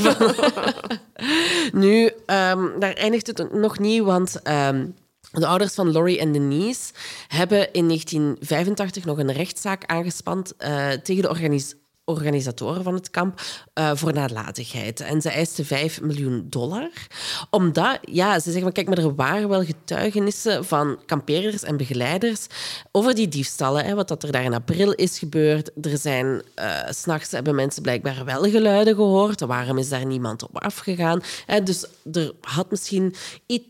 [1.82, 4.94] nu, um, daar eindigt het nog niet, want um,
[5.32, 6.92] de ouders van Laurie en Denise
[7.28, 11.79] hebben in 1985 nog een rechtszaak aangespand uh, tegen de organisatie
[12.10, 13.40] organisatoren van het kamp,
[13.74, 15.00] uh, voor nalatigheid.
[15.00, 16.90] En ze eisten 5 miljoen dollar.
[17.50, 22.46] Omdat, ja, ze zeggen van kijk, maar er waren wel getuigenissen van kampeerders en begeleiders
[22.92, 23.84] over die diefstallen.
[23.84, 25.70] Hè, wat dat er daar in april is gebeurd.
[25.82, 29.40] Er zijn, uh, s'nachts hebben mensen blijkbaar wel geluiden gehoord.
[29.40, 31.22] Waarom is daar niemand op afgegaan?
[31.46, 33.14] Hè, dus er had misschien,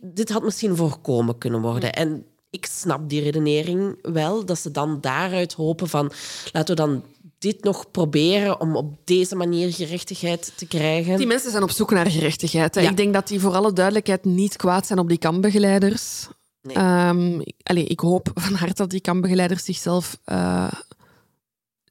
[0.01, 1.93] dit had misschien voorkomen kunnen worden.
[1.93, 6.13] En ik snap die redenering wel, dat ze dan daaruit hopen van
[6.53, 7.03] laten we dan
[7.41, 11.17] dit nog proberen om op deze manier gerechtigheid te krijgen.
[11.17, 12.77] Die mensen zijn op zoek naar gerechtigheid.
[12.77, 16.29] Ik denk dat die voor alle duidelijkheid niet kwaad zijn op die kampbegeleiders.
[16.63, 16.77] Nee.
[17.09, 20.73] Um, ik hoop van harte dat die kampbegeleiders zichzelf uh,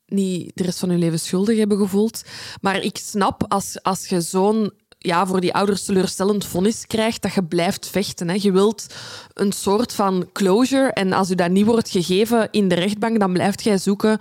[0.06, 2.24] niet de rest van hun leven schuldig hebben gevoeld.
[2.62, 7.34] Maar ik snap als, als je zo'n ja, voor die ouders teleurstellend vonnis krijgt, dat
[7.34, 8.30] je blijft vechten.
[8.30, 8.38] Hè.
[8.40, 8.86] Je wilt
[9.34, 10.92] een soort van closure.
[10.92, 14.20] En als u dat niet wordt gegeven in de rechtbank, dan blijft jij zoeken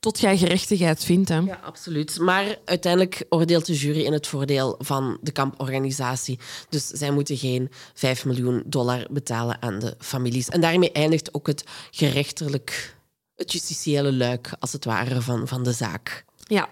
[0.00, 1.28] tot jij gerechtigheid vindt.
[1.28, 1.38] Hè.
[1.38, 2.18] Ja, absoluut.
[2.18, 6.38] Maar uiteindelijk oordeelt de jury in het voordeel van de kamporganisatie.
[6.68, 10.48] Dus zij moeten geen 5 miljoen dollar betalen aan de families.
[10.48, 12.96] En daarmee eindigt ook het gerechtelijk,
[13.34, 16.24] het justitiële luik, als het ware, van, van de zaak.
[16.36, 16.68] Ja.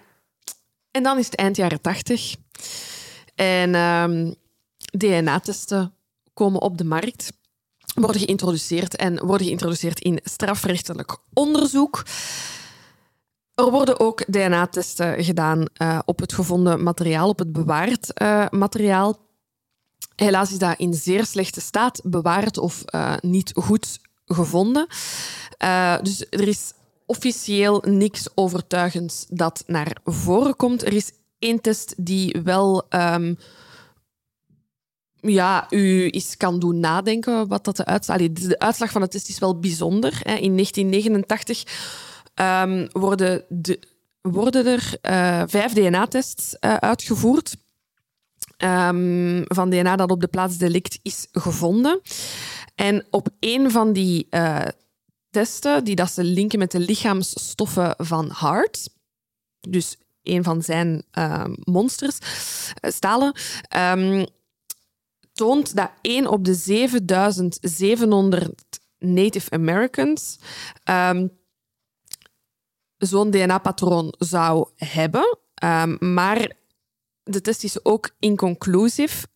[0.91, 2.37] En dan is het eind jaren 80.
[3.35, 4.35] En um,
[4.91, 5.95] DNA-testen
[6.35, 7.33] komen op de markt,
[7.95, 12.03] worden geïntroduceerd en worden geïntroduceerd in strafrechtelijk onderzoek.
[13.57, 19.19] Er worden ook DNA-testen gedaan uh, op het gevonden materiaal, op het bewaard uh, materiaal.
[20.17, 24.87] Helaas is dat in zeer slechte staat bewaard of uh, niet goed gevonden.
[26.03, 26.73] dus er is
[27.07, 30.83] officieel niks overtuigends dat naar voren komt.
[30.83, 33.39] Er is één test die wel um,
[35.21, 38.19] ja, u eens kan doen nadenken wat dat de uitslag...
[38.19, 40.21] de uitslag van de test is wel bijzonder.
[40.23, 40.35] Hè.
[40.35, 43.81] In 1989 ehm, worden, de,
[44.21, 47.57] worden er uh, vijf DNA-tests uh, uitgevoerd.
[48.65, 52.01] Um, van DNA dat op de plaats delict is gevonden.
[52.75, 54.63] En op een van die uh,
[55.31, 58.89] testen, die dat ze linken met de lichaamsstoffen van Hart,
[59.61, 62.19] dus een van zijn uh, monsters,
[62.81, 63.33] stalen,
[65.33, 70.39] toont dat 1 op de 7700 Native Americans
[72.99, 75.39] zo'n DNA-patroon zou hebben.
[75.65, 76.53] Um, maar
[77.23, 79.27] de test is ook inconclusief.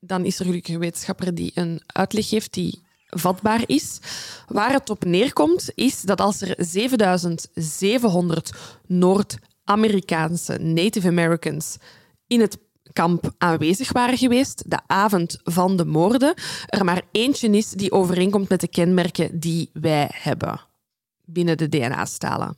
[0.00, 3.98] Dan is er gelukkig een wetenschapper die een uitleg geeft die vatbaar is.
[4.48, 8.52] Waar het op neerkomt, is dat als er 7700
[8.86, 11.76] Noord- Amerikaanse Native Americans
[12.26, 12.58] in het
[12.92, 16.34] kamp aanwezig waren geweest, de avond van de moorden,
[16.66, 20.60] er maar eentje is die overeenkomt met de kenmerken die wij hebben
[21.24, 22.56] binnen de DNA-stalen.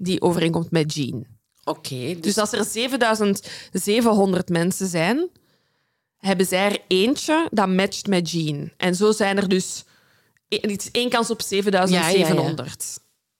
[0.00, 1.26] Die overeenkomt met Jean.
[1.64, 2.14] Oké.
[2.14, 2.20] dus...
[2.20, 5.28] dus als er 7700 mensen zijn,
[6.16, 8.72] hebben zij er eentje dat matcht met Jean.
[8.76, 9.84] En zo zijn er dus...
[10.48, 12.98] Het is één kans op 7700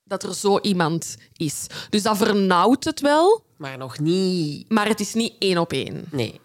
[0.09, 1.66] dat er zo iemand is.
[1.90, 3.44] Dus dat vernauwt het wel.
[3.56, 4.68] Maar nog niet...
[4.68, 6.05] Maar het is niet één op één.
[6.10, 6.40] Nee.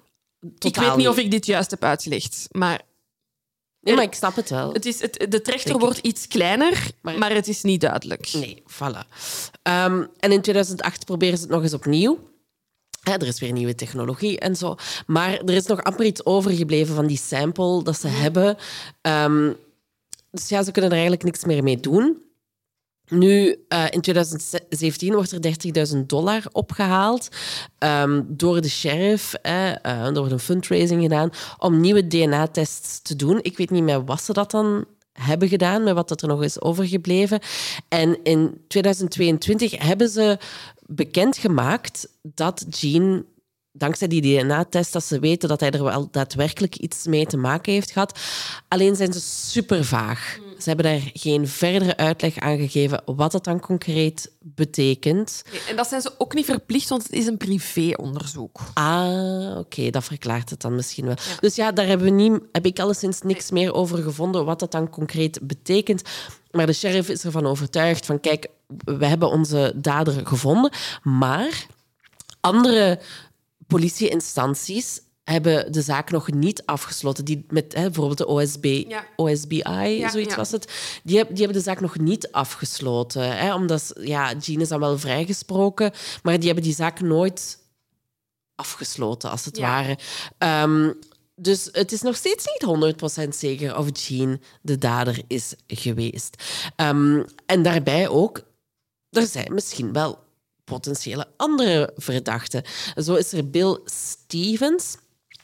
[0.60, 2.81] Ik weet niet of ik dit juist heb uitgelegd, maar...
[3.80, 4.73] Nee, maar ik snap het wel.
[4.73, 8.34] Het is, het, de trechter wordt iets kleiner, maar, het is niet duidelijk.
[8.34, 9.07] Nee, voilà.
[9.64, 12.19] Um, en in 2008 proberen ze het nog eens opnieuw.
[13.03, 14.76] er is weer nieuwe technologie en zo.
[15.07, 18.57] Maar er is nog amper iets overgebleven van die sample dat ze hebben.
[19.02, 19.56] Um,
[20.31, 22.22] dus ja, ze kunnen er eigenlijk niks meer mee doen.
[23.07, 27.27] Nu, uh, in 2017 wordt er 30.000 dollar opgehaald
[27.80, 29.34] um, door de sheriff.
[29.34, 33.40] Eh, uh, er wordt een fundraising gedaan om nieuwe DNA-tests te doen.
[33.41, 36.44] Ik weet niet meer wat ze dat dan hebben gedaan, met wat dat er nog
[36.44, 37.40] is overgebleven.
[37.88, 40.38] En in 2022 hebben ze
[40.85, 43.26] bekendgemaakt dat Gene
[43.73, 47.73] dankzij die DNA-test, dat ze weten dat hij er wel daadwerkelijk iets mee te maken
[47.73, 48.19] heeft gehad.
[48.67, 50.39] Alleen zijn ze super vaag.
[50.57, 55.43] Ze hebben daar geen verdere uitleg aan gegeven wat dat dan concreet betekent.
[55.69, 58.59] en dat zijn ze ook niet verplicht, want het is een privéonderzoek.
[58.73, 61.15] Ah, oké, dat verklaart het dan misschien wel.
[61.39, 64.71] Dus ja, daar hebben we niet, heb ik alleszins niks meer over gevonden wat dat
[64.71, 66.01] dan concreet betekent.
[66.51, 68.47] Maar de sheriff is ervan overtuigd van, kijk,
[68.85, 70.71] we hebben onze dader gevonden,
[71.03, 71.65] maar
[72.39, 72.99] andere
[73.68, 77.26] politieinstanties hebben de zaak nog niet afgesloten.
[77.26, 78.84] Die met hè, bijvoorbeeld de OSB,
[79.15, 80.72] OSBI, zoiets was het.
[81.03, 83.38] Die, die hebben de zaak nog niet afgesloten.
[83.38, 85.91] Hè, omdat, ja, Jean is dan wel vrijgesproken,
[86.23, 87.61] maar die hebben die zaak nooit
[88.56, 89.98] afgesloten, als het ware.
[90.38, 90.91] Ehm,
[91.35, 92.95] dus het is nog steeds niet
[93.26, 96.44] 100% zeker of Jean de dader is geweest.
[96.77, 98.44] Um, en daarbij ook,
[99.10, 100.22] er zijn misschien wel
[100.73, 102.63] potentiële andere verdachten.
[102.95, 104.97] Zo is er Bill Stevens.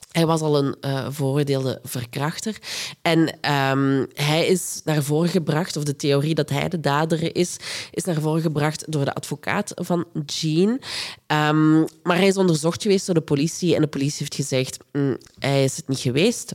[0.10, 2.58] Hij was al een uh, verkrachter.
[3.02, 7.58] En ehm, hij is naar voren gebracht, of de theorie dat hij de dader is,
[7.92, 10.82] is naar voren gebracht door de advocaat van Jean.
[11.28, 15.18] Ehm, maar hij is onderzocht geweest door de politie en de politie heeft gezegd, mm,
[15.40, 16.54] hij is het niet geweest.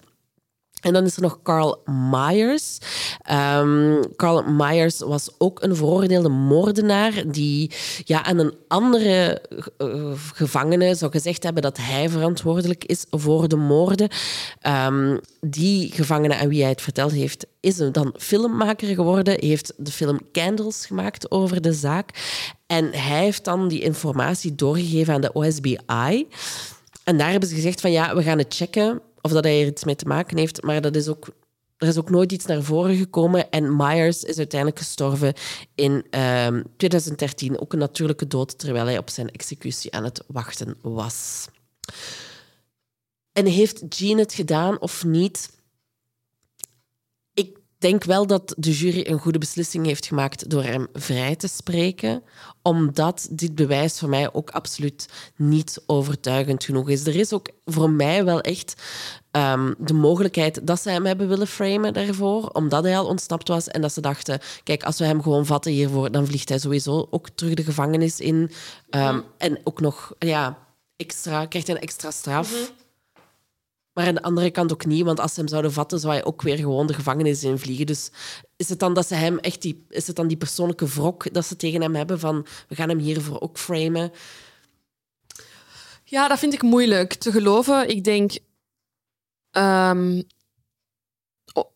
[0.85, 2.79] En dan is er nog Carl Myers.
[4.17, 7.71] Carl Myers was ook een veroordeelde moordenaar die
[8.05, 9.43] ja, aan een andere
[9.79, 14.09] uh, gevangene zou gezegd hebben dat hij verantwoordelijk is voor de moorden.
[14.87, 19.93] Um, die gevangene aan wie hij het verteld heeft, is dan filmmaker geworden, heeft de
[19.93, 22.11] film Candles gemaakt over de zaak.
[22.67, 26.29] En hij heeft dan die informatie doorgegeven aan de OSBI.
[27.05, 29.67] En daar hebben ze gezegd van ja, we gaan het checken of dat hij er
[29.67, 30.63] iets mee te maken heeft.
[30.63, 31.29] Maar dat is ook,
[31.77, 33.51] er is ook nooit iets naar voren gekomen.
[33.51, 35.35] En Myers is uiteindelijk gestorven
[35.75, 36.07] in
[36.77, 37.53] 2013.
[37.53, 41.49] Ehm, ook een natuurlijke dood, terwijl hij op zijn executie aan het wachten was.
[43.33, 45.51] En heeft Jean het gedaan of niet?
[47.85, 51.49] Ik denk wel dat de jury een goede beslissing heeft gemaakt door hem vrij te
[51.49, 52.23] spreken,
[52.63, 57.07] omdat dit bewijs voor mij ook absoluut niet overtuigend genoeg is.
[57.07, 58.83] Er is ook voor mij wel echt
[59.33, 63.69] um, de mogelijkheid dat ze hem hebben willen framen daarvoor, omdat hij al ontsnapt was
[63.69, 67.07] en dat ze dachten, kijk, als we hem gewoon vatten hiervoor, dan vliegt hij sowieso
[67.11, 68.51] ook terug de gevangenis in.
[68.91, 70.59] Um, En ook nog, ja,
[70.97, 72.51] extra, krijgt hij een extra straf.
[72.51, 72.84] Mm -hmm.
[73.95, 76.25] Maar aan de andere kant ook niet, want als ze hem zouden vatten, zou hij
[76.25, 77.87] ook weer gewoon de gevangenis in vliegen.
[77.87, 78.11] Dus
[78.57, 81.47] is het dan dat ze hem echt die, is het dan die persoonlijke wrok dat
[81.47, 84.13] ze tegen hem hebben van we gaan hem hiervoor ook framen?
[86.05, 87.89] Ja, dat vind ik moeilijk te geloven.
[87.89, 88.39] Ik denk,
[89.53, 90.23] um,
[91.53, 91.71] oh,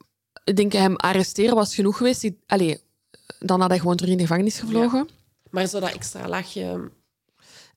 [0.44, 2.30] ik denk hem arresteren was genoeg geweest.
[2.46, 2.80] Allee,
[3.38, 4.98] dan had hij gewoon terug in de gevangenis gevlogen.
[5.08, 5.14] Ja.
[5.50, 6.90] Maar zou dat extra laagje.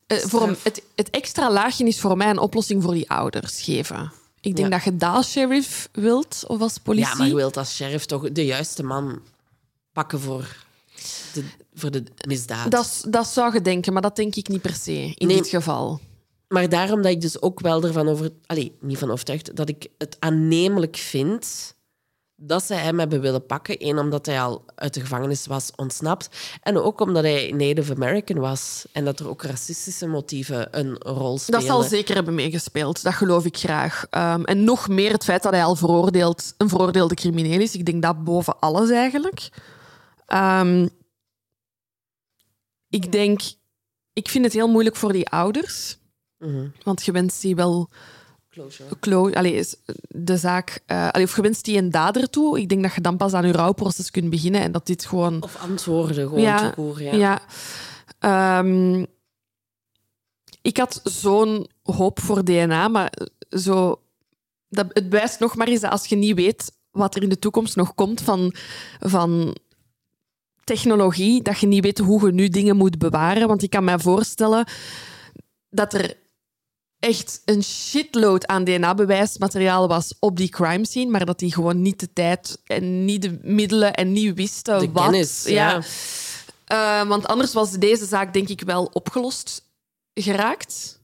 [0.08, 3.62] Uh, voor hem, het, het extra laagje is voor mij een oplossing voor die ouders
[3.62, 4.20] geven.
[4.42, 4.78] Ik denk ja.
[4.78, 7.10] dat je daar sheriff wilt of als politie.
[7.10, 9.22] Ja, maar je wilt als sheriff toch de juiste man
[9.94, 10.56] pakken voor
[11.34, 11.44] de,
[11.74, 12.72] voor de misdaad.
[12.72, 15.48] Dat, dat zou je denken, maar dat denk ik niet per se in nee, dit
[15.48, 16.00] geval.
[16.48, 18.32] Maar daarom dat ik dus ook wel ervan over...
[18.46, 21.76] Allee, niet van overtuigd, dat ik het aannemelijk vind
[22.44, 23.76] dat ze hem hebben willen pakken.
[23.88, 26.30] Eén, omdat hij al uit de gevangenis was ontsnapt.
[26.62, 28.86] En ook omdat hij Native American was.
[28.92, 31.60] En dat er ook racistische motieven een rol spelen.
[31.60, 33.04] Dat zal zeker hebben meegespeeld.
[33.04, 34.06] Dat geloof ik graag.
[34.12, 37.76] Um, en nog meer het feit dat hij al veroordeeld, een veroordeelde crimineel is.
[37.76, 39.50] Ik denk dat boven alles eigenlijk.
[40.34, 40.90] Um,
[42.90, 43.42] ik denk...
[44.14, 45.98] Ik vind het heel moeilijk voor die ouders.
[46.38, 46.74] Mm -hmm.
[46.84, 47.90] Want je wenst die wel
[48.52, 49.66] closure.
[50.08, 52.60] de zaak, uh, allee, of je wenst die een dader toe.
[52.60, 55.44] Ik denk dat je dan pas aan je rouwproces kunt beginnen en dat dit gewoon.
[55.44, 57.42] Of antwoorden gewoon ja, te horen, ja.
[58.20, 58.60] ja.
[58.60, 59.06] Um,
[60.62, 63.14] ik had zo'n hoop voor DNA, maar
[63.50, 64.02] zo,
[64.70, 67.40] dat, het wijst nog maar eens dat als je niet weet wat er in de
[67.40, 68.54] toekomst nog komt van,
[69.00, 69.56] van
[70.64, 73.48] technologie, dat je niet weet hoe je nu dingen moet bewaren.
[73.48, 74.66] Want ik kan me voorstellen
[75.70, 76.18] dat er
[77.02, 82.00] echt een shitload aan DNA-bewijsmateriaal was op die crime scene, maar dat die gewoon niet
[82.00, 85.04] de tijd en niet de middelen en niet wisten de wat.
[85.04, 85.84] Kennis, ja.
[86.68, 87.04] ja.
[87.04, 89.70] Uh, want anders was deze zaak denk ik wel opgelost
[90.14, 91.00] geraakt.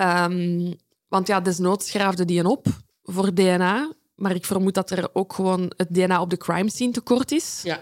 [0.00, 0.74] Um,
[1.08, 2.66] want ja, desnoods schraafde die een op
[3.02, 3.92] voor DNA.
[4.14, 7.60] Maar ik vermoed dat er ook gewoon het DNA op de crime scene tekort is.
[7.62, 7.80] Ja.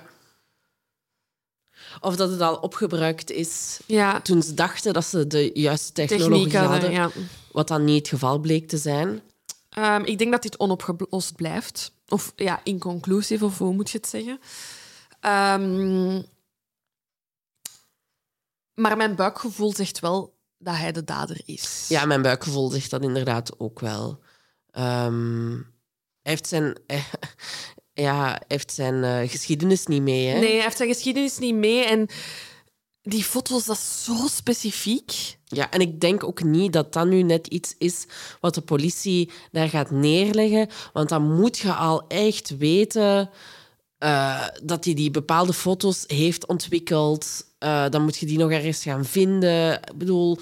[2.00, 4.20] Of dat het al opgebruikt is ja.
[4.20, 6.90] toen ze dachten dat ze de juiste technologie Techniek hadden.
[6.90, 7.10] Ja.
[7.52, 9.22] Wat dan niet het geval bleek te zijn.
[9.78, 11.92] Um, ik denk dat dit onopgelost blijft.
[12.08, 14.40] Of ja, inconclusief, of hoe moet je het zeggen?
[15.60, 16.24] Um,
[18.74, 21.86] maar mijn buikgevoel zegt wel dat hij de dader is.
[21.88, 24.20] Ja, mijn buikgevoel zegt dat inderdaad ook wel.
[24.72, 25.72] Um,
[26.22, 26.76] hij heeft zijn,
[27.94, 30.26] ja, heeft zijn uh, geschiedenis niet mee.
[30.26, 30.38] Hè?
[30.38, 31.84] Nee, hij heeft zijn geschiedenis niet mee.
[31.84, 32.08] En
[33.02, 35.36] die foto's, dat is zo specifiek.
[35.44, 38.06] Ja, en ik denk ook niet dat dat nu net iets is
[38.40, 40.68] wat de politie daar gaat neerleggen.
[40.92, 43.30] Want dan moet je al echt weten
[43.98, 47.44] uh, dat hij die bepaalde foto's heeft ontwikkeld.
[47.58, 49.72] Uh, dan moet je die nog ergens gaan vinden.
[49.72, 50.38] Ik bedoel,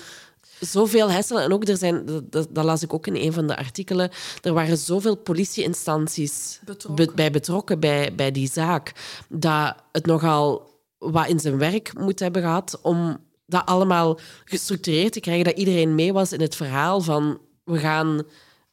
[0.64, 1.42] zoveel hersenen.
[1.42, 4.10] En ook, er zijn, dat, dat, las ik ook in een van de artikelen,
[4.42, 7.14] er waren zoveel politieinstanties betrokken.
[7.14, 8.92] bij betrokken bij, bij die zaak,
[9.28, 15.20] dat het nogal wat in zijn werk moet hebben gehad om dat allemaal gestructureerd te
[15.20, 18.22] krijgen, dat iedereen mee was in het verhaal van we gaan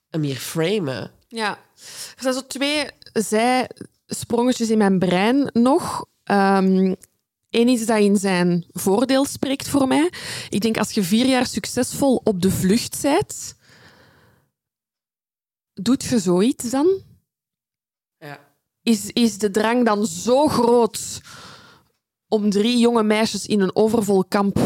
[0.10, 1.12] hem hier framen.
[1.28, 1.58] Ja,
[2.16, 6.06] er zijn zo twee zijsprongetjes in mijn brein nog.
[6.32, 6.96] Um,
[7.50, 10.12] één iets dat in zijn voordeel spreekt voor mij.
[10.50, 13.56] Ik denk als je vier jaar succesvol op de vlucht bent,
[15.74, 17.02] doet je zoiets dan?
[18.18, 18.40] Ja.
[18.82, 21.22] Is, is de drang dan zo groot
[22.28, 24.58] om drie jonge meisjes in een overvol kamp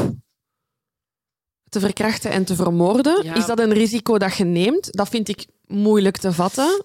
[1.70, 3.24] te verkrachten en te vermoorden?
[3.24, 3.34] Ja.
[3.36, 4.94] Is dat een risico dat je neemt?
[4.98, 6.84] Dat vind ik moeilijk te vatten.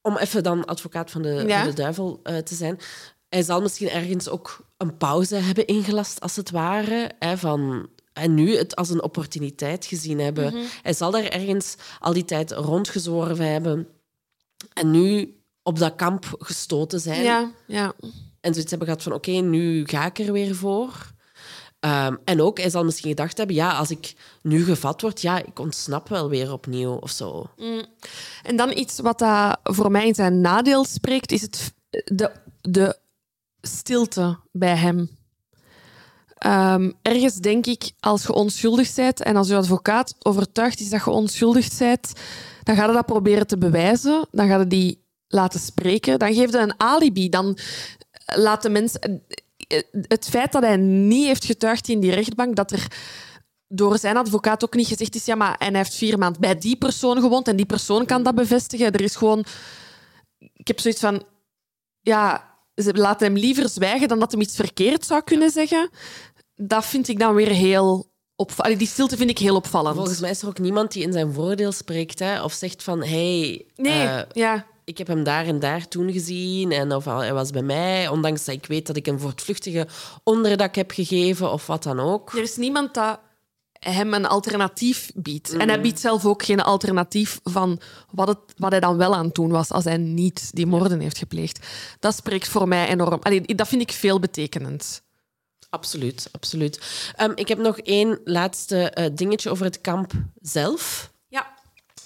[0.00, 1.58] Om even dan advocaat van de, Ja.
[1.58, 2.78] van de duivel eh, te zijn.
[3.28, 7.10] Hij zal misschien ergens ook een pauze hebben ingelast, als het ware.
[7.18, 10.54] Hè, van, en nu het als een opportuniteit gezien hebben.
[10.54, 10.64] Mhm.
[10.82, 13.88] Hij zal daar ergens al die tijd rondgezworven hebben.
[14.72, 17.22] En nu op dat kamp gestoten zijn.
[17.22, 17.92] Ja, ja.
[18.40, 21.12] En zoiets hebben gehad van, oké, nu ga ik er weer voor.
[21.80, 25.44] Ehm, en ook, hij zal misschien gedacht hebben, ja, als ik nu gevat word, ja,
[25.44, 27.50] ik ontsnap wel weer opnieuw of zo.
[28.42, 32.30] En dan iets wat dat voor mij in zijn nadeel spreekt, is het, de,
[32.60, 32.98] de
[33.62, 35.10] stilte bij hem.
[36.42, 41.04] Ehm, ergens denk ik, als je onschuldig bent en als je advocaat overtuigd is dat
[41.04, 42.12] je onschuldig bent,
[42.62, 44.26] dan ga je dat proberen te bewijzen.
[44.30, 46.18] Dan ga je die laten spreken.
[46.18, 47.28] Dan geef je een alibi.
[47.28, 47.58] Dan
[48.34, 49.22] laat de mensen...
[49.90, 52.86] Het feit dat hij niet heeft getuigd in die rechtbank, dat er
[53.68, 56.58] door zijn advocaat ook niet gezegd is, ja, maar en hij heeft vier maanden bij
[56.58, 58.92] die persoon gewoond en die persoon kan dat bevestigen.
[58.92, 59.44] Er is gewoon...
[60.38, 61.22] Ik heb zoiets van...
[62.00, 65.90] Ja, ze laten hem liever zwijgen dan dat hij iets verkeerd zou kunnen zeggen.
[66.54, 68.10] Dat vind ik dan weer heel...
[68.36, 68.78] Opvallend.
[68.78, 69.96] Die stilte vind ik heel opvallend.
[69.96, 73.02] Volgens mij is er ook niemand die in zijn voordeel spreekt, hè, of zegt van,
[73.02, 74.66] hey, Nee, eh, ja.
[74.84, 78.44] ik heb hem daar en daar toen gezien, en of hij was bij mij, ondanks
[78.44, 79.86] dat ik weet dat ik hem voortvluchtige
[80.24, 82.32] onderdak heb gegeven, of wat dan ook.
[82.32, 83.20] Er is niemand dat
[83.90, 85.52] hem een alternatief biedt.
[85.52, 87.80] En hij biedt zelf ook geen alternatief van
[88.10, 91.00] wat, het, wat hij dan wel aan het doen was als hij niet die moorden
[91.00, 91.66] heeft gepleegd.
[91.98, 93.18] Dat spreekt voor mij enorm.
[93.22, 95.02] Allee, dat vind ik veelbetekenend.
[95.70, 97.10] Absoluut, absoluut.
[97.16, 101.12] Ehm, ik heb nog één laatste eh, dingetje over het kamp zelf.
[101.28, 101.52] Ja.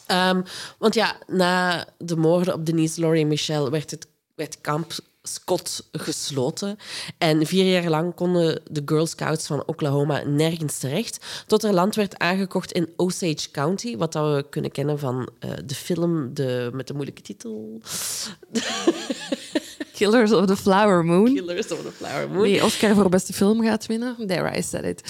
[0.07, 0.43] Ehm,
[0.78, 4.93] want ja, na de moorden op Denise, Laurie en Michelle werd het werd kamp
[5.27, 6.78] Scott gesloten.
[7.19, 11.44] En vier jaar lang konden de Girl Scouts van Oklahoma nergens terecht.
[11.47, 15.51] Tot er land werd aangekocht in Osage County, wat dat we kunnen kennen van eh,
[15.65, 17.81] de film de, met de moeilijke titel
[19.97, 21.35] Killers of the Flower Moon.
[21.35, 22.43] Killers of the Flower Moon.
[22.43, 24.16] Die Oscar voor beste film gaat winnen.
[24.27, 25.03] There, I said it.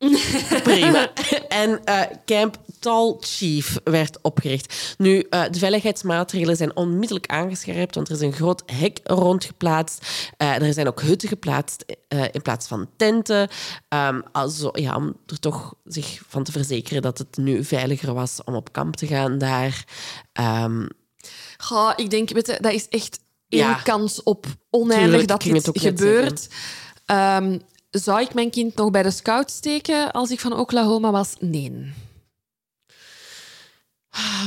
[0.62, 1.10] Prima.
[1.48, 4.94] en eh, Camp Tall Chief werd opgericht.
[4.98, 10.06] Nu, eh, de veiligheidsmaatregelen zijn onmiddellijk aangescherpt, want er is een groot hek rondgeplaatst.
[10.36, 11.84] Eh, er zijn ook hutten geplaatst
[12.32, 13.48] in plaats van tenten.
[13.88, 18.40] Ehm, also, ja, om er toch zich van te verzekeren dat het nu veiliger was
[18.44, 19.84] om op kamp te gaan daar.
[21.56, 23.74] Goh, ik denk, je, dat is echt één Ja.
[23.74, 26.48] kans op oneindig Tuurlijk, dat dit gebeurt.
[27.06, 27.58] Ehm,
[27.90, 31.34] zou ik mijn kind nog bij de scouts steken als ik van Oklahoma was?
[31.38, 31.92] Nee.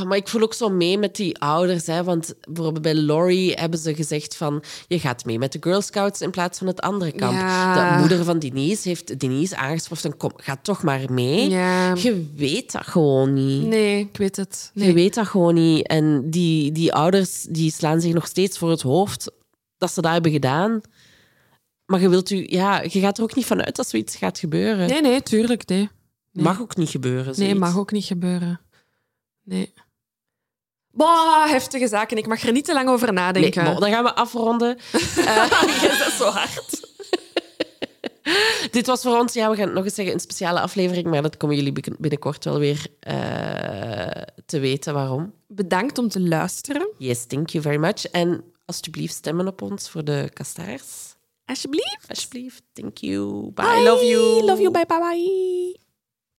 [0.06, 1.86] Maar ik voel ook zo mee met die ouders.
[1.86, 4.64] Hè, want bijvoorbeeld bij Laurie hebben ze gezegd van...
[4.88, 7.34] Je gaat mee met de Girl Scouts in plaats van het andere kamp.
[7.34, 7.94] Ja.
[7.94, 10.18] De moeder van Denise heeft Denise aangesproken.
[10.18, 11.50] Kom, ga toch maar mee.
[11.50, 11.96] Ja.
[11.96, 13.66] Je weet dat gewoon niet.
[13.66, 14.72] Nee, ik weet het.
[14.74, 15.88] Je weet dat gewoon niet.
[15.88, 19.32] En die, die ouders die slaan zich nog steeds voor het hoofd
[19.78, 20.82] dat ze dat hebben gedaan.
[21.94, 24.88] Maar je, wilt u, ja, je gaat er ook niet vanuit dat zoiets gaat gebeuren.
[24.90, 25.90] nee, nee, tuurlijk, nee.
[26.32, 26.44] nee.
[26.44, 27.26] Mag ook niet gebeuren.
[27.26, 27.60] Nee, zoiets.
[27.60, 28.62] mag ook niet gebeuren.
[29.44, 29.74] Nee.
[30.92, 32.18] Bah, heftige zaken.
[32.18, 33.64] Ik mag er niet te lang over Nee, nadenken.
[33.64, 34.78] maar dan gaan we afronden.
[35.82, 36.92] Je bent zo hard.
[38.72, 41.22] Dit was voor ons, ja, we gaan het nog eens zeggen, een speciale aflevering, maar
[41.22, 45.34] dat komen jullie bin- binnenkort wel weer eh, te weten waarom.
[45.48, 46.90] Bedankt om te luisteren.
[46.98, 48.06] Yes, thank you very much.
[48.06, 51.13] En alsjeblieft stemmen op ons voor de kastaars.
[51.46, 52.10] Alsjeblieft.
[52.10, 53.52] Alsjeblieft, thank you.
[53.54, 54.42] Bye, I love you.
[54.46, 54.72] Love you.
[54.72, 55.83] Bye, bye, bye.